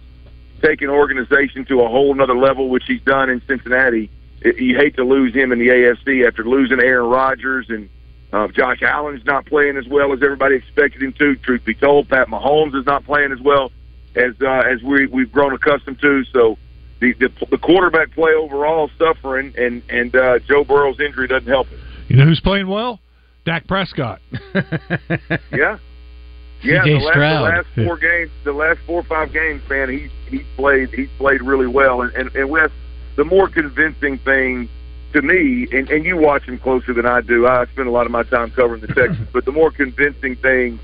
take 0.60 0.82
an 0.82 0.88
organization 0.88 1.64
to 1.66 1.80
a 1.82 1.88
whole 1.88 2.12
another 2.12 2.36
level, 2.36 2.68
which 2.68 2.84
he's 2.86 3.02
done 3.02 3.30
in 3.30 3.40
Cincinnati. 3.46 4.10
It, 4.40 4.58
you 4.58 4.76
hate 4.76 4.96
to 4.96 5.04
lose 5.04 5.32
him 5.32 5.52
in 5.52 5.58
the 5.60 5.68
AFC 5.68 6.26
after 6.26 6.44
losing 6.44 6.80
Aaron 6.80 7.08
Rodgers 7.08 7.66
and 7.70 7.88
uh, 8.32 8.48
Josh 8.48 8.82
Allen's 8.82 9.24
not 9.24 9.46
playing 9.46 9.76
as 9.76 9.86
well 9.86 10.12
as 10.12 10.22
everybody 10.22 10.56
expected 10.56 11.02
him 11.02 11.12
to. 11.14 11.36
Truth 11.36 11.64
be 11.64 11.74
told, 11.74 12.08
Pat 12.08 12.26
Mahomes 12.26 12.74
is 12.74 12.86
not 12.86 13.04
playing 13.04 13.32
as 13.32 13.40
well 13.40 13.70
as 14.16 14.34
uh, 14.42 14.48
as 14.48 14.82
we 14.82 15.06
we've 15.06 15.30
grown 15.30 15.52
accustomed 15.52 16.00
to. 16.00 16.24
So 16.32 16.58
the, 17.00 17.12
the 17.14 17.30
the 17.50 17.58
quarterback 17.58 18.12
play 18.12 18.32
overall 18.32 18.86
is 18.86 18.92
suffering, 18.98 19.54
and 19.56 19.82
and 19.88 20.14
uh, 20.14 20.38
Joe 20.40 20.64
Burrow's 20.64 21.00
injury 21.00 21.28
doesn't 21.28 21.48
help 21.48 21.70
it. 21.72 21.78
You 22.08 22.16
know 22.16 22.24
who's 22.24 22.40
playing 22.40 22.68
well? 22.68 23.00
Dak 23.44 23.66
Prescott. 23.66 24.20
Yeah. 25.52 25.78
Yeah, 26.60 26.82
the 26.82 26.94
last, 26.94 27.14
the 27.14 27.40
last 27.40 27.66
four 27.86 27.96
games, 27.98 28.32
the 28.42 28.52
last 28.52 28.80
four 28.84 29.00
or 29.00 29.04
five 29.04 29.32
games, 29.32 29.62
man, 29.70 29.88
he's 29.88 30.10
he's 30.26 30.46
played 30.56 30.90
he's 30.90 31.08
played 31.16 31.40
really 31.40 31.68
well, 31.68 32.02
and 32.02 32.12
and, 32.14 32.34
and 32.34 32.50
Wes, 32.50 32.70
the 33.16 33.24
more 33.24 33.48
convincing 33.48 34.18
thing 34.18 34.68
to 35.12 35.22
me, 35.22 35.68
and, 35.70 35.88
and 35.88 36.04
you 36.04 36.16
watch 36.16 36.42
him 36.42 36.58
closer 36.58 36.92
than 36.92 37.06
I 37.06 37.20
do. 37.20 37.46
I 37.46 37.64
spend 37.66 37.86
a 37.86 37.92
lot 37.92 38.06
of 38.06 38.12
my 38.12 38.24
time 38.24 38.50
covering 38.50 38.80
the 38.80 38.88
Texans, 38.88 39.28
but 39.32 39.44
the 39.44 39.52
more 39.52 39.70
convincing 39.70 40.34
thing 40.34 40.80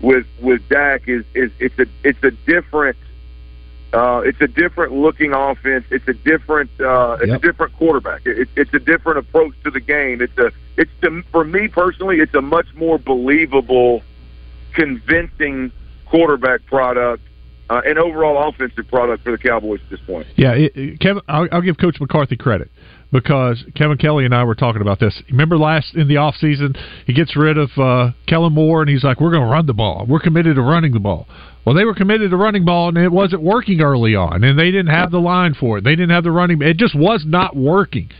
with 0.00 0.26
with 0.40 0.66
Dak 0.70 1.02
is 1.06 1.24
is 1.34 1.50
it's 1.58 1.78
a 1.78 1.86
it's 2.02 2.22
a 2.24 2.30
different 2.50 2.96
uh, 3.92 4.22
it's 4.24 4.40
a 4.40 4.46
different 4.46 4.92
looking 4.92 5.32
offense. 5.32 5.84
It's 5.90 6.06
a 6.08 6.12
different 6.14 6.70
uh, 6.80 7.16
it's 7.20 7.28
Yep. 7.28 7.38
a 7.42 7.46
different 7.46 7.72
quarterback. 7.76 8.22
It, 8.24 8.48
it's 8.56 8.72
a 8.72 8.78
different 8.78 9.18
approach 9.18 9.54
to 9.64 9.70
the 9.70 9.80
game. 9.80 10.20
It's 10.20 10.36
a 10.38 10.50
it's 10.76 10.90
to, 11.02 11.22
for 11.32 11.44
me 11.44 11.68
personally, 11.68 12.16
it's 12.20 12.34
a 12.34 12.40
much 12.40 12.66
more 12.76 12.98
believable, 12.98 14.02
convincing 14.74 15.72
quarterback 16.06 16.64
product 16.66 17.22
uh, 17.68 17.80
and 17.86 17.98
overall 17.98 18.48
offensive 18.48 18.86
product 18.88 19.22
for 19.24 19.30
the 19.32 19.38
Cowboys 19.38 19.80
at 19.84 19.90
this 19.90 20.00
point. 20.06 20.26
Yeah, 20.36 20.52
it, 20.54 20.72
it- 20.74 21.00
Kevin. 21.00 21.22
I'll, 21.28 21.48
I'll 21.52 21.62
give 21.62 21.78
Coach 21.78 22.00
McCarthy 22.00 22.36
credit 22.36 22.70
because 23.12 23.62
Kevin 23.76 23.96
Kelly 23.96 24.24
and 24.24 24.34
I 24.34 24.44
were 24.44 24.54
talking 24.54 24.82
about 24.82 24.98
this. 25.00 25.20
Remember 25.30 25.56
last 25.58 25.94
in 25.94 26.08
the 26.08 26.16
off 26.16 26.34
season, 26.36 26.74
he 27.06 27.12
gets 27.12 27.36
rid 27.36 27.58
of 27.58 27.70
uh, 27.76 28.10
Kellen 28.26 28.52
Moore, 28.52 28.82
and 28.82 28.90
he's 28.90 29.04
like, 29.04 29.20
"We're 29.20 29.30
going 29.30 29.42
to 29.42 29.48
run 29.52 29.66
the 29.66 29.74
ball. 29.74 30.06
We're 30.08 30.20
committed 30.20 30.56
to 30.56 30.62
running 30.62 30.92
the 30.92 31.00
ball." 31.00 31.26
Well, 31.64 31.74
they 31.74 31.84
were 31.84 31.94
committed 31.94 32.30
to 32.30 32.36
running 32.36 32.64
ball, 32.64 32.88
and 32.88 32.98
it 32.98 33.12
wasn't 33.12 33.42
working 33.42 33.80
early 33.82 34.14
on, 34.14 34.42
and 34.44 34.58
they 34.58 34.70
didn't 34.70 34.88
have 34.88 35.10
the 35.10 35.18
line 35.18 35.54
for 35.54 35.78
it. 35.78 35.84
They 35.84 35.90
didn't 35.90 36.10
have 36.10 36.24
the 36.24 36.30
running. 36.30 36.62
It 36.62 36.78
just 36.78 36.94
was 36.94 37.24
not 37.26 37.54
working. 37.54 38.10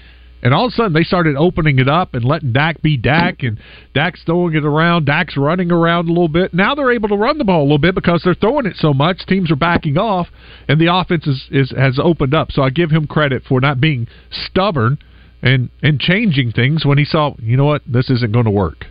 And 0.43 0.55
all 0.55 0.67
of 0.67 0.73
a 0.73 0.75
sudden, 0.75 0.93
they 0.95 1.03
started 1.03 1.37
opening 1.37 1.79
it 1.79 1.89
up 1.89 2.15
and 2.15 2.25
letting 2.25 2.53
Dak 2.53 2.81
be 2.81 2.97
Dak, 2.97 3.43
and 3.43 3.59
Dak's 3.95 4.23
throwing 4.25 4.55
it 4.55 4.65
around. 4.65 5.05
Dak's 5.05 5.37
running 5.37 5.71
around 5.71 6.09
a 6.09 6.13
little 6.13 6.29
bit. 6.29 6.55
Now 6.55 6.75
they're 6.75 6.93
able 6.93 7.09
to 7.11 7.17
run 7.17 7.39
the 7.39 7.45
ball 7.45 7.61
a 7.61 7.65
little 7.65 7.79
bit 7.79 7.95
because 7.95 8.23
they're 8.25 8.35
throwing 8.35 8.67
it 8.67 8.77
so 8.77 8.95
much. 8.95 9.27
Teams 9.27 9.51
are 9.51 9.57
backing 9.57 9.99
off, 9.99 10.29
and 10.69 10.81
the 10.81 10.95
offense 10.95 11.27
is, 11.27 11.47
is 11.51 11.71
has 11.77 11.99
opened 12.03 12.35
up. 12.35 12.53
So 12.53 12.63
I 12.63 12.71
give 12.71 12.91
him 12.91 13.07
credit 13.07 13.43
for 13.47 13.61
not 13.61 13.81
being 13.81 14.07
stubborn 14.31 14.99
and 15.43 15.71
and 15.83 16.01
changing 16.01 16.53
things 16.53 16.85
when 16.85 16.97
he 16.97 17.05
saw, 17.05 17.35
you 17.39 17.57
know 17.57 17.67
what, 17.67 17.83
this 17.87 18.09
isn't 18.09 18.33
going 18.33 18.47
to 18.47 18.51
work. 18.51 18.87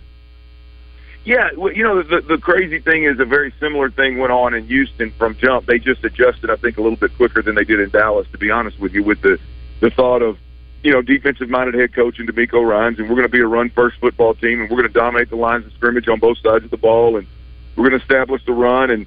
Yeah, 1.30 1.52
well, 1.56 1.72
you 1.72 1.84
know 1.84 2.02
the 2.02 2.22
the 2.22 2.40
crazy 2.40 2.80
thing 2.80 3.04
is 3.04 3.20
a 3.20 3.24
very 3.24 3.54
similar 3.60 3.92
thing 3.92 4.18
went 4.18 4.32
on 4.32 4.56
in 4.56 4.66
Houston 4.66 5.12
from 5.12 5.38
jump. 5.38 5.68
They 5.68 5.78
just 5.78 6.04
adjusted, 6.04 6.50
I 6.50 6.56
think, 6.56 6.80
a 6.80 6.82
little 6.82 6.98
bit 6.98 7.16
quicker 7.18 7.44
than 7.44 7.54
they 7.54 7.66
did 7.66 7.80
in 7.80 7.92
Dallas. 7.92 8.28
To 8.32 8.40
be 8.40 8.50
honest 8.50 8.80
with 8.80 8.96
you, 8.96 9.04
with 9.04 9.22
the 9.22 9.38
the 9.80 9.92
thought 9.92 10.24
of 10.24 10.40
you 10.82 10.92
know 10.92 11.04
defensive 11.04 11.48
minded 11.48 11.76
head 11.76 11.94
coach 11.94 12.18
and 12.18 12.28
DeMeco 12.28 12.68
Ryans, 12.68 12.98
and 12.98 13.08
we're 13.08 13.16
going 13.16 13.28
to 13.28 13.32
be 13.32 13.42
a 13.42 13.46
run 13.46 13.70
first 13.70 14.00
football 14.00 14.34
team, 14.34 14.60
and 14.60 14.72
we're 14.72 14.78
going 14.78 14.92
to 14.92 15.00
dominate 15.00 15.30
the 15.30 15.36
lines 15.36 15.68
of 15.68 15.74
scrimmage 15.74 16.08
on 16.08 16.18
both 16.18 16.40
sides 16.40 16.66
of 16.66 16.72
the 16.72 16.78
ball, 16.78 17.16
and 17.16 17.28
we're 17.76 17.88
going 17.88 18.00
to 18.00 18.04
establish 18.04 18.44
the 18.48 18.54
run. 18.54 18.90
And 18.90 19.06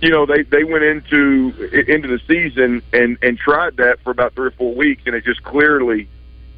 you 0.00 0.10
know 0.10 0.26
they 0.26 0.42
they 0.42 0.64
went 0.64 0.82
into 0.82 1.52
into 1.86 2.08
the 2.08 2.18
season 2.26 2.82
and 2.92 3.16
and 3.22 3.38
tried 3.38 3.76
that 3.76 4.00
for 4.00 4.10
about 4.10 4.34
three 4.34 4.48
or 4.48 4.50
four 4.50 4.74
weeks, 4.74 5.04
and 5.06 5.14
it 5.14 5.24
just 5.24 5.44
clearly 5.44 6.08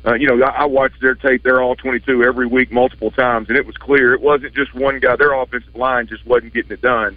uh, 0.06 0.14
you 0.14 0.26
know, 0.26 0.44
I, 0.44 0.62
I 0.62 0.64
watched 0.66 1.00
their 1.00 1.14
tape. 1.14 1.42
They're 1.42 1.62
all 1.62 1.76
22 1.76 2.22
every 2.24 2.46
week, 2.46 2.70
multiple 2.70 3.10
times, 3.10 3.48
and 3.48 3.56
it 3.56 3.66
was 3.66 3.76
clear 3.76 4.12
it 4.12 4.20
wasn't 4.20 4.54
just 4.54 4.74
one 4.74 4.98
guy. 5.00 5.16
Their 5.16 5.32
offensive 5.32 5.74
line 5.74 6.06
just 6.06 6.26
wasn't 6.26 6.52
getting 6.52 6.72
it 6.72 6.82
done, 6.82 7.16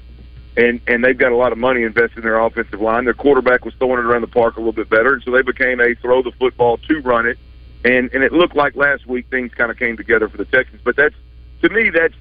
and 0.56 0.80
and 0.88 1.04
they've 1.04 1.18
got 1.18 1.32
a 1.32 1.36
lot 1.36 1.52
of 1.52 1.58
money 1.58 1.84
invested 1.84 2.20
in 2.20 2.24
their 2.24 2.40
offensive 2.40 2.80
line. 2.80 3.04
Their 3.04 3.14
quarterback 3.14 3.66
was 3.66 3.74
throwing 3.76 4.00
it 4.00 4.06
around 4.06 4.22
the 4.22 4.28
park 4.28 4.56
a 4.56 4.60
little 4.60 4.74
bit 4.74 4.90
better, 4.90 5.14
and 5.14 5.24
so 5.24 5.32
they 5.32 5.42
became 5.42 5.82
a 5.82 5.96
throw 5.96 6.22
the 6.22 6.32
football 6.40 6.78
to 6.78 7.00
run 7.02 7.26
it, 7.26 7.38
and 7.84 8.10
and 8.14 8.24
it 8.24 8.32
looked 8.32 8.56
like 8.56 8.76
last 8.76 9.06
week 9.06 9.28
things 9.30 9.54
kind 9.54 9.70
of 9.70 9.78
came 9.78 9.98
together 9.98 10.30
for 10.30 10.38
the 10.38 10.46
Texans. 10.46 10.82
But 10.84 10.96
that's 10.96 11.16
to 11.64 11.70
me 11.70 11.90
that's 11.90 12.16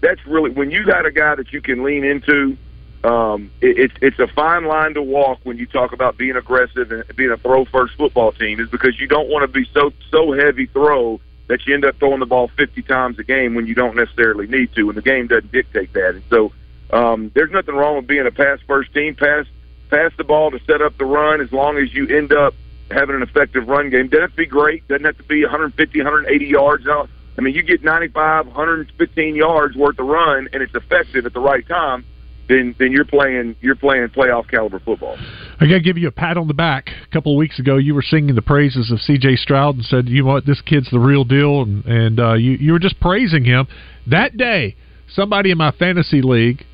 that's 0.00 0.24
really 0.26 0.50
when 0.50 0.70
you 0.70 0.84
got 0.84 1.06
a 1.06 1.10
guy 1.10 1.34
that 1.34 1.52
you 1.52 1.60
can 1.60 1.82
lean 1.82 2.04
into 2.04 2.56
um, 3.04 3.50
it, 3.60 3.78
it's 3.78 3.94
it's 4.00 4.18
a 4.18 4.26
fine 4.26 4.64
line 4.64 4.94
to 4.94 5.02
walk 5.02 5.40
when 5.42 5.58
you 5.58 5.66
talk 5.66 5.92
about 5.92 6.16
being 6.16 6.36
aggressive 6.36 6.90
and 6.90 7.04
being 7.16 7.30
a 7.30 7.36
throw 7.36 7.66
first 7.66 7.94
football 7.96 8.32
team 8.32 8.58
is 8.60 8.68
because 8.70 8.98
you 8.98 9.06
don't 9.06 9.28
want 9.28 9.42
to 9.42 9.48
be 9.48 9.68
so 9.74 9.92
so 10.10 10.32
heavy 10.32 10.66
throw 10.66 11.20
that 11.48 11.66
you 11.66 11.74
end 11.74 11.84
up 11.84 11.96
throwing 11.98 12.20
the 12.20 12.26
ball 12.26 12.48
50 12.48 12.80
times 12.82 13.18
a 13.18 13.22
game 13.22 13.54
when 13.54 13.66
you 13.66 13.74
don't 13.74 13.94
necessarily 13.94 14.46
need 14.46 14.74
to, 14.74 14.88
and 14.88 14.96
the 14.96 15.02
game 15.02 15.26
doesn't 15.26 15.52
dictate 15.52 15.92
that. 15.92 16.14
And 16.14 16.22
so 16.30 16.52
um, 16.90 17.30
there's 17.34 17.50
nothing 17.50 17.74
wrong 17.74 17.96
with 17.96 18.06
being 18.06 18.26
a 18.26 18.30
pass 18.30 18.58
first 18.66 18.94
team. 18.94 19.14
Pass 19.14 19.44
pass 19.90 20.10
the 20.16 20.24
ball 20.24 20.50
to 20.50 20.58
set 20.64 20.80
up 20.80 20.96
the 20.96 21.04
run 21.04 21.42
as 21.42 21.52
long 21.52 21.76
as 21.76 21.92
you 21.92 22.08
end 22.08 22.32
up 22.32 22.54
having 22.90 23.16
an 23.16 23.22
effective 23.22 23.68
run 23.68 23.90
game. 23.90 24.08
Doesn't 24.08 24.22
have 24.22 24.30
to 24.30 24.36
be 24.36 24.46
great. 24.46 24.88
Doesn't 24.88 25.04
have 25.04 25.18
to 25.18 25.24
be 25.24 25.42
150, 25.42 25.98
180 25.98 26.46
yards. 26.46 26.86
I 26.88 27.40
mean, 27.42 27.54
you 27.54 27.62
get 27.62 27.84
95, 27.84 28.46
115 28.46 29.34
yards 29.34 29.76
worth 29.76 29.98
of 29.98 30.06
run, 30.06 30.48
and 30.54 30.62
it's 30.62 30.74
effective 30.74 31.26
at 31.26 31.34
the 31.34 31.40
right 31.40 31.66
time 31.68 32.06
then 32.48 32.74
then 32.78 32.92
you're 32.92 33.04
playing 33.04 33.56
you're 33.60 33.74
playing 33.74 34.08
playoff 34.08 34.48
caliber 34.48 34.78
football. 34.80 35.16
I 35.60 35.66
got 35.66 35.74
to 35.74 35.80
give 35.80 35.98
you 35.98 36.08
a 36.08 36.12
pat 36.12 36.36
on 36.36 36.48
the 36.48 36.54
back. 36.54 36.88
A 36.88 37.12
couple 37.12 37.32
of 37.32 37.38
weeks 37.38 37.58
ago, 37.58 37.76
you 37.76 37.94
were 37.94 38.02
singing 38.02 38.34
the 38.34 38.42
praises 38.42 38.90
of 38.90 39.00
C.J. 39.00 39.36
Stroud 39.36 39.76
and 39.76 39.84
said, 39.84 40.08
"You 40.08 40.22
know 40.22 40.28
what, 40.28 40.46
this 40.46 40.60
kid's 40.60 40.90
the 40.90 40.98
real 40.98 41.24
deal," 41.24 41.62
and 41.62 41.84
and 41.84 42.20
uh, 42.20 42.34
you 42.34 42.52
you 42.52 42.72
were 42.72 42.78
just 42.78 43.00
praising 43.00 43.44
him. 43.44 43.66
That 44.06 44.36
day, 44.36 44.76
somebody 45.08 45.50
in 45.50 45.58
my 45.58 45.70
fantasy 45.72 46.22
league 46.22 46.64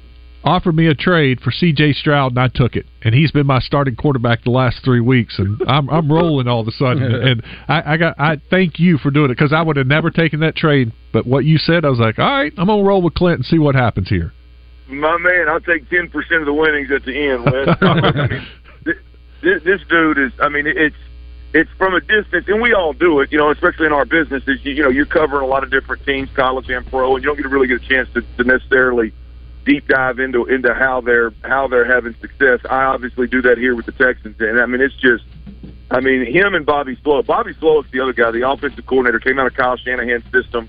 offered 0.43 0.75
me 0.75 0.87
a 0.87 0.95
trade 0.95 1.41
for 1.41 1.51
C.J. 1.51 1.93
Stroud, 1.95 2.33
and 2.33 2.39
I 2.39 2.49
took 2.49 2.77
it. 2.77 2.87
And 3.03 3.15
he's 3.15 3.31
been 3.31 3.47
my 3.47 3.61
starting 3.61 3.97
quarterback 3.97 4.45
the 4.45 4.51
last 4.51 4.83
three 4.85 5.01
weeks, 5.01 5.39
and 5.39 5.61
I'm 5.69 5.89
I'm 5.91 6.11
rolling 6.11 6.49
all 6.49 6.61
of 6.61 6.69
a 6.69 6.73
sudden. 6.73 7.03
And 7.03 7.43
I, 7.69 7.95
I 7.95 7.97
got 7.97 8.19
I 8.19 8.37
thank 8.51 8.79
you 8.79 8.99
for 8.99 9.11
doing 9.11 9.31
it 9.31 9.37
because 9.37 9.53
I 9.53 9.63
would 9.63 9.77
have 9.77 9.87
never 9.87 10.11
taken 10.11 10.41
that 10.41 10.57
trade. 10.57 10.93
But 11.13 11.27
what 11.27 11.45
you 11.45 11.59
said, 11.59 11.85
I 11.85 11.91
was 11.91 11.99
like, 11.99 12.19
all 12.19 12.31
right, 12.31 12.53
I'm 12.57 12.67
gonna 12.67 12.83
roll 12.83 13.03
with 13.03 13.15
Clint 13.15 13.39
and 13.39 13.45
see 13.47 13.59
what 13.59 13.75
happens 13.75 14.09
here. 14.09 14.33
My 14.91 15.19
man, 15.19 15.49
I'll 15.49 15.61
take 15.61 15.89
ten 15.89 16.09
percent 16.09 16.41
of 16.41 16.47
the 16.47 16.53
winnings 16.53 16.91
at 16.91 17.05
the 17.05 17.17
end. 17.17 17.45
Wes. 17.45 17.79
I 17.83 18.27
mean, 18.27 18.47
this, 19.43 19.63
this 19.63 19.81
dude 19.89 20.19
is. 20.19 20.33
I 20.41 20.49
mean, 20.49 20.67
it's 20.67 20.97
it's 21.53 21.71
from 21.79 21.95
a 21.95 22.01
distance, 22.01 22.47
and 22.49 22.61
we 22.61 22.75
all 22.75 22.93
do 22.93 23.21
it. 23.21 23.33
You 23.33 23.39
know, 23.39 23.51
especially 23.51 23.87
in 23.87 23.93
our 23.93 24.05
business, 24.05 24.47
is 24.47 24.65
you, 24.65 24.73
you 24.73 24.83
know 24.83 24.89
you're 24.89 25.07
covering 25.07 25.43
a 25.43 25.47
lot 25.47 25.65
of 25.65 25.71
different 25.71 26.05
teams, 26.05 26.31
college 26.35 26.69
and 26.71 26.87
pro, 26.87 27.15
and 27.15 27.25
you 27.25 27.29
don't 27.29 27.37
get 27.37 27.43
to 27.43 27.49
really 27.49 27.67
get 27.67 27.83
a 27.83 27.87
chance 27.87 28.09
to, 28.15 28.23
to 28.37 28.45
necessarily 28.45 29.13
deep 29.65 29.87
dive 29.89 30.19
into 30.19 30.47
into 30.47 30.73
how 30.75 31.01
they're 31.01 31.33
how 31.45 31.69
they're 31.69 31.85
having 31.85 32.15
success. 32.21 32.61
I 32.69 32.85
obviously 32.85 33.27
do 33.27 33.43
that 33.43 33.59
here 33.59 33.75
with 33.75 33.87
the 33.87 33.93
Texans, 33.93 34.41
and 34.41 34.61
I 34.61 34.67
mean 34.67 34.81
it's 34.81 34.97
just. 34.97 35.25
I 35.93 35.99
mean, 35.99 36.25
him 36.25 36.55
and 36.55 36.65
Bobby 36.65 36.97
Slow. 37.03 37.21
Bobby 37.25 37.53
Slow 37.55 37.83
is 37.83 37.91
the 37.91 37.99
other 37.99 38.13
guy, 38.13 38.31
the 38.31 38.49
offensive 38.49 38.87
coordinator, 38.87 39.19
came 39.19 39.41
out 39.41 39.49
of 39.49 39.55
Kyle 39.55 39.77
Shanahan's 39.77 40.23
system. 40.31 40.69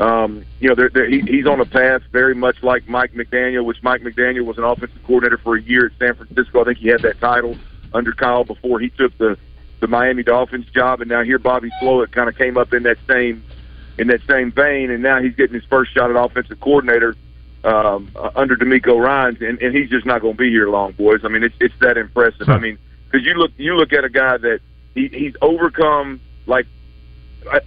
Um, 0.00 0.44
you 0.58 0.68
know, 0.68 0.74
they're, 0.74 0.90
they're, 0.90 1.08
he, 1.08 1.20
he's 1.20 1.46
on 1.46 1.60
a 1.60 1.66
path 1.66 2.02
very 2.12 2.34
much 2.34 2.62
like 2.62 2.88
Mike 2.88 3.12
McDaniel, 3.12 3.64
which 3.64 3.82
Mike 3.82 4.02
McDaniel 4.02 4.44
was 4.44 4.58
an 4.58 4.64
offensive 4.64 5.02
coordinator 5.04 5.38
for 5.38 5.56
a 5.56 5.62
year 5.62 5.86
at 5.86 5.92
San 5.98 6.14
Francisco. 6.14 6.62
I 6.62 6.64
think 6.64 6.78
he 6.78 6.88
had 6.88 7.02
that 7.02 7.20
title 7.20 7.56
under 7.94 8.12
Kyle 8.12 8.44
before 8.44 8.80
he 8.80 8.90
took 8.90 9.16
the 9.18 9.36
the 9.80 9.88
Miami 9.88 10.22
Dolphins 10.22 10.66
job, 10.66 11.00
and 11.00 11.10
now 11.10 11.24
here 11.24 11.40
Bobby 11.40 11.68
Slowik 11.82 12.12
kind 12.12 12.28
of 12.28 12.38
came 12.38 12.56
up 12.56 12.72
in 12.72 12.84
that 12.84 12.98
same 13.08 13.42
in 13.98 14.06
that 14.06 14.20
same 14.28 14.52
vein, 14.52 14.90
and 14.90 15.02
now 15.02 15.20
he's 15.20 15.34
getting 15.34 15.54
his 15.54 15.64
first 15.64 15.92
shot 15.92 16.08
at 16.08 16.16
offensive 16.16 16.60
coordinator 16.60 17.16
um, 17.64 18.10
uh, 18.16 18.30
under 18.34 18.56
DeMeco 18.56 18.98
Ryans, 18.98 19.40
and, 19.40 19.60
and 19.60 19.74
he's 19.74 19.90
just 19.90 20.06
not 20.06 20.20
going 20.20 20.34
to 20.34 20.38
be 20.38 20.50
here 20.50 20.68
long, 20.68 20.92
boys. 20.92 21.20
I 21.24 21.28
mean, 21.28 21.42
it's 21.42 21.54
it's 21.60 21.74
that 21.80 21.96
impressive. 21.96 22.48
I 22.48 22.58
mean, 22.58 22.78
because 23.10 23.26
you 23.26 23.34
look 23.34 23.50
you 23.56 23.74
look 23.74 23.92
at 23.92 24.04
a 24.04 24.08
guy 24.08 24.38
that 24.38 24.60
he, 24.94 25.08
he's 25.08 25.34
overcome 25.42 26.20
like 26.46 26.66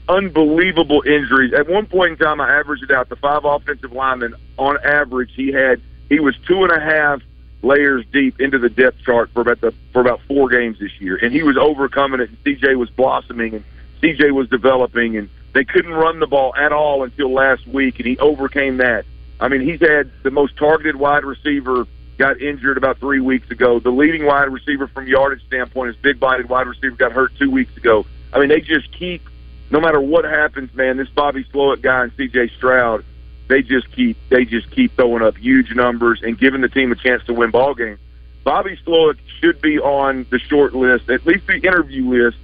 unbelievable 0.07 1.03
injuries. 1.05 1.53
At 1.53 1.67
one 1.67 1.86
point 1.86 2.13
in 2.13 2.17
time, 2.17 2.41
I 2.41 2.59
averaged 2.59 2.84
it 2.84 2.91
out. 2.91 3.09
The 3.09 3.15
five 3.15 3.45
offensive 3.45 3.91
linemen, 3.91 4.36
on 4.57 4.78
average, 4.84 5.32
he 5.36 5.51
had 5.51 5.82
he 6.09 6.19
was 6.19 6.36
two 6.47 6.63
and 6.63 6.71
a 6.71 6.80
half 6.80 7.21
layers 7.61 8.05
deep 8.13 8.39
into 8.39 8.59
the 8.59 8.69
depth 8.69 9.01
chart 9.03 9.32
for 9.32 9.41
about 9.41 9.61
the 9.61 9.73
for 9.91 10.01
about 10.01 10.21
four 10.28 10.49
games 10.49 10.80
this 10.80 10.91
year, 10.99 11.17
and 11.21 11.34
he 11.34 11.43
was 11.43 11.57
overcoming 11.57 12.21
it. 12.21 12.30
And 12.30 12.43
CJ 12.43 12.76
was 12.78 12.89
blossoming, 12.89 13.55
and 13.55 13.63
CJ 14.01 14.32
was 14.32 14.47
developing, 14.49 15.17
and 15.17 15.30
they 15.53 15.65
couldn't 15.65 15.93
run 15.93 16.19
the 16.19 16.28
ball 16.28 16.53
at 16.55 16.71
all 16.71 17.03
until 17.03 17.32
last 17.32 17.67
week, 17.67 17.99
and 17.99 18.07
he 18.07 18.17
overcame 18.19 18.78
that. 18.78 19.05
I 19.39 19.47
mean, 19.47 19.61
he's 19.61 19.82
had 19.82 20.11
the 20.23 20.32
most 20.32 20.55
targeted 20.55 20.95
wide 20.95 21.26
receiver 21.26 21.88
got 22.17 22.41
injured 22.41 22.78
about 22.78 22.97
three 22.99 23.19
weeks 23.19 23.49
ago. 23.51 23.80
The 23.80 23.89
leading 23.89 24.26
wide 24.26 24.49
receiver 24.49 24.88
from 24.88 25.07
yardage 25.07 25.45
standpoint 25.47 25.89
is 25.89 25.95
big 25.97 26.19
bodied 26.19 26.47
wide 26.47 26.67
receiver 26.67 26.95
got 26.95 27.11
hurt 27.11 27.36
two 27.38 27.51
weeks 27.51 27.76
ago. 27.76 28.05
I 28.32 28.39
mean, 28.39 28.49
they 28.49 28.61
just 28.61 28.91
keep 28.91 29.28
no 29.76 29.82
matter 29.82 29.99
what 29.99 30.23
happens, 30.23 30.73
man, 30.73 30.95
this 30.95 31.09
Bobby 31.09 31.43
Slowik 31.43 31.82
guy 31.82 32.03
and 32.03 32.11
C.J. 32.15 32.47
Stroud, 32.55 33.03
they 33.49 33.61
just 33.61 33.91
keep 33.91 34.15
they 34.30 34.45
just 34.45 34.71
keep 34.71 34.95
throwing 34.95 35.21
up 35.21 35.36
huge 35.36 35.76
numbers 35.76 36.21
and 36.23 36.39
giving 36.39 36.61
the 36.61 36.69
team 36.69 36.93
a 36.93 36.95
chance 36.95 37.21
to 37.26 37.34
win 37.34 37.51
ball 37.51 37.76
games. 37.76 37.99
Bobby 38.45 38.80
Slowik 38.86 39.17
should 39.41 39.61
be 39.61 39.78
on 39.78 40.26
the 40.30 40.39
short 40.39 40.73
list, 40.73 41.09
at 41.09 41.26
least 41.26 41.45
the 41.47 41.57
interview 41.57 42.07
list 42.09 42.38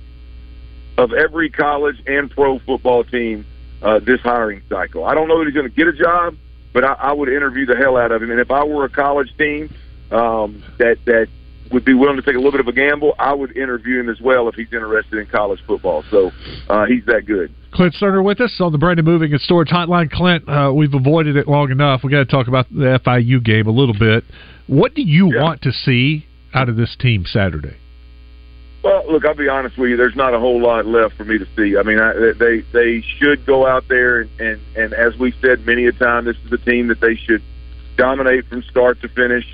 of 0.97 1.13
every 1.13 1.49
college 1.49 2.03
and 2.05 2.29
pro 2.29 2.59
football 2.59 3.05
team 3.05 3.45
uh, 3.81 3.99
this 3.99 4.19
hiring 4.19 4.61
cycle. 4.67 5.05
I 5.05 5.15
don't 5.15 5.29
know 5.29 5.39
that 5.39 5.45
he's 5.45 5.53
going 5.53 5.69
to 5.69 5.73
get 5.73 5.87
a 5.87 5.93
job, 5.93 6.35
but 6.73 6.83
I, 6.83 6.93
I 6.95 7.13
would 7.13 7.29
interview 7.29 7.65
the 7.65 7.77
hell 7.77 7.95
out 7.95 8.11
of 8.11 8.21
him. 8.21 8.29
And 8.29 8.41
if 8.41 8.51
I 8.51 8.65
were 8.65 8.83
a 8.83 8.89
college 8.89 9.33
team 9.37 9.73
um, 10.11 10.61
that 10.79 10.97
that 11.05 11.29
would 11.71 11.85
be 11.85 11.93
willing 11.93 12.17
to 12.17 12.21
take 12.21 12.35
a 12.35 12.39
little 12.39 12.51
bit 12.51 12.59
of 12.59 12.67
a 12.67 12.73
gamble, 12.73 13.13
I 13.19 13.33
would 13.33 13.55
interview 13.55 13.99
him 13.99 14.09
as 14.09 14.19
well 14.21 14.47
if 14.49 14.55
he's 14.55 14.71
interested 14.71 15.19
in 15.19 15.27
college 15.27 15.59
football. 15.65 16.03
So 16.09 16.31
uh, 16.69 16.85
he's 16.85 17.05
that 17.05 17.25
good. 17.25 17.53
Clint 17.71 17.95
Stoerner 17.95 18.23
with 18.23 18.41
us 18.41 18.55
on 18.59 18.71
the 18.71 18.77
Brandon 18.77 19.05
Moving 19.05 19.31
and 19.31 19.41
Storage 19.41 19.69
Hotline. 19.69 20.11
Clint, 20.11 20.47
uh, 20.47 20.71
we've 20.73 20.93
avoided 20.93 21.37
it 21.37 21.47
long 21.47 21.71
enough. 21.71 22.01
We 22.03 22.11
got 22.11 22.19
to 22.19 22.25
talk 22.25 22.47
about 22.47 22.69
the 22.69 22.99
FIU 23.05 23.43
game 23.43 23.67
a 23.67 23.71
little 23.71 23.97
bit. 23.97 24.23
What 24.67 24.93
do 24.93 25.01
you 25.01 25.33
yeah. 25.33 25.41
want 25.41 25.61
to 25.63 25.71
see 25.71 26.25
out 26.53 26.69
of 26.69 26.75
this 26.75 26.95
team 26.99 27.25
Saturday? 27.25 27.77
Well, 28.83 29.03
look, 29.11 29.25
I'll 29.25 29.35
be 29.35 29.47
honest 29.47 29.77
with 29.77 29.91
you. 29.91 29.97
There's 29.97 30.15
not 30.15 30.33
a 30.33 30.39
whole 30.39 30.59
lot 30.59 30.85
left 30.87 31.15
for 31.15 31.23
me 31.23 31.37
to 31.37 31.45
see. 31.55 31.77
I 31.77 31.83
mean, 31.83 31.99
I, 31.99 32.13
they 32.37 32.61
they 32.73 33.03
should 33.19 33.45
go 33.45 33.67
out 33.67 33.87
there 33.87 34.21
and, 34.21 34.29
and 34.39 34.59
and 34.75 34.93
as 34.93 35.15
we 35.19 35.33
said 35.39 35.65
many 35.67 35.85
a 35.85 35.91
time, 35.91 36.25
this 36.25 36.35
is 36.45 36.51
a 36.51 36.57
team 36.57 36.87
that 36.87 36.99
they 36.99 37.15
should 37.15 37.43
dominate 37.95 38.47
from 38.47 38.63
start 38.63 38.99
to 39.01 39.07
finish. 39.09 39.45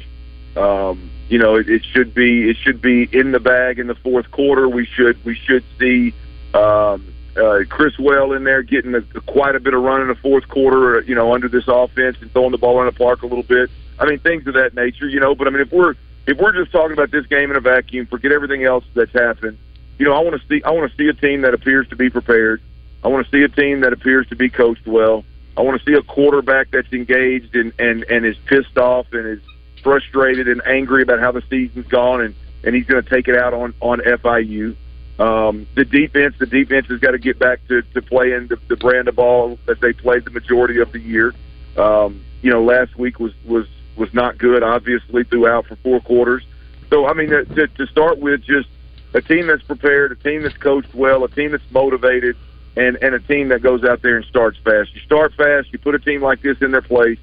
Um, 0.57 1.11
you 1.29 1.37
know, 1.37 1.55
it, 1.55 1.69
it 1.69 1.83
should 1.85 2.13
be 2.13 2.49
it 2.49 2.57
should 2.57 2.81
be 2.81 3.03
in 3.11 3.31
the 3.31 3.39
bag 3.39 3.79
in 3.79 3.87
the 3.87 3.95
fourth 3.95 4.31
quarter. 4.31 4.67
We 4.67 4.85
should 4.85 5.23
we 5.25 5.35
should 5.35 5.63
see 5.77 6.13
um, 6.53 7.13
uh, 7.35 7.59
Criswell 7.69 8.33
in 8.33 8.43
there 8.43 8.63
getting 8.63 8.95
a, 8.95 9.01
quite 9.21 9.55
a 9.55 9.59
bit 9.59 9.73
of 9.73 9.83
run 9.83 10.01
in 10.01 10.07
the 10.07 10.15
fourth 10.15 10.47
quarter. 10.47 11.01
You 11.01 11.15
know, 11.15 11.33
under 11.33 11.47
this 11.47 11.65
offense 11.67 12.17
and 12.21 12.31
throwing 12.31 12.51
the 12.51 12.57
ball 12.57 12.77
around 12.77 12.93
the 12.93 12.97
park 12.97 13.23
a 13.23 13.27
little 13.27 13.43
bit. 13.43 13.69
I 13.99 14.05
mean, 14.05 14.19
things 14.19 14.47
of 14.47 14.53
that 14.53 14.73
nature. 14.73 15.07
You 15.07 15.19
know, 15.19 15.35
but 15.35 15.47
I 15.47 15.51
mean, 15.51 15.61
if 15.61 15.71
we're 15.71 15.95
if 16.25 16.37
we're 16.37 16.53
just 16.53 16.71
talking 16.71 16.93
about 16.93 17.11
this 17.11 17.25
game 17.27 17.51
in 17.51 17.57
a 17.57 17.61
vacuum, 17.61 18.05
forget 18.05 18.31
everything 18.31 18.63
else 18.63 18.85
that's 18.93 19.13
happened. 19.13 19.57
You 19.99 20.05
know, 20.05 20.13
I 20.13 20.21
want 20.21 20.39
to 20.41 20.47
see 20.47 20.63
I 20.63 20.71
want 20.71 20.89
to 20.89 20.97
see 20.97 21.09
a 21.09 21.13
team 21.13 21.41
that 21.41 21.53
appears 21.53 21.87
to 21.89 21.95
be 21.95 22.09
prepared. 22.09 22.61
I 23.03 23.09
want 23.09 23.25
to 23.25 23.31
see 23.31 23.43
a 23.43 23.49
team 23.49 23.81
that 23.81 23.93
appears 23.93 24.27
to 24.27 24.35
be 24.35 24.49
coached 24.49 24.87
well. 24.87 25.25
I 25.57 25.61
want 25.61 25.81
to 25.81 25.85
see 25.85 25.97
a 25.97 26.03
quarterback 26.03 26.71
that's 26.71 26.91
engaged 26.93 27.55
and 27.55 27.73
and 27.79 28.03
and 28.03 28.25
is 28.25 28.37
pissed 28.45 28.77
off 28.77 29.07
and 29.11 29.25
is 29.25 29.41
frustrated 29.87 30.49
and 30.49 30.61
angry 30.67 31.01
about 31.01 31.21
how 31.21 31.31
the 31.31 31.41
season's 31.49 31.87
gone, 31.87 32.19
and 32.19 32.35
and 32.65 32.75
he's 32.75 32.85
going 32.85 33.01
to 33.01 33.09
take 33.09 33.29
it 33.29 33.37
out 33.37 33.53
on 33.53 33.73
on 33.79 33.99
FIU. 33.99 34.75
Um, 35.17 35.65
the 35.75 35.85
defense, 35.85 36.35
the 36.37 36.45
defense 36.45 36.87
has 36.87 36.99
got 36.99 37.11
to 37.11 37.17
get 37.17 37.39
back 37.39 37.65
to, 37.69 37.81
to 37.81 38.01
playing 38.01 38.47
the, 38.47 38.59
the 38.67 38.75
brand 38.75 39.07
of 39.07 39.15
ball 39.15 39.57
that 39.65 39.79
they 39.79 39.93
played 39.93 40.25
the 40.25 40.31
majority 40.31 40.81
of 40.81 40.91
the 40.91 40.99
year. 40.99 41.33
Um, 41.77 42.21
you 42.41 42.51
know, 42.51 42.61
last 42.61 42.97
week 42.97 43.17
was 43.17 43.31
was 43.45 43.65
was 43.95 44.13
not 44.13 44.37
good, 44.37 44.61
obviously 44.61 45.23
throughout 45.23 45.67
for 45.67 45.77
four 45.77 46.01
quarters. 46.01 46.43
So 46.89 47.07
I 47.07 47.13
mean, 47.13 47.29
to, 47.29 47.67
to, 47.67 47.87
start 47.87 48.19
with, 48.19 48.43
just 48.43 48.67
a 49.13 49.21
team 49.21 49.47
that's 49.47 49.63
prepared, 49.63 50.11
a 50.11 50.15
team 50.15 50.43
that's 50.43 50.57
coached 50.57 50.93
well, 50.93 51.23
a 51.23 51.29
team 51.29 51.51
that's 51.51 51.71
motivated, 51.71 52.35
and 52.75 52.97
and 53.01 53.15
a 53.15 53.19
team 53.19 53.47
that 53.47 53.61
goes 53.61 53.85
out 53.85 54.01
there 54.01 54.17
and 54.17 54.25
starts 54.25 54.57
fast. 54.57 54.93
You 54.93 54.99
start 54.99 55.33
fast, 55.35 55.71
you 55.71 55.79
put 55.79 55.95
a 55.95 55.99
team 55.99 56.21
like 56.21 56.41
this 56.41 56.61
in 56.61 56.71
their 56.71 56.81
place, 56.81 57.19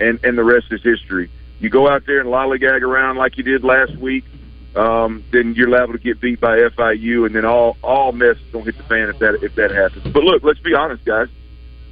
and 0.00 0.18
and 0.24 0.38
the 0.38 0.44
rest 0.44 0.72
is 0.72 0.82
history. 0.82 1.28
You 1.58 1.70
go 1.70 1.88
out 1.88 2.04
there 2.06 2.20
and 2.20 2.28
lollygag 2.28 2.82
around 2.82 3.16
like 3.16 3.36
you 3.38 3.42
did 3.42 3.64
last 3.64 3.96
week, 3.96 4.24
um, 4.74 5.24
then 5.32 5.54
you're 5.54 5.68
liable 5.70 5.94
to 5.94 5.98
get 5.98 6.20
beat 6.20 6.38
by 6.38 6.58
FIU, 6.58 7.24
and 7.24 7.34
then 7.34 7.44
all 7.44 7.76
all 7.82 8.12
mess 8.12 8.36
gonna 8.52 8.64
hit 8.64 8.76
the 8.76 8.82
fan 8.84 9.08
if 9.08 9.18
that 9.20 9.42
if 9.42 9.54
that 9.54 9.70
happens. 9.70 10.04
But 10.12 10.22
look, 10.22 10.42
let's 10.42 10.60
be 10.60 10.74
honest, 10.74 11.04
guys. 11.04 11.28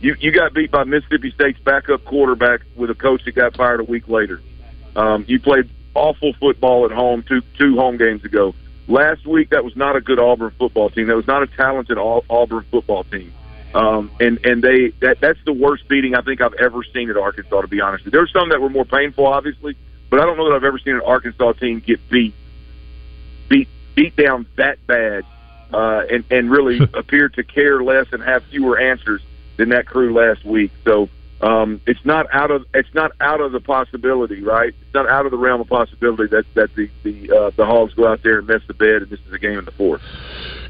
You 0.00 0.16
you 0.20 0.32
got 0.32 0.52
beat 0.52 0.70
by 0.70 0.84
Mississippi 0.84 1.30
State's 1.30 1.58
backup 1.60 2.04
quarterback 2.04 2.60
with 2.76 2.90
a 2.90 2.94
coach 2.94 3.24
that 3.24 3.32
got 3.32 3.56
fired 3.56 3.80
a 3.80 3.84
week 3.84 4.06
later. 4.08 4.42
Um, 4.96 5.24
you 5.26 5.40
played 5.40 5.70
awful 5.94 6.34
football 6.34 6.84
at 6.84 6.90
home 6.90 7.22
two 7.26 7.40
two 7.56 7.76
home 7.76 7.96
games 7.96 8.24
ago. 8.24 8.54
Last 8.86 9.26
week, 9.26 9.48
that 9.50 9.64
was 9.64 9.74
not 9.76 9.96
a 9.96 10.00
good 10.02 10.18
Auburn 10.18 10.52
football 10.58 10.90
team. 10.90 11.06
That 11.06 11.16
was 11.16 11.26
not 11.26 11.42
a 11.42 11.46
talented 11.46 11.96
Auburn 11.96 12.66
football 12.70 13.04
team. 13.04 13.32
Um, 13.74 14.12
and 14.20 14.44
and 14.46 14.62
they 14.62 14.90
that 15.00 15.20
that's 15.20 15.38
the 15.44 15.52
worst 15.52 15.88
beating 15.88 16.14
I 16.14 16.22
think 16.22 16.40
I've 16.40 16.54
ever 16.54 16.84
seen 16.84 17.10
at 17.10 17.16
Arkansas. 17.16 17.60
To 17.60 17.66
be 17.66 17.80
honest, 17.80 18.04
with 18.04 18.12
you. 18.14 18.16
there 18.16 18.20
were 18.20 18.28
some 18.28 18.50
that 18.50 18.60
were 18.60 18.70
more 18.70 18.84
painful, 18.84 19.26
obviously, 19.26 19.76
but 20.10 20.20
I 20.20 20.26
don't 20.26 20.36
know 20.36 20.48
that 20.48 20.56
I've 20.56 20.64
ever 20.64 20.78
seen 20.78 20.94
an 20.94 21.02
Arkansas 21.04 21.54
team 21.54 21.80
get 21.80 22.08
beat 22.08 22.34
beat 23.48 23.68
beat 23.96 24.14
down 24.14 24.46
that 24.56 24.84
bad 24.86 25.24
uh, 25.72 26.02
and 26.08 26.24
and 26.30 26.50
really 26.50 26.80
appear 26.94 27.28
to 27.30 27.42
care 27.42 27.82
less 27.82 28.06
and 28.12 28.22
have 28.22 28.44
fewer 28.44 28.78
answers 28.78 29.22
than 29.56 29.70
that 29.70 29.86
crew 29.86 30.14
last 30.14 30.44
week. 30.44 30.70
So 30.84 31.08
um, 31.44 31.80
it's 31.86 32.00
not 32.04 32.26
out 32.32 32.50
of 32.50 32.64
it's 32.72 32.88
not 32.94 33.12
out 33.20 33.42
of 33.42 33.52
the 33.52 33.60
possibility, 33.60 34.42
right? 34.42 34.68
It's 34.68 34.94
not 34.94 35.08
out 35.08 35.26
of 35.26 35.30
the 35.30 35.36
realm 35.36 35.60
of 35.60 35.68
possibility 35.68 36.24
that 36.30 36.44
that 36.54 36.74
the 36.74 36.88
the 37.02 37.36
uh, 37.36 37.50
the 37.54 37.66
Hogs 37.66 37.92
go 37.92 38.08
out 38.08 38.20
there 38.22 38.38
and 38.38 38.48
mess 38.48 38.62
the 38.66 38.72
bed, 38.72 39.02
and 39.02 39.10
this 39.10 39.20
is 39.26 39.32
a 39.32 39.38
game 39.38 39.58
in 39.58 39.66
the 39.66 39.70
fourth. 39.72 40.00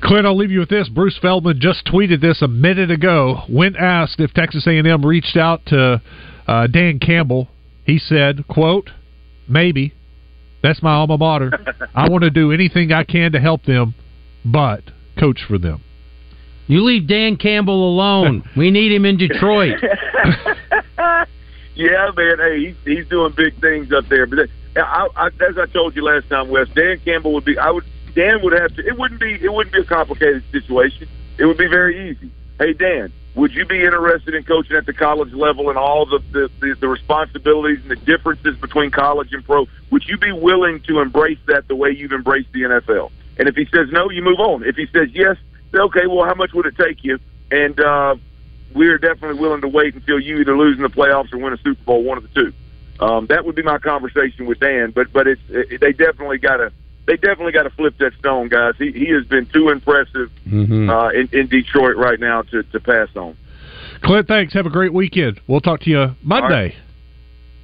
Clint, 0.02 0.26
I'll 0.26 0.36
leave 0.36 0.50
you 0.50 0.58
with 0.58 0.70
this. 0.70 0.88
Bruce 0.88 1.16
Feldman 1.22 1.60
just 1.60 1.86
tweeted 1.86 2.20
this 2.20 2.42
a 2.42 2.48
minute 2.48 2.90
ago. 2.90 3.42
When 3.48 3.76
asked 3.76 4.18
if 4.18 4.34
Texas 4.34 4.66
A&M 4.66 5.06
reached 5.06 5.36
out 5.36 5.64
to 5.66 6.02
uh, 6.48 6.66
Dan 6.66 6.98
Campbell, 6.98 7.48
he 7.84 7.98
said, 7.98 8.48
"quote 8.48 8.90
Maybe. 9.48 9.94
That's 10.60 10.82
my 10.82 10.94
alma 10.94 11.18
mater. 11.18 11.52
I 11.94 12.08
want 12.08 12.24
to 12.24 12.30
do 12.30 12.50
anything 12.50 12.90
I 12.90 13.04
can 13.04 13.32
to 13.32 13.40
help 13.40 13.64
them, 13.64 13.94
but 14.44 14.82
coach 15.20 15.44
for 15.46 15.58
them." 15.58 15.84
You 16.66 16.82
leave 16.82 17.06
Dan 17.06 17.36
Campbell 17.36 17.88
alone. 17.88 18.42
we 18.56 18.70
need 18.70 18.92
him 18.92 19.04
in 19.04 19.16
Detroit. 19.16 19.74
yeah, 21.74 22.10
man. 22.16 22.38
Hey, 22.38 22.66
he's 22.66 22.76
he's 22.84 23.08
doing 23.08 23.32
big 23.36 23.60
things 23.60 23.92
up 23.92 24.08
there. 24.08 24.26
But 24.26 24.48
I, 24.76 25.08
I, 25.16 25.26
as 25.26 25.58
I 25.58 25.66
told 25.66 25.94
you 25.94 26.02
last 26.02 26.28
time, 26.28 26.48
Wes, 26.48 26.68
Dan 26.74 27.00
Campbell 27.04 27.32
would 27.34 27.44
be. 27.44 27.58
I 27.58 27.70
would. 27.70 27.84
Dan 28.14 28.42
would 28.42 28.52
have 28.52 28.74
to. 28.76 28.86
It 28.86 28.96
wouldn't 28.98 29.20
be. 29.20 29.34
It 29.34 29.52
wouldn't 29.52 29.74
be 29.74 29.80
a 29.80 29.84
complicated 29.84 30.44
situation. 30.52 31.08
It 31.38 31.46
would 31.46 31.58
be 31.58 31.66
very 31.66 32.10
easy. 32.10 32.30
Hey, 32.58 32.72
Dan, 32.72 33.12
would 33.34 33.52
you 33.52 33.66
be 33.66 33.82
interested 33.82 34.34
in 34.34 34.44
coaching 34.44 34.76
at 34.76 34.86
the 34.86 34.92
college 34.92 35.32
level 35.32 35.68
and 35.68 35.76
all 35.76 36.06
the 36.06 36.20
the, 36.32 36.50
the 36.60 36.76
the 36.80 36.88
responsibilities 36.88 37.80
and 37.82 37.90
the 37.90 37.96
differences 37.96 38.56
between 38.56 38.90
college 38.90 39.32
and 39.32 39.44
pro? 39.44 39.66
Would 39.90 40.06
you 40.06 40.16
be 40.16 40.32
willing 40.32 40.80
to 40.82 41.00
embrace 41.00 41.38
that 41.46 41.68
the 41.68 41.76
way 41.76 41.90
you've 41.90 42.12
embraced 42.12 42.52
the 42.52 42.62
NFL? 42.62 43.10
And 43.36 43.48
if 43.48 43.56
he 43.56 43.66
says 43.66 43.88
no, 43.90 44.10
you 44.10 44.22
move 44.22 44.38
on. 44.38 44.64
If 44.64 44.76
he 44.76 44.86
says 44.86 45.08
yes, 45.12 45.36
okay, 45.76 46.06
well, 46.06 46.24
how 46.24 46.34
much 46.34 46.52
would 46.52 46.66
it 46.66 46.76
take 46.76 47.04
you? 47.04 47.18
And 47.50 47.78
uh, 47.78 48.16
we're 48.74 48.98
definitely 48.98 49.38
willing 49.40 49.60
to 49.60 49.68
wait 49.68 49.94
until 49.94 50.18
you 50.18 50.38
either 50.38 50.56
lose 50.56 50.76
in 50.76 50.82
the 50.82 50.88
playoffs 50.88 51.32
or 51.32 51.38
win 51.38 51.52
a 51.52 51.58
Super 51.58 51.82
Bowl, 51.84 52.02
one 52.02 52.18
of 52.18 52.24
the 52.24 52.28
two. 52.34 52.52
Um, 53.04 53.26
that 53.26 53.44
would 53.44 53.54
be 53.54 53.62
my 53.62 53.78
conversation 53.78 54.46
with 54.46 54.60
Dan. 54.60 54.92
But 54.94 55.12
but 55.12 55.26
it's 55.26 55.42
it, 55.48 55.80
they 55.80 55.92
definitely 55.92 56.38
got 56.38 56.58
to 56.58 56.72
they 57.06 57.16
definitely 57.16 57.52
got 57.52 57.64
to 57.64 57.70
flip 57.70 57.98
that 57.98 58.12
stone, 58.18 58.48
guys. 58.48 58.74
He 58.78 58.92
he 58.92 59.10
has 59.10 59.26
been 59.26 59.46
too 59.46 59.68
impressive 59.68 60.30
Mm-hmm. 60.46 60.88
uh, 60.88 61.08
in, 61.10 61.28
in 61.32 61.48
Detroit 61.48 61.96
right 61.96 62.20
now 62.20 62.42
to 62.42 62.62
to 62.62 62.80
pass 62.80 63.08
on. 63.16 63.36
Clint, 64.02 64.28
thanks. 64.28 64.52
Have 64.54 64.66
a 64.66 64.70
great 64.70 64.92
weekend. 64.92 65.40
We'll 65.46 65.60
talk 65.60 65.80
to 65.80 65.90
you 65.90 66.14
Monday. 66.22 66.76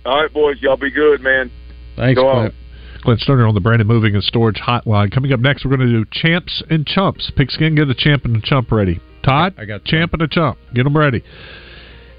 All 0.05 0.23
right, 0.23 0.33
boys, 0.33 0.61
y'all 0.61 0.77
be 0.77 0.91
good, 0.91 1.21
man. 1.21 1.51
Thanks, 1.97 2.19
Go 2.19 2.29
on. 2.29 2.53
Clint 3.01 3.21
Stoerner 3.21 3.49
on 3.49 3.55
the 3.55 3.61
Brandon 3.61 3.87
Moving 3.87 4.15
and 4.15 4.23
Storage 4.23 4.57
Hotline. 4.57 5.13
Coming 5.13 5.33
up 5.33 5.41
next, 5.41 5.65
we're 5.65 5.77
going 5.77 5.89
to 5.89 6.05
do 6.05 6.05
champs 6.11 6.63
and 6.71 6.87
chumps. 6.87 7.31
Pigskin, 7.37 7.75
get 7.75 7.89
a 7.89 7.95
champ 7.95 8.25
and 8.25 8.37
a 8.37 8.41
chump 8.41 8.71
ready. 8.71 9.01
Todd, 9.23 9.55
I 9.59 9.65
got 9.65 9.85
champ 9.85 10.13
and 10.13 10.23
a 10.23 10.29
chump. 10.29 10.59
Get 10.75 10.85
them 10.85 10.97
ready. 10.97 11.23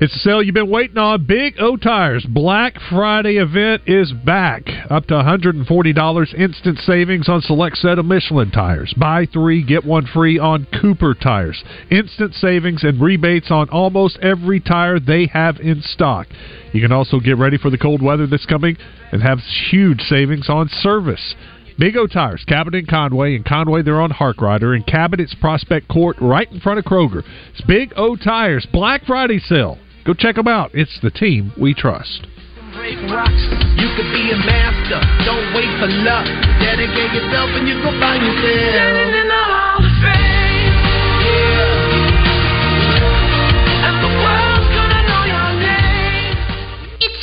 It's 0.01 0.13
the 0.13 0.19
sale 0.19 0.41
you've 0.41 0.55
been 0.55 0.71
waiting 0.71 0.97
on. 0.97 1.27
Big 1.27 1.57
O 1.59 1.77
Tires 1.77 2.25
Black 2.27 2.73
Friday 2.89 3.37
event 3.37 3.83
is 3.85 4.11
back. 4.11 4.63
Up 4.89 5.05
to 5.05 5.13
$140 5.13 6.33
instant 6.33 6.79
savings 6.79 7.29
on 7.29 7.43
select 7.43 7.77
set 7.77 7.99
of 7.99 8.05
Michelin 8.05 8.49
tires. 8.49 8.95
Buy 8.97 9.27
three, 9.31 9.61
get 9.61 9.85
one 9.85 10.07
free 10.07 10.39
on 10.39 10.65
Cooper 10.81 11.13
tires. 11.13 11.63
Instant 11.91 12.33
savings 12.33 12.83
and 12.83 12.99
rebates 12.99 13.51
on 13.51 13.69
almost 13.69 14.17
every 14.23 14.59
tire 14.59 14.99
they 14.99 15.27
have 15.27 15.59
in 15.59 15.83
stock. 15.83 16.25
You 16.73 16.81
can 16.81 16.91
also 16.91 17.19
get 17.19 17.37
ready 17.37 17.59
for 17.59 17.69
the 17.69 17.77
cold 17.77 18.01
weather 18.01 18.25
that's 18.25 18.47
coming 18.47 18.77
and 19.11 19.21
have 19.21 19.37
huge 19.69 20.01
savings 20.09 20.49
on 20.49 20.67
service. 20.81 21.35
Big 21.77 21.95
O 21.95 22.07
Tires, 22.07 22.43
Cabot 22.47 22.73
and 22.73 22.87
Conway. 22.87 23.35
In 23.35 23.43
Conway, 23.43 23.83
they're 23.83 24.01
on 24.01 24.09
Hark 24.09 24.37
Harkrider. 24.37 24.75
In 24.75 24.81
Cabot, 24.81 25.19
it's 25.19 25.35
Prospect 25.35 25.87
Court 25.87 26.17
right 26.19 26.51
in 26.51 26.59
front 26.59 26.79
of 26.79 26.85
Kroger. 26.85 27.21
It's 27.51 27.61
Big 27.67 27.93
O 27.95 28.15
Tires 28.15 28.65
Black 28.73 29.05
Friday 29.05 29.37
sale. 29.37 29.77
Go 30.05 30.13
check 30.13 30.35
them 30.35 30.47
out. 30.47 30.71
It's 30.73 30.99
the 31.01 31.11
team 31.11 31.53
we 31.59 31.73
trust. 31.73 32.27
You 32.73 33.89
could 33.95 34.09
be 34.11 34.31
a 34.31 34.37
master. 34.37 34.99
Don't 35.25 35.53
wait 35.53 35.69
for 35.79 35.87
luck. 35.87 36.25
Dedicate 36.59 37.13
yourself 37.13 37.49
and 37.53 37.67
you 37.67 37.75
go 37.81 37.91
find 37.99 38.23
yourself. 38.25 39.80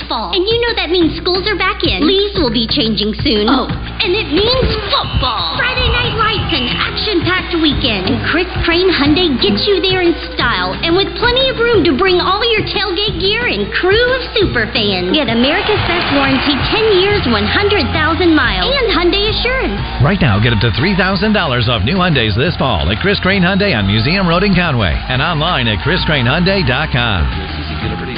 Fall, 0.09 0.33
and 0.33 0.43
you 0.43 0.57
know 0.65 0.73
that 0.75 0.91
means 0.91 1.15
schools 1.21 1.45
are 1.47 1.61
back 1.61 1.85
in. 1.85 2.03
Leaves 2.03 2.35
will 2.41 2.51
be 2.51 2.67
changing 2.67 3.13
soon. 3.21 3.47
Oh, 3.47 3.69
and 3.69 4.17
it 4.17 4.33
means 4.33 4.69
football. 4.89 5.61
Friday 5.61 5.87
night 5.93 6.17
lights 6.17 6.51
and 6.51 6.67
action-packed 6.73 7.61
weekend. 7.61 8.09
And 8.09 8.19
Chris 8.33 8.49
Crane 8.65 8.89
Hyundai 8.89 9.37
gets 9.39 9.69
you 9.69 9.79
there 9.85 10.01
in 10.01 10.17
style 10.35 10.73
and 10.81 10.97
with 10.97 11.13
plenty 11.21 11.53
of 11.53 11.61
room 11.61 11.85
to 11.85 11.93
bring 11.95 12.19
all 12.19 12.41
your 12.49 12.65
tailgate 12.65 13.21
gear 13.21 13.47
and 13.47 13.69
crew 13.77 14.09
of 14.17 14.25
super 14.33 14.65
fans. 14.73 15.13
Get 15.13 15.29
America's 15.29 15.79
Best 15.85 16.09
Warranty 16.17 16.57
10 16.73 17.05
years, 17.05 17.21
100,000 17.29 18.33
miles, 18.33 18.73
and 18.73 18.89
Hyundai 18.91 19.29
Assurance. 19.29 19.77
Right 20.01 20.19
now, 20.19 20.41
get 20.41 20.57
up 20.57 20.65
to 20.65 20.73
$3,000 20.73 20.97
off 21.69 21.85
new 21.85 22.01
Hyundais 22.01 22.35
this 22.35 22.57
fall 22.57 22.89
at 22.89 22.99
Chris 23.05 23.21
Crane 23.21 23.43
Hyundai 23.43 23.77
on 23.77 23.87
Museum 23.87 24.27
Road 24.27 24.43
in 24.43 24.55
Conway 24.55 24.97
and 24.97 25.21
online 25.21 25.69
at 25.69 25.85
chriscranehyundai.com. 25.85 28.18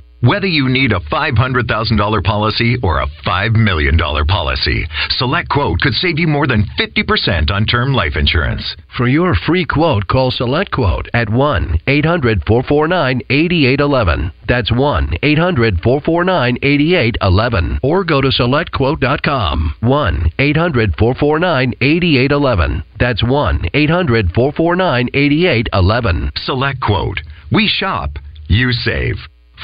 Whether 0.21 0.45
you 0.45 0.69
need 0.69 0.91
a 0.91 0.99
$500,000 0.99 2.23
policy 2.23 2.77
or 2.83 3.01
a 3.01 3.07
$5 3.25 3.55
million 3.55 3.97
policy, 3.97 4.87
Select 5.17 5.49
Quote 5.49 5.79
could 5.79 5.95
save 5.95 6.19
you 6.19 6.27
more 6.27 6.45
than 6.45 6.63
50% 6.79 7.49
on 7.49 7.65
term 7.65 7.95
life 7.95 8.15
insurance. 8.15 8.75
For 8.95 9.07
your 9.07 9.33
free 9.33 9.65
quote, 9.65 10.05
call 10.07 10.29
Select 10.29 10.69
Quote 10.69 11.07
at 11.15 11.27
1 11.27 11.79
800 11.87 12.43
449 12.45 13.21
8811. 13.31 14.31
That's 14.47 14.71
1 14.71 15.17
800 15.23 15.81
449 15.81 16.57
8811. 16.61 17.79
Or 17.81 18.03
go 18.03 18.21
to 18.21 18.27
SelectQuote.com. 18.27 19.75
1 19.79 20.31
800 20.37 20.95
449 20.99 21.73
8811. 21.81 22.83
That's 22.99 23.23
1 23.23 23.69
800 23.73 24.33
449 24.35 25.09
8811. 25.15 26.31
Select 26.35 26.79
Quote. 26.79 27.21
We 27.51 27.67
shop, 27.67 28.11
you 28.47 28.71
save. 28.71 29.15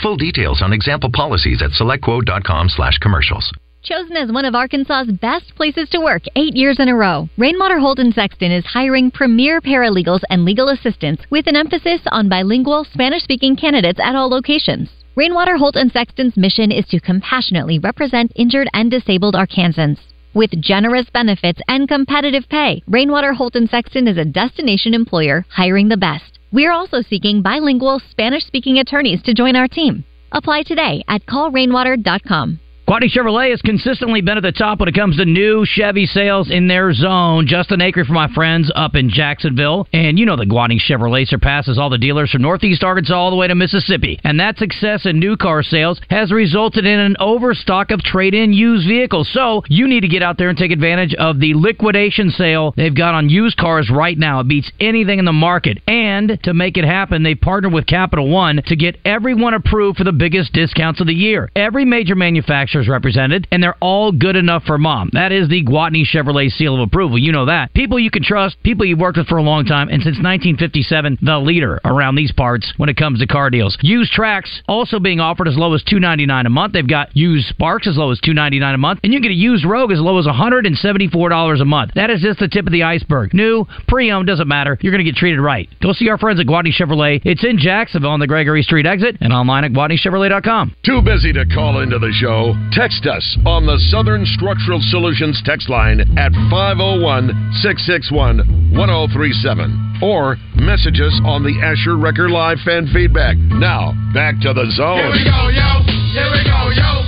Full 0.02 0.18
details 0.18 0.62
on 0.62 0.74
example 0.74 1.10
policies 1.12 1.62
at 1.64 1.72
selectquote.com 1.72 2.70
slash 2.70 3.00
commercials. 3.00 3.52
Chosen 3.82 4.16
as 4.16 4.32
one 4.32 4.46
of 4.46 4.54
Arkansas's 4.54 5.12
best 5.14 5.56
places 5.56 5.90
to 5.90 6.00
work 6.00 6.22
eight 6.36 6.56
years 6.56 6.78
in 6.80 6.90
a 6.90 6.96
row, 6.96 7.28
Rainwater 7.38 7.80
Holton 7.80 8.12
Sexton 8.12 8.52
is 8.52 8.66
hiring 8.66 9.10
premier 9.10 9.60
paralegals 9.60 10.22
and 10.30 10.46
legal 10.46 10.70
assistants 10.70 11.24
with 11.32 11.48
an 11.48 11.56
emphasis 11.56 12.02
on 12.12 12.30
bilingual 12.30 12.86
Spanish 12.94 13.24
speaking 13.24 13.56
candidates 13.56 14.00
at 14.00 14.16
all 14.16 14.30
locations. 14.30 14.90
Rainwater 15.16 15.58
Holton 15.58 15.90
Sexton's 15.90 16.38
mission 16.38 16.72
is 16.72 16.86
to 16.90 17.00
compassionately 17.00 17.80
represent 17.80 18.32
injured 18.36 18.68
and 18.74 18.92
disabled 18.92 19.34
Arkansans. 19.34 19.98
With 20.36 20.62
generous 20.62 21.10
benefits 21.12 21.60
and 21.68 21.88
competitive 21.88 22.48
pay, 22.50 22.84
Rainwater 22.88 23.34
Holton 23.34 23.68
Sexton 23.68 24.08
is 24.08 24.18
a 24.18 24.26
destination 24.26 24.94
employer 24.94 25.44
hiring 25.50 25.88
the 25.88 25.98
best. 25.98 26.37
We're 26.52 26.72
also 26.72 27.02
seeking 27.02 27.42
bilingual 27.42 28.00
Spanish 28.10 28.46
speaking 28.46 28.80
attorneys 28.80 29.22
to 29.24 29.34
join 29.34 29.56
our 29.56 29.68
team. 29.68 30.06
Apply 30.32 30.64
today 30.64 31.04
at 31.08 31.26
callrainwater.com. 31.26 32.60
Gwatney 32.88 33.12
Chevrolet 33.14 33.50
has 33.50 33.62
consistently 33.62 34.22
been 34.22 34.38
at 34.38 34.44
the 34.44 34.54
top 34.54 34.80
when 34.80 34.88
it 34.88 34.96
comes 34.96 35.18
to 35.18 35.26
new 35.26 35.66
Chevy 35.66 36.06
sales 36.06 36.50
in 36.50 36.70
their 36.70 36.94
zone. 36.94 37.46
Justin 37.46 37.82
Acree 37.82 38.06
for 38.06 38.14
my 38.14 38.30
friends 38.34 38.72
up 38.74 38.96
in 38.96 39.10
Jacksonville. 39.10 39.86
And 39.92 40.18
you 40.18 40.26
know 40.26 40.38
that 40.38 40.48
Gwatney 40.48 40.80
Chevrolet 40.80 41.28
surpasses 41.28 41.78
all 41.78 41.90
the 41.90 41.98
dealers 41.98 42.32
from 42.32 42.44
Northeast 42.44 42.86
Arkansas 42.86 43.14
all 43.14 43.30
the 43.30 43.36
way 43.36 43.50
to 43.50 43.56
Mississippi. 43.56 44.22
And 44.24 44.40
that 44.40 44.58
success 44.58 45.06
in 45.06 45.20
new 45.20 45.36
car 45.36 45.64
sales 45.64 46.00
has 46.10 46.32
resulted 46.32 46.86
in 46.86 46.98
an 46.98 47.18
overstock 47.20 47.92
of 47.92 48.02
trade-in 48.04 48.54
used 48.54 48.88
vehicles. 48.88 49.28
So 49.34 49.64
you 49.68 49.86
need 49.90 50.02
to 50.02 50.08
get 50.08 50.24
out 50.24 50.38
there 50.38 50.48
and 50.48 50.58
take 50.58 50.72
advantage 50.72 51.14
of 51.16 51.42
the 51.42 51.56
liquidation 51.56 52.30
sale 52.30 52.74
they've 52.78 52.96
got 52.96 53.16
on 53.16 53.28
used 53.28 53.58
cars 53.58 53.92
right 53.94 54.18
now. 54.18 54.40
It 54.40 54.48
beats 54.48 54.72
anything 54.80 55.20
in 55.20 55.26
the 55.26 55.34
market. 55.34 55.80
And 55.90 56.40
to 56.44 56.54
make 56.54 56.78
it 56.78 56.86
happen, 56.86 57.24
they 57.24 57.36
partnered 57.36 57.74
with 57.74 57.86
Capital 57.86 58.30
One 58.30 58.62
to 58.66 58.78
get 58.78 58.96
everyone 59.04 59.54
approved 59.54 59.98
for 59.98 60.06
the 60.06 60.14
biggest 60.14 60.54
discounts 60.54 61.02
of 61.02 61.08
the 61.08 61.14
year. 61.14 61.52
Every 61.54 61.84
major 61.84 62.16
manufacturer 62.16 62.77
represented, 62.86 63.48
and 63.52 63.64
they're 63.64 63.78
all 63.80 64.12
good 64.12 64.36
enough 64.36 64.64
for 64.66 64.78
mom. 64.78 65.10
That 65.14 65.32
is 65.32 65.48
the 65.48 65.64
Gwatney 65.64 66.04
Chevrolet 66.06 66.52
seal 66.52 66.76
of 66.76 66.82
approval. 66.82 67.18
You 67.18 67.32
know 67.32 67.46
that. 67.46 67.74
People 67.74 67.98
you 67.98 68.12
can 68.12 68.24
trust, 68.24 68.62
people 68.64 68.86
you've 68.86 69.00
worked 69.00 69.18
with 69.18 69.28
for 69.28 69.38
a 69.38 69.44
long 69.44 69.64
time, 69.64 69.88
and 69.88 70.04
since 70.04 70.18
1957, 70.18 71.20
the 71.22 71.40
leader 71.40 71.80
around 71.86 72.16
these 72.16 72.32
parts 72.34 72.74
when 72.76 72.90
it 72.90 72.98
comes 72.98 73.20
to 73.20 73.28
car 73.28 73.50
deals. 73.50 73.78
Used 73.82 74.12
tracks 74.12 74.62
also 74.68 75.00
being 75.00 75.20
offered 75.20 75.48
as 75.48 75.58
low 75.58 75.74
as 75.74 75.84
299 75.84 76.46
a 76.46 76.50
month. 76.50 76.74
They've 76.74 76.88
got 76.88 77.16
used 77.16 77.48
Sparks 77.48 77.88
as 77.88 77.98
low 77.98 78.12
as 78.12 78.20
299 78.20 78.76
a 78.76 78.78
month, 78.78 79.00
and 79.04 79.14
you 79.14 79.20
can 79.20 79.30
get 79.30 79.32
a 79.32 79.40
used 79.40 79.66
Rogue 79.66 79.92
as 79.92 80.00
low 80.00 80.18
as 80.20 80.26
$174 80.26 81.62
a 81.62 81.66
month. 81.66 81.92
That 81.96 82.10
is 82.10 82.22
just 82.22 82.40
the 82.40 82.48
tip 82.48 82.66
of 82.66 82.72
the 82.72 82.84
iceberg. 82.84 83.34
New, 83.34 83.66
pre-owned, 83.88 84.28
doesn't 84.28 84.48
matter. 84.48 84.78
You're 84.82 84.92
going 84.92 85.04
to 85.04 85.10
get 85.10 85.18
treated 85.18 85.40
right. 85.40 85.70
Go 85.82 85.94
see 85.94 86.10
our 86.10 86.18
friends 86.18 86.40
at 86.40 86.46
Gwatney 86.46 86.74
Chevrolet. 86.74 87.22
It's 87.24 87.44
in 87.44 87.58
Jacksonville 87.58 88.12
on 88.12 88.20
the 88.20 88.28
Gregory 88.28 88.64
Street 88.64 88.86
exit 88.86 89.18
and 89.22 89.32
online 89.32 89.64
at 89.64 89.72
GwatneyChevrolet.com. 89.72 90.76
Too 90.86 91.02
busy 91.02 91.34
to 91.34 91.46
call 91.46 91.82
into 91.82 92.00
the 92.00 92.12
show? 92.12 92.54
Text 92.72 93.08
us 93.08 93.38
on 93.46 93.66
the 93.66 93.78
Southern 93.90 94.26
Structural 94.26 94.80
Solutions 94.92 95.42
text 95.46 95.70
line 95.70 96.02
at 96.18 96.32
501 96.52 97.32
661 97.64 98.74
1037 98.76 100.02
or 100.02 100.38
message 100.56 101.00
us 101.02 101.16
on 101.26 101.44
the 101.44 101.56
Asher 101.64 101.98
Record 101.98 102.30
Live 102.30 102.60
fan 102.66 102.88
feedback. 102.94 103.38
Now, 103.38 103.94
back 104.14 104.40
to 104.42 104.54
the 104.54 104.70
zone. 104.76 105.00
Here 105.00 105.12
we 105.12 105.24
go, 105.26 105.50
yo. 105.50 105.70
Here 106.14 106.30
we 106.32 106.44
go, 106.44 106.70
yo. 106.76 107.07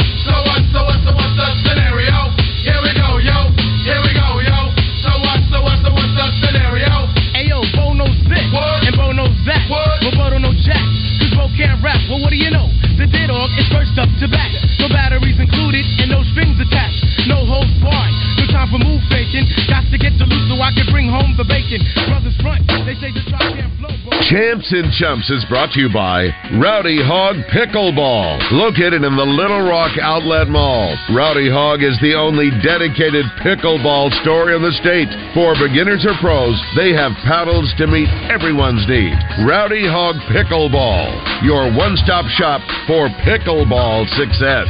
Champs 24.30 24.70
and 24.70 24.94
Chumps 24.94 25.28
is 25.32 25.44
brought 25.50 25.74
to 25.74 25.82
you 25.82 25.90
by 25.90 26.30
Rowdy 26.62 27.02
Hog 27.02 27.34
Pickleball, 27.50 28.38
located 28.54 29.02
in 29.02 29.18
the 29.18 29.26
Little 29.26 29.66
Rock 29.66 29.98
Outlet 29.98 30.48
Mall. 30.54 30.94
Rowdy 31.10 31.50
Hog 31.50 31.82
is 31.82 31.98
the 31.98 32.14
only 32.14 32.54
dedicated 32.62 33.26
pickleball 33.42 34.14
store 34.22 34.54
in 34.54 34.62
the 34.62 34.70
state. 34.86 35.10
For 35.34 35.58
beginners 35.58 36.06
or 36.06 36.14
pros, 36.22 36.54
they 36.78 36.94
have 36.94 37.18
paddles 37.26 37.74
to 37.82 37.90
meet 37.90 38.06
everyone's 38.30 38.86
need. 38.86 39.18
Rowdy 39.50 39.90
Hog 39.90 40.14
Pickleball, 40.30 41.10
your 41.42 41.74
one-stop 41.74 42.30
shop 42.38 42.62
for 42.86 43.10
pickleball 43.26 44.06
success. 44.14 44.70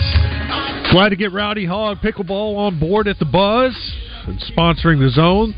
Glad 0.96 1.10
to 1.10 1.20
get 1.20 1.36
Rowdy 1.36 1.68
Hog 1.68 2.00
Pickleball 2.00 2.56
on 2.56 2.80
board 2.80 3.12
at 3.12 3.20
the 3.20 3.28
Buzz 3.28 3.76
and 4.24 4.40
sponsoring 4.40 5.04
the 5.04 5.12
zone. 5.12 5.52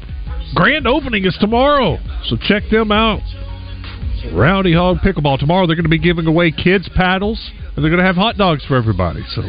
Grand 0.55 0.87
opening 0.87 1.23
is 1.25 1.37
tomorrow, 1.39 1.99
so 2.25 2.35
check 2.49 2.63
them 2.71 2.91
out. 2.91 3.21
Rowdy 4.33 4.73
Hog 4.73 4.97
Pickleball. 4.97 5.39
Tomorrow 5.39 5.67
they're 5.67 5.75
going 5.75 5.83
to 5.83 5.89
be 5.89 5.99
giving 5.99 6.27
away 6.27 6.51
kids' 6.51 6.89
paddles, 6.95 7.51
and 7.75 7.83
they're 7.83 7.91
going 7.91 8.01
to 8.01 8.05
have 8.05 8.15
hot 8.15 8.37
dogs 8.37 8.63
for 8.65 8.75
everybody. 8.75 9.23
So 9.35 9.41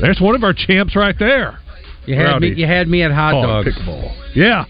there's 0.00 0.20
one 0.20 0.34
of 0.34 0.44
our 0.44 0.52
champs 0.52 0.96
right 0.96 1.16
there. 1.18 1.58
You 2.06 2.16
had 2.16 2.24
Rowdy 2.24 2.50
me. 2.50 2.60
You 2.60 2.66
had 2.66 2.88
me 2.88 3.02
at 3.02 3.10
hot 3.10 3.32
Hog 3.32 3.64
dogs. 3.64 3.76
Pickleball. 3.76 4.34
Yeah. 4.34 4.64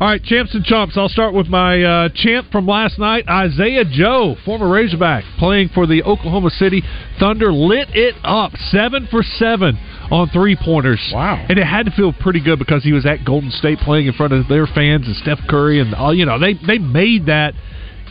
All 0.00 0.08
right, 0.08 0.22
champs 0.22 0.52
and 0.54 0.64
chumps. 0.64 0.98
I'll 0.98 1.08
start 1.08 1.34
with 1.34 1.46
my 1.46 1.80
uh, 1.82 2.08
champ 2.14 2.50
from 2.50 2.66
last 2.66 2.98
night, 2.98 3.28
Isaiah 3.28 3.84
Joe, 3.84 4.34
former 4.44 4.68
Razorback, 4.68 5.22
playing 5.38 5.68
for 5.68 5.86
the 5.86 6.02
Oklahoma 6.02 6.50
City 6.50 6.82
Thunder, 7.20 7.52
lit 7.52 7.88
it 7.94 8.16
up, 8.24 8.50
seven 8.70 9.06
for 9.08 9.22
seven 9.22 9.78
on 10.10 10.28
three 10.30 10.56
pointers. 10.56 11.00
Wow! 11.14 11.46
And 11.48 11.60
it 11.60 11.64
had 11.64 11.86
to 11.86 11.92
feel 11.92 12.12
pretty 12.12 12.40
good 12.40 12.58
because 12.58 12.82
he 12.82 12.92
was 12.92 13.06
at 13.06 13.24
Golden 13.24 13.52
State 13.52 13.78
playing 13.78 14.08
in 14.08 14.14
front 14.14 14.32
of 14.32 14.48
their 14.48 14.66
fans 14.66 15.06
and 15.06 15.14
Steph 15.14 15.38
Curry 15.48 15.80
and 15.80 15.94
all. 15.94 16.12
You 16.12 16.26
know, 16.26 16.40
they 16.40 16.54
they 16.54 16.78
made 16.78 17.26
that 17.26 17.54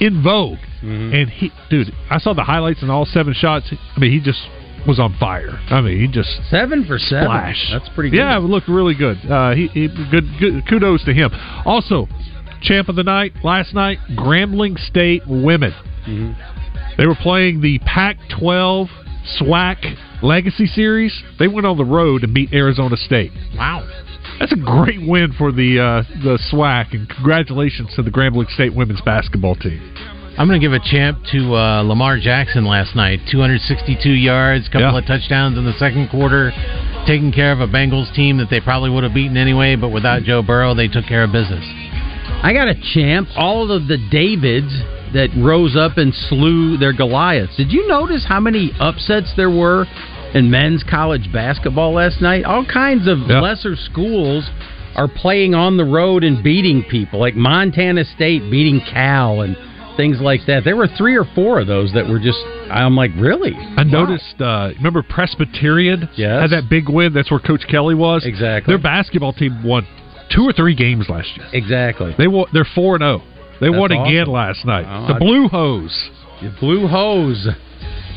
in 0.06 0.24
vogue. 0.24 0.60
And 1.14 1.30
he, 1.30 1.52
dude, 1.70 1.94
I 2.10 2.18
saw 2.18 2.34
the 2.34 2.44
highlights 2.44 2.84
in 2.84 2.90
all 2.90 3.06
seven 3.06 3.34
shots. 3.34 3.72
I 3.96 4.00
mean, 4.00 4.12
he 4.12 4.20
just 4.20 4.42
was 4.88 5.00
on 5.00 5.16
fire. 5.18 5.60
I 5.70 5.82
mean, 5.82 6.00
he 6.00 6.08
just 6.08 6.30
seven 6.50 6.86
for 6.86 6.98
seven. 6.98 7.26
Splash. 7.26 7.70
That's 7.72 7.90
pretty 7.96 8.10
good. 8.10 8.18
Yeah, 8.18 8.38
it 8.38 8.42
looked 8.42 8.68
really 8.68 8.96
good. 8.96 9.18
Uh, 9.30 9.54
he, 9.54 9.68
he 9.68 9.88
good, 9.88 10.26
good. 10.40 10.68
Kudos 10.68 11.06
to 11.06 11.14
him. 11.14 11.32
Also, 11.66 12.08
champ 12.62 12.90
of 12.90 12.96
the 12.96 13.04
night 13.04 13.34
last 13.44 13.74
night, 13.74 14.00
Grambling 14.12 14.78
State 14.78 15.24
women. 15.28 15.72
Mm-hmm. 16.08 16.98
They 16.98 17.08
were 17.08 17.16
playing 17.16 17.62
the 17.62 17.80
Pac-12 17.80 18.88
SWAC 19.40 19.96
Legacy 20.22 20.66
Series. 20.66 21.24
They 21.40 21.48
went 21.48 21.66
on 21.66 21.78
the 21.78 21.86
road 21.86 22.24
and 22.24 22.34
beat 22.34 22.54
Arizona 22.54 22.98
State. 22.98 23.32
Wow. 23.56 23.88
That's 24.40 24.52
a 24.52 24.58
great 24.58 25.00
win 25.08 25.34
for 25.38 25.52
the 25.52 25.80
uh, 25.80 26.04
the 26.24 26.38
SWAC, 26.52 26.94
and 26.94 27.08
congratulations 27.10 27.94
to 27.96 28.02
the 28.04 28.10
Grambling 28.12 28.50
State 28.50 28.74
women's 28.74 29.02
basketball 29.02 29.56
team. 29.56 29.80
I'm 30.38 30.48
going 30.48 30.60
to 30.60 30.66
give 30.66 30.74
a 30.74 30.80
champ 30.84 31.20
to 31.32 31.54
uh, 31.56 31.84
Lamar 31.84 32.18
Jackson 32.18 32.66
last 32.66 32.96
night. 32.96 33.20
262 33.32 34.10
yards, 34.10 34.68
couple 34.68 34.82
Yeah. 34.92 34.98
of 34.98 35.06
touchdowns 35.06 35.60
in 35.60 35.64
the 35.66 35.74
second 35.78 36.10
quarter, 36.10 36.52
taking 37.06 37.32
care 37.32 37.52
of 37.52 37.60
a 37.60 37.68
Bengals 37.68 38.12
team 38.16 38.38
that 38.38 38.50
they 38.50 38.60
probably 38.60 38.90
would 38.90 39.04
have 39.04 39.14
beaten 39.14 39.38
anyway, 39.38 39.76
but 39.76 39.90
without 39.90 40.24
Joe 40.24 40.42
Burrow, 40.42 40.74
they 40.74 40.88
took 40.88 41.06
care 41.06 41.24
of 41.24 41.32
business. 41.32 41.64
I 42.42 42.52
got 42.52 42.68
a 42.68 42.74
champ. 42.96 43.28
All 43.38 43.72
of 43.72 43.88
the 43.88 43.98
Davids 44.10 44.74
that 45.14 45.30
rose 45.38 45.76
up 45.78 45.98
and 46.00 46.12
slew 46.12 46.78
their 46.78 46.94
Goliaths. 46.94 47.56
Did 47.56 47.72
you 47.72 47.88
notice 47.88 48.26
how 48.28 48.40
many 48.40 48.72
upsets 48.80 49.32
there 49.38 49.52
were 49.52 49.86
in 50.34 50.50
men's 50.50 50.84
college 50.90 51.32
basketball 51.32 51.94
last 51.94 52.22
night? 52.22 52.46
All 52.46 52.66
kinds 52.66 53.08
of 53.08 53.18
lesser 53.20 53.76
schools 53.76 54.50
are 54.96 55.08
playing 55.08 55.56
on 55.56 55.78
the 55.78 55.86
road 55.86 56.24
and 56.24 56.44
beating 56.44 56.84
people, 56.90 57.20
like 57.20 57.36
Montana 57.36 58.04
State 58.06 58.50
beating 58.52 58.80
Cal 58.92 59.42
and 59.42 59.58
things 59.98 60.20
like 60.22 60.42
that. 60.48 60.64
There 60.64 60.76
were 60.76 60.88
three 60.98 61.18
or 61.18 61.26
four 61.36 61.60
of 61.60 61.68
those 61.68 61.94
that 61.94 62.08
were 62.08 62.20
just. 62.20 62.40
I'm 62.70 62.96
like, 62.96 63.12
really? 63.18 63.54
I 63.54 63.84
noticed. 63.84 64.40
Uh, 64.40 64.70
remember 64.78 65.04
Presbyterian 65.04 66.10
Yes. 66.16 66.42
had 66.42 66.52
that 66.52 66.70
big 66.70 66.90
win. 66.90 67.14
That's 67.14 67.30
where 67.32 67.40
Coach 67.40 67.66
Kelly 67.70 67.96
was. 67.96 68.24
Exactly. 68.26 68.72
Their 68.72 68.82
basketball 68.82 69.34
team 69.34 69.64
won 69.64 69.88
two 70.36 70.44
or 70.44 70.54
three 70.54 70.76
games 70.76 71.08
last 71.10 71.30
year. 71.38 71.48
Exactly. 71.54 72.16
They 72.18 72.28
won. 72.28 72.46
They're 72.54 72.68
four 72.76 72.96
and 72.96 73.02
zero. 73.02 73.22
They 73.62 73.70
That's 73.70 73.80
won 73.80 73.92
again 73.92 74.28
last 74.28 74.66
night. 74.66 74.86
Oh, 74.88 75.14
the 75.14 75.20
Blue 75.20 75.48
Hose. 75.48 76.10
The 76.42 76.54
Blue 76.60 76.88
Hose. 76.88 77.48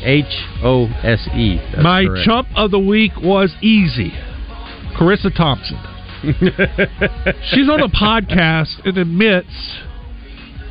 H 0.03 0.25
O 0.63 0.85
S 1.03 1.27
E. 1.33 1.59
My 1.81 2.05
correct. 2.05 2.25
chump 2.25 2.47
of 2.55 2.71
the 2.71 2.79
week 2.79 3.13
was 3.21 3.53
easy. 3.61 4.11
Charissa 4.97 5.35
Thompson. 5.35 5.77
She's 7.51 7.69
on 7.69 7.81
a 7.81 7.89
podcast 7.89 8.83
and 8.85 8.97
admits 8.97 9.47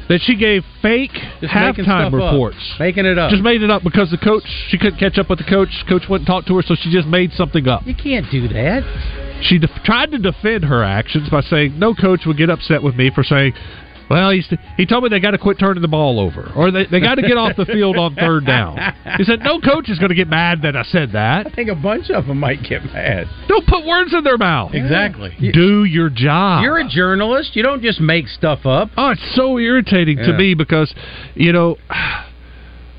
that 0.09 0.21
she 0.23 0.37
gave 0.37 0.63
fake 0.83 1.13
Just 1.41 1.53
halftime 1.53 1.85
stuff 1.85 2.07
up. 2.09 2.13
reports. 2.13 2.75
Making 2.79 3.07
it 3.07 3.19
up. 3.19 3.31
Just 3.31 3.43
made 3.43 3.63
it 3.63 3.71
up 3.71 3.83
because 3.83 4.11
the 4.11 4.19
coach 4.19 4.43
she 4.69 4.79
couldn't 4.79 4.99
catch 4.99 5.19
up 5.19 5.29
with 5.31 5.39
the 5.39 5.45
coach. 5.45 5.69
Coach 5.89 6.03
wouldn't 6.09 6.27
talk 6.27 6.47
to 6.47 6.57
her, 6.57 6.63
so 6.63 6.75
she 6.81 6.91
just 6.91 7.07
made 7.09 7.33
something 7.33 7.67
up. 7.69 7.87
You 7.87 7.95
can't 7.95 8.27
do 8.31 8.47
that. 8.49 8.83
She 9.43 9.59
def- 9.59 9.71
tried 9.85 10.13
to 10.13 10.19
defend 10.19 10.65
her 10.65 10.83
actions 10.83 11.29
by 11.29 11.41
saying 11.43 11.79
no 11.79 11.95
coach 11.95 12.21
would 12.27 12.37
get 12.37 12.51
upset 12.51 12.83
with 12.83 12.95
me 12.97 13.11
for 13.15 13.23
saying, 13.23 13.53
"Well, 14.09 14.31
he's, 14.31 14.47
he 14.77 14.87
told 14.87 15.03
me 15.05 15.09
they 15.11 15.21
got 15.21 15.33
to 15.33 15.39
quit 15.39 15.59
turning 15.59 15.83
the 15.83 15.89
ball 15.89 16.21
over, 16.21 16.53
or 16.55 16.71
they 16.71 16.87
they 16.87 17.01
got 17.01 17.17
to 17.17 17.23
get 17.23 17.37
off 17.37 17.57
the 17.57 17.67
field 17.67 17.97
on 17.97 18.15
third 18.15 18.45
down." 18.47 18.77
He 19.19 19.25
said, 19.25 19.41
"No 19.41 19.61
coach 19.61 19.89
is 19.89 19.99
going 19.99 20.11
to 20.11 20.15
get 20.15 20.29
mad 20.29 20.63
that 20.63 20.77
I 20.77 20.83
said 20.85 21.13
that. 21.13 21.47
I 21.47 21.51
think 21.51 21.69
a 21.71 21.75
bunch 21.75 22.11
of 22.11 22.27
them 22.27 22.39
might 22.41 22.63
get 22.63 22.85
mad. 22.85 23.27
Don't 23.49 23.67
put 23.67 23.85
words 23.87 24.13
in 24.15 24.25
their 24.25 24.39
mouth. 24.39 24.75
Exactly. 24.75 25.35
Do 25.53 25.85
your 25.85 26.11
job. 26.11 26.63
You're 26.63 26.79
a 26.79 26.89
journalist. 26.89 27.57
You 27.57 27.63
don't 27.63 27.83
just 27.83 28.01
make 28.01 28.29
stuff 28.29 28.65
up. 28.67 28.91
Oh, 28.97 29.11
it's 29.11 29.35
so 29.35 29.59
irritating 29.59 30.19
to 30.19 30.33
me 30.33 30.55
because, 30.55 30.95
you 31.35 31.53
know, 31.53 31.77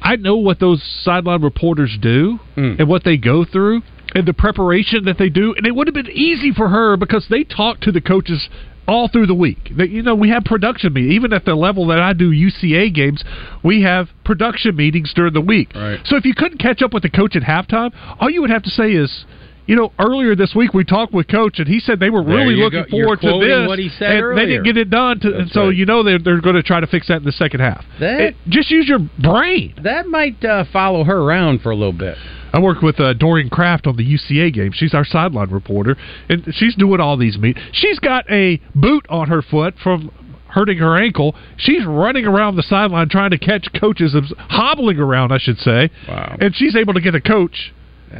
I 0.01 0.15
know 0.17 0.37
what 0.37 0.59
those 0.59 0.81
sideline 1.03 1.41
reporters 1.41 1.97
do 2.01 2.39
Hmm. 2.55 2.75
and 2.79 2.87
what 2.87 3.03
they 3.03 3.17
go 3.17 3.43
through 3.45 3.81
and 4.15 4.25
the 4.25 4.33
preparation 4.33 5.05
that 5.05 5.17
they 5.17 5.29
do. 5.29 5.53
And 5.55 5.65
it 5.65 5.75
would 5.75 5.87
have 5.87 5.93
been 5.93 6.09
easy 6.11 6.51
for 6.51 6.69
her 6.69 6.95
because 6.97 7.27
they 7.29 7.43
talk 7.43 7.81
to 7.81 7.91
the 7.91 8.01
coaches 8.01 8.47
all 8.87 9.07
through 9.07 9.27
the 9.27 9.35
week. 9.35 9.71
That 9.77 9.89
you 9.89 10.01
know, 10.01 10.15
we 10.15 10.29
have 10.29 10.43
production 10.43 10.93
meetings. 10.93 11.13
Even 11.13 11.33
at 11.33 11.45
the 11.45 11.55
level 11.55 11.87
that 11.87 11.99
I 11.99 12.13
do 12.13 12.31
UCA 12.31 12.93
games, 12.93 13.23
we 13.63 13.83
have 13.83 14.07
production 14.23 14.75
meetings 14.75 15.13
during 15.15 15.33
the 15.33 15.41
week. 15.41 15.71
Right. 15.75 15.99
So 16.05 16.15
if 16.15 16.25
you 16.25 16.33
couldn't 16.35 16.59
catch 16.59 16.81
up 16.81 16.93
with 16.93 17.03
the 17.03 17.09
coach 17.09 17.35
at 17.35 17.43
halftime, 17.43 17.91
all 18.19 18.29
you 18.29 18.41
would 18.41 18.49
have 18.49 18.63
to 18.63 18.69
say 18.69 18.91
is. 18.91 19.25
You 19.69 19.75
know, 19.75 19.91
earlier 19.99 20.33
this 20.33 20.53
week 20.55 20.73
we 20.73 20.85
talked 20.85 21.11
with 21.11 21.27
Coach, 21.27 21.59
and 21.59 21.67
he 21.67 21.81
said 21.81 21.99
they 21.99 22.09
were 22.09 22.23
really 22.23 22.55
looking 22.55 22.83
go. 22.83 22.89
Forward 22.89 23.19
to 23.19 23.37
this. 23.37 23.67
what 23.67 23.77
he 23.77 23.89
said 23.89 24.11
and 24.23 24.37
they 24.37 24.45
didn't 24.45 24.63
get 24.63 24.77
it 24.77 24.89
done, 24.89 25.19
to, 25.19 25.39
and 25.39 25.51
so 25.51 25.65
right. 25.65 25.75
you 25.75 25.85
know 25.85 26.03
they're, 26.03 26.19
they're 26.19 26.39
going 26.39 26.55
to 26.55 26.63
try 26.63 26.79
to 26.79 26.87
fix 26.87 27.09
that 27.09 27.17
in 27.17 27.25
the 27.25 27.33
second 27.33 27.59
half. 27.59 27.83
That- 27.99 28.21
It- 28.21 28.35
just 28.47 28.71
use 28.71 28.87
your 28.87 28.99
brain. 29.19 29.73
That 29.83 30.07
might 30.07 30.41
uh, 30.45 30.63
follow 30.71 31.03
her 31.03 31.17
around 31.17 31.59
for 31.63 31.71
a 31.71 31.75
little 31.75 31.91
bit. 31.91 32.17
I 32.57 32.59
work 32.59 32.81
with 32.81 32.99
uh, 32.99 33.13
Dorian 33.13 33.51
Kraft 33.51 33.85
on 33.85 33.97
the 33.97 34.03
UCA 34.03 34.51
game. 34.51 34.71
She's 34.73 34.95
our 34.95 35.05
sideline 35.05 35.51
reporter, 35.51 35.95
and 36.27 36.43
she's 36.53 36.73
doing 36.73 36.99
all 36.99 37.15
these 37.15 37.37
meet. 37.37 37.55
She's 37.71 37.99
got 37.99 38.27
a 38.31 38.59
boot 38.73 39.05
on 39.09 39.27
her 39.27 39.43
foot 39.43 39.75
from 39.83 40.09
hurting 40.47 40.79
her 40.79 40.97
ankle. 40.97 41.35
She's 41.57 41.85
running 41.85 42.25
around 42.25 42.55
the 42.55 42.63
sideline 42.63 43.09
trying 43.09 43.29
to 43.29 43.37
catch 43.37 43.67
coaches, 43.79 44.15
hobbling 44.49 44.97
around, 44.97 45.31
I 45.31 45.37
should 45.37 45.59
say. 45.59 45.91
Wow. 46.07 46.35
And 46.41 46.55
she's 46.55 46.75
able 46.75 46.95
to 46.95 47.01
get 47.01 47.13
a 47.13 47.21
coach. 47.21 47.73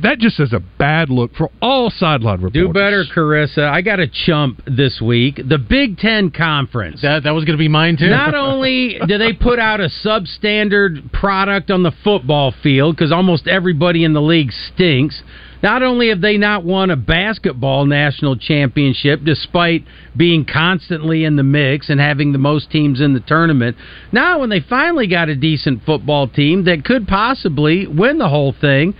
That 0.00 0.18
just 0.18 0.40
is 0.40 0.52
a 0.52 0.60
bad 0.60 1.10
look 1.10 1.34
for 1.34 1.50
all 1.60 1.90
sideline 1.90 2.40
reporters. 2.40 2.68
Do 2.68 2.72
better, 2.72 3.04
Charissa. 3.04 3.68
I 3.68 3.82
got 3.82 4.00
a 4.00 4.08
chump 4.08 4.62
this 4.66 5.00
week. 5.02 5.36
The 5.36 5.58
Big 5.58 5.98
Ten 5.98 6.30
Conference. 6.30 7.02
That 7.02 7.24
that 7.24 7.32
was 7.32 7.44
going 7.44 7.58
to 7.58 7.62
be 7.62 7.68
mine 7.68 7.98
too. 7.98 8.08
Not 8.08 8.34
only 8.34 8.98
do 9.06 9.18
they 9.18 9.32
put 9.34 9.58
out 9.58 9.80
a 9.80 9.88
substandard 10.04 11.12
product 11.12 11.70
on 11.70 11.82
the 11.82 11.92
football 12.02 12.54
field 12.62 12.96
because 12.96 13.12
almost 13.12 13.46
everybody 13.46 14.04
in 14.04 14.14
the 14.14 14.22
league 14.22 14.52
stinks. 14.52 15.22
Not 15.62 15.84
only 15.84 16.08
have 16.08 16.20
they 16.20 16.38
not 16.38 16.64
won 16.64 16.90
a 16.90 16.96
basketball 16.96 17.86
national 17.86 18.36
championship 18.36 19.20
despite 19.24 19.84
being 20.16 20.44
constantly 20.44 21.24
in 21.24 21.36
the 21.36 21.44
mix 21.44 21.88
and 21.88 22.00
having 22.00 22.32
the 22.32 22.38
most 22.38 22.68
teams 22.72 23.00
in 23.00 23.14
the 23.14 23.20
tournament, 23.20 23.76
now 24.10 24.40
when 24.40 24.50
they 24.50 24.58
finally 24.58 25.06
got 25.06 25.28
a 25.28 25.36
decent 25.36 25.84
football 25.84 26.26
team 26.26 26.64
that 26.64 26.84
could 26.84 27.06
possibly 27.06 27.86
win 27.86 28.18
the 28.18 28.28
whole 28.28 28.52
thing, 28.60 28.94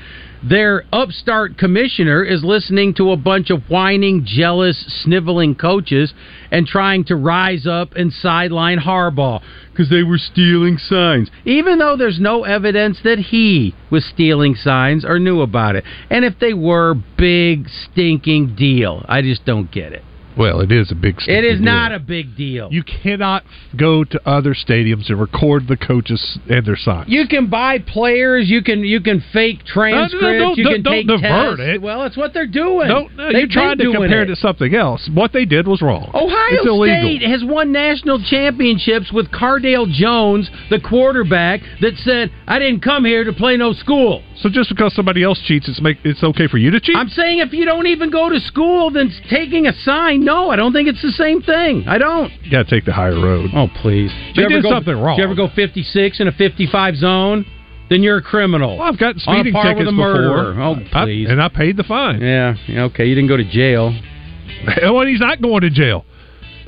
their 0.49 0.85
upstart 0.93 1.57
commissioner 1.57 2.23
is 2.25 2.43
listening 2.43 2.95
to 2.95 3.13
a 3.13 3.17
bunch 3.17 3.51
of 3.51 3.63
whining, 3.69 4.25
jealous, 4.25 5.03
sniveling 5.03 5.55
coaches 5.55 6.13
and 6.51 6.67
trying 6.67 7.05
to 7.05 7.17
rise 7.17 7.67
up 7.67 7.93
and 7.95 8.13
sideline 8.13 8.79
Harbaugh 8.79 9.41
because 9.71 9.89
they 9.89 10.03
were 10.03 10.19
stealing 10.19 10.79
signs, 10.79 11.31
even 11.45 11.79
though 11.79 11.97
there's 11.97 12.21
no 12.21 12.45
evidence 12.45 12.99
that 13.05 13.19
he 13.19 13.75
was 13.91 14.05
stealing 14.05 14.55
signs 14.55 15.05
or 15.05 15.19
knew 15.19 15.41
about 15.41 15.77
it. 15.77 15.85
And 16.11 16.25
if 16.25 16.39
they 16.41 16.55
were, 16.55 16.95
big 17.17 17.69
stinking 17.69 18.57
deal. 18.57 19.05
I 19.09 19.23
just 19.23 19.45
don't 19.45 19.71
get 19.71 19.93
it. 19.93 20.03
Well, 20.37 20.61
it 20.61 20.73
is 20.73 20.91
a 20.91 20.95
big. 20.95 21.17
It 21.27 21.45
is 21.45 21.59
deal. 21.59 21.65
not 21.65 21.93
a 21.93 21.99
big 21.99 22.37
deal. 22.37 22.69
You 22.71 22.83
cannot 22.83 23.45
go 23.77 24.05
to 24.05 24.29
other 24.29 24.55
stadiums 24.55 25.09
and 25.09 25.21
record 25.21 25.69
the 25.69 25.77
coaches 25.77 26.39
and 26.49 26.65
their 26.65 26.77
signs. 26.77 27.09
You 27.09 27.27
can 27.29 27.49
buy 27.49 27.79
players. 27.79 28.49
You 28.49 28.63
can 28.63 28.81
you 28.81 29.01
can 29.01 29.23
fake 29.33 29.65
transcripts. 29.65 30.39
don't- 30.39 30.59
you 30.59 30.69
can 30.69 30.85
take 30.85 31.07
divert 31.07 31.59
tests. 31.59 31.75
it. 31.77 31.83
Well, 31.83 32.03
that's 32.03 32.17
what 32.17 32.33
they're 32.35 32.47
doing. 32.47 32.89
Don't, 32.89 33.17
no, 33.17 33.31
you 33.31 33.49
tried 33.49 33.79
to 33.79 33.93
compare 33.93 34.23
it. 34.23 34.27
to 34.27 34.37
something 34.37 34.75
else. 34.75 35.09
What 35.13 35.33
they 35.33 35.45
did 35.45 35.67
was 35.67 35.83
wrong. 35.83 36.11
Ohio 36.15 36.83
it's. 36.83 37.03
State 37.03 37.23
has 37.23 37.45
won 37.45 37.73
national 37.73 38.21
championships 38.29 39.13
with 39.13 39.31
Cardale 39.31 39.91
Jones, 39.91 40.51
the 40.71 40.81
quarterback, 40.81 41.61
that 41.81 41.97
said, 41.99 42.31
"I 42.47 42.59
didn't 42.59 42.81
come 42.81 43.05
here 43.05 43.25
to 43.25 43.33
play 43.33 43.57
no 43.57 43.73
school." 43.73 44.23
So 44.37 44.49
just 44.49 44.71
because 44.71 44.93
somebody 44.95 45.23
else 45.23 45.41
cheats, 45.47 45.69
it's 45.69 45.81
make 45.81 45.99
it's 46.05 46.23
okay 46.23 46.49
for 46.49 46.59
you 46.59 46.71
to 46.71 46.81
cheat. 46.81 46.97
I'm 46.97 47.09
saying 47.09 47.39
if 47.39 47.53
you 47.53 47.65
don't 47.65 47.87
even 47.87 48.11
go 48.11 48.29
to 48.29 48.41
school, 48.41 48.91
then 48.91 49.13
taking 49.31 49.67
a 49.67 49.73
sign, 49.73 50.22
no, 50.25 50.51
I 50.51 50.57
don't 50.57 50.73
think 50.73 50.89
it's 50.89 51.03
the 51.03 51.13
same 51.13 51.43
thing. 51.43 51.85
I 51.87 51.99
don't. 51.99 52.31
You 52.43 52.51
got 52.51 52.65
to 52.69 52.71
take 52.71 52.85
the 52.85 52.93
higher 52.93 53.15
road. 53.15 53.51
Oh 53.55 53.69
please, 53.83 54.11
They 54.35 54.43
you 54.43 54.47
ever 54.47 54.55
did 54.57 54.63
go, 54.63 54.71
something 54.71 54.97
wrong. 54.99 55.17
Did 55.17 55.23
you 55.23 55.25
ever 55.31 55.35
go 55.35 55.49
56 55.55 56.21
in 56.21 56.29
a 56.29 56.33
55 56.33 56.97
zone? 56.97 57.47
Then 57.91 58.03
you're 58.03 58.19
a 58.19 58.23
criminal. 58.23 58.79
Well, 58.79 58.89
I've 58.89 58.99
gotten 58.99 59.21
On 59.27 59.37
speeding 59.37 59.53
tickets 59.61 59.79
with 59.81 59.89
a 59.89 59.93
murderer. 59.93 60.53
before. 60.55 60.63
Oh 60.65 60.75
I- 60.99 61.05
please. 61.05 61.29
and 61.29 61.43
I 61.43 61.49
paid 61.49 61.77
the 61.77 61.85
fine. 61.85 62.21
yeah. 62.23 62.55
yeah, 62.67 62.85
Okay. 62.85 63.05
You 63.07 63.15
didn't 63.15 63.29
go 63.29 63.37
to 63.37 63.45
jail. 63.45 63.93
well, 64.83 65.07
he's 65.07 65.21
not 65.21 65.43
going 65.43 65.61
to 65.63 65.71
jail. 65.71 66.05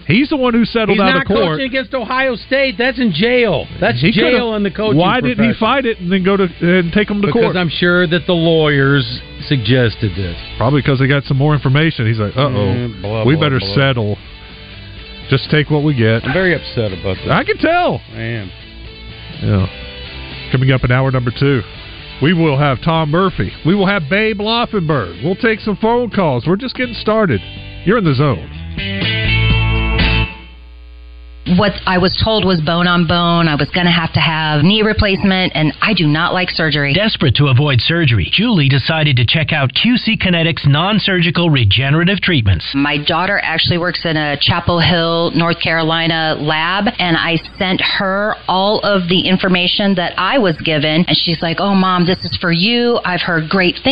He's 0.06 0.28
the 0.28 0.36
one 0.36 0.52
who 0.52 0.64
settled 0.64 0.98
He's 0.98 1.00
out 1.00 1.16
of 1.16 1.26
court. 1.26 1.56
coaching 1.56 1.66
against 1.66 1.94
Ohio 1.94 2.36
State. 2.36 2.76
That's 2.76 2.98
in 2.98 3.12
jail. 3.12 3.66
That's 3.80 4.00
He 4.00 4.12
jail 4.12 4.54
in 4.54 4.62
the 4.62 4.70
coaching. 4.70 4.98
Why 4.98 5.20
didn't 5.20 5.44
he 5.44 5.58
fight 5.58 5.86
it 5.86 5.98
and 5.98 6.12
then 6.12 6.22
go 6.22 6.36
to 6.36 6.44
and 6.44 6.92
take 6.92 7.08
him 7.08 7.22
to 7.22 7.28
Because 7.28 7.32
court? 7.32 7.52
Because 7.54 7.56
I'm 7.56 7.70
sure 7.70 8.06
that 8.06 8.26
the 8.26 8.34
lawyers 8.34 9.04
suggested 9.48 10.12
this. 10.14 10.36
Probably 10.58 10.82
because 10.82 10.98
they 10.98 11.08
got 11.08 11.24
some 11.24 11.38
more 11.38 11.54
information. 11.54 12.06
He's 12.06 12.18
like, 12.18 12.36
uh 12.36 12.48
oh, 12.48 13.24
we 13.26 13.34
blah, 13.34 13.40
better 13.40 13.58
blah. 13.58 13.74
settle. 13.74 14.16
Just 15.30 15.50
take 15.50 15.70
what 15.70 15.82
we 15.82 15.94
get. 15.94 16.24
I'm 16.24 16.34
very 16.34 16.54
upset 16.54 16.92
about 16.92 17.16
that. 17.24 17.30
I 17.30 17.44
can 17.44 17.56
tell. 17.56 18.00
I 18.12 18.20
am. 18.20 18.50
Yeah. 19.42 20.50
Coming 20.52 20.70
up 20.70 20.84
in 20.84 20.92
hour 20.92 21.10
number 21.10 21.32
two, 21.38 21.62
we 22.22 22.34
will 22.34 22.58
have 22.58 22.82
Tom 22.82 23.10
Murphy. 23.10 23.50
We 23.64 23.74
will 23.74 23.86
have 23.86 24.02
Babe 24.10 24.38
Laufenberg. 24.38 25.24
We'll 25.24 25.34
take 25.34 25.60
some 25.60 25.76
phone 25.76 26.10
calls. 26.10 26.44
We're 26.46 26.56
just 26.56 26.74
getting 26.76 26.94
started. 26.94 27.40
You're 27.86 27.98
in 27.98 28.04
the 28.04 28.14
zone. 28.14 29.33
What 31.46 31.72
I 31.86 31.98
was 31.98 32.16
told 32.22 32.44
was 32.44 32.60
bone 32.60 32.86
on 32.86 33.06
bone. 33.06 33.48
I 33.48 33.54
was 33.54 33.68
going 33.70 33.86
to 33.86 33.92
have 33.92 34.12
to 34.14 34.20
have 34.20 34.64
knee 34.64 34.82
replacement, 34.82 35.52
and 35.54 35.72
I 35.80 35.92
do 35.92 36.06
not 36.06 36.32
like 36.32 36.50
surgery. 36.50 36.94
Desperate 36.94 37.34
to 37.36 37.48
avoid 37.48 37.80
surgery, 37.80 38.28
Julie 38.32 38.68
decided 38.68 39.16
to 39.16 39.26
check 39.26 39.52
out 39.52 39.72
QC 39.74 40.16
Kinetics 40.20 40.66
non 40.66 40.98
surgical 40.98 41.50
regenerative 41.50 42.20
treatments. 42.20 42.72
My 42.74 42.96
daughter 42.96 43.38
actually 43.42 43.78
works 43.78 44.04
in 44.04 44.16
a 44.16 44.38
Chapel 44.40 44.80
Hill, 44.80 45.32
North 45.34 45.60
Carolina 45.60 46.36
lab, 46.38 46.86
and 46.98 47.16
I 47.16 47.36
sent 47.58 47.80
her 47.98 48.34
all 48.48 48.80
of 48.80 49.08
the 49.08 49.28
information 49.28 49.94
that 49.96 50.14
I 50.18 50.38
was 50.38 50.56
given. 50.64 51.04
And 51.06 51.16
she's 51.16 51.42
like, 51.42 51.58
Oh, 51.60 51.74
mom, 51.74 52.06
this 52.06 52.18
is 52.24 52.36
for 52.40 52.52
you. 52.52 52.98
I've 53.04 53.22
heard 53.22 53.48
great 53.48 53.76
things. 53.76 53.82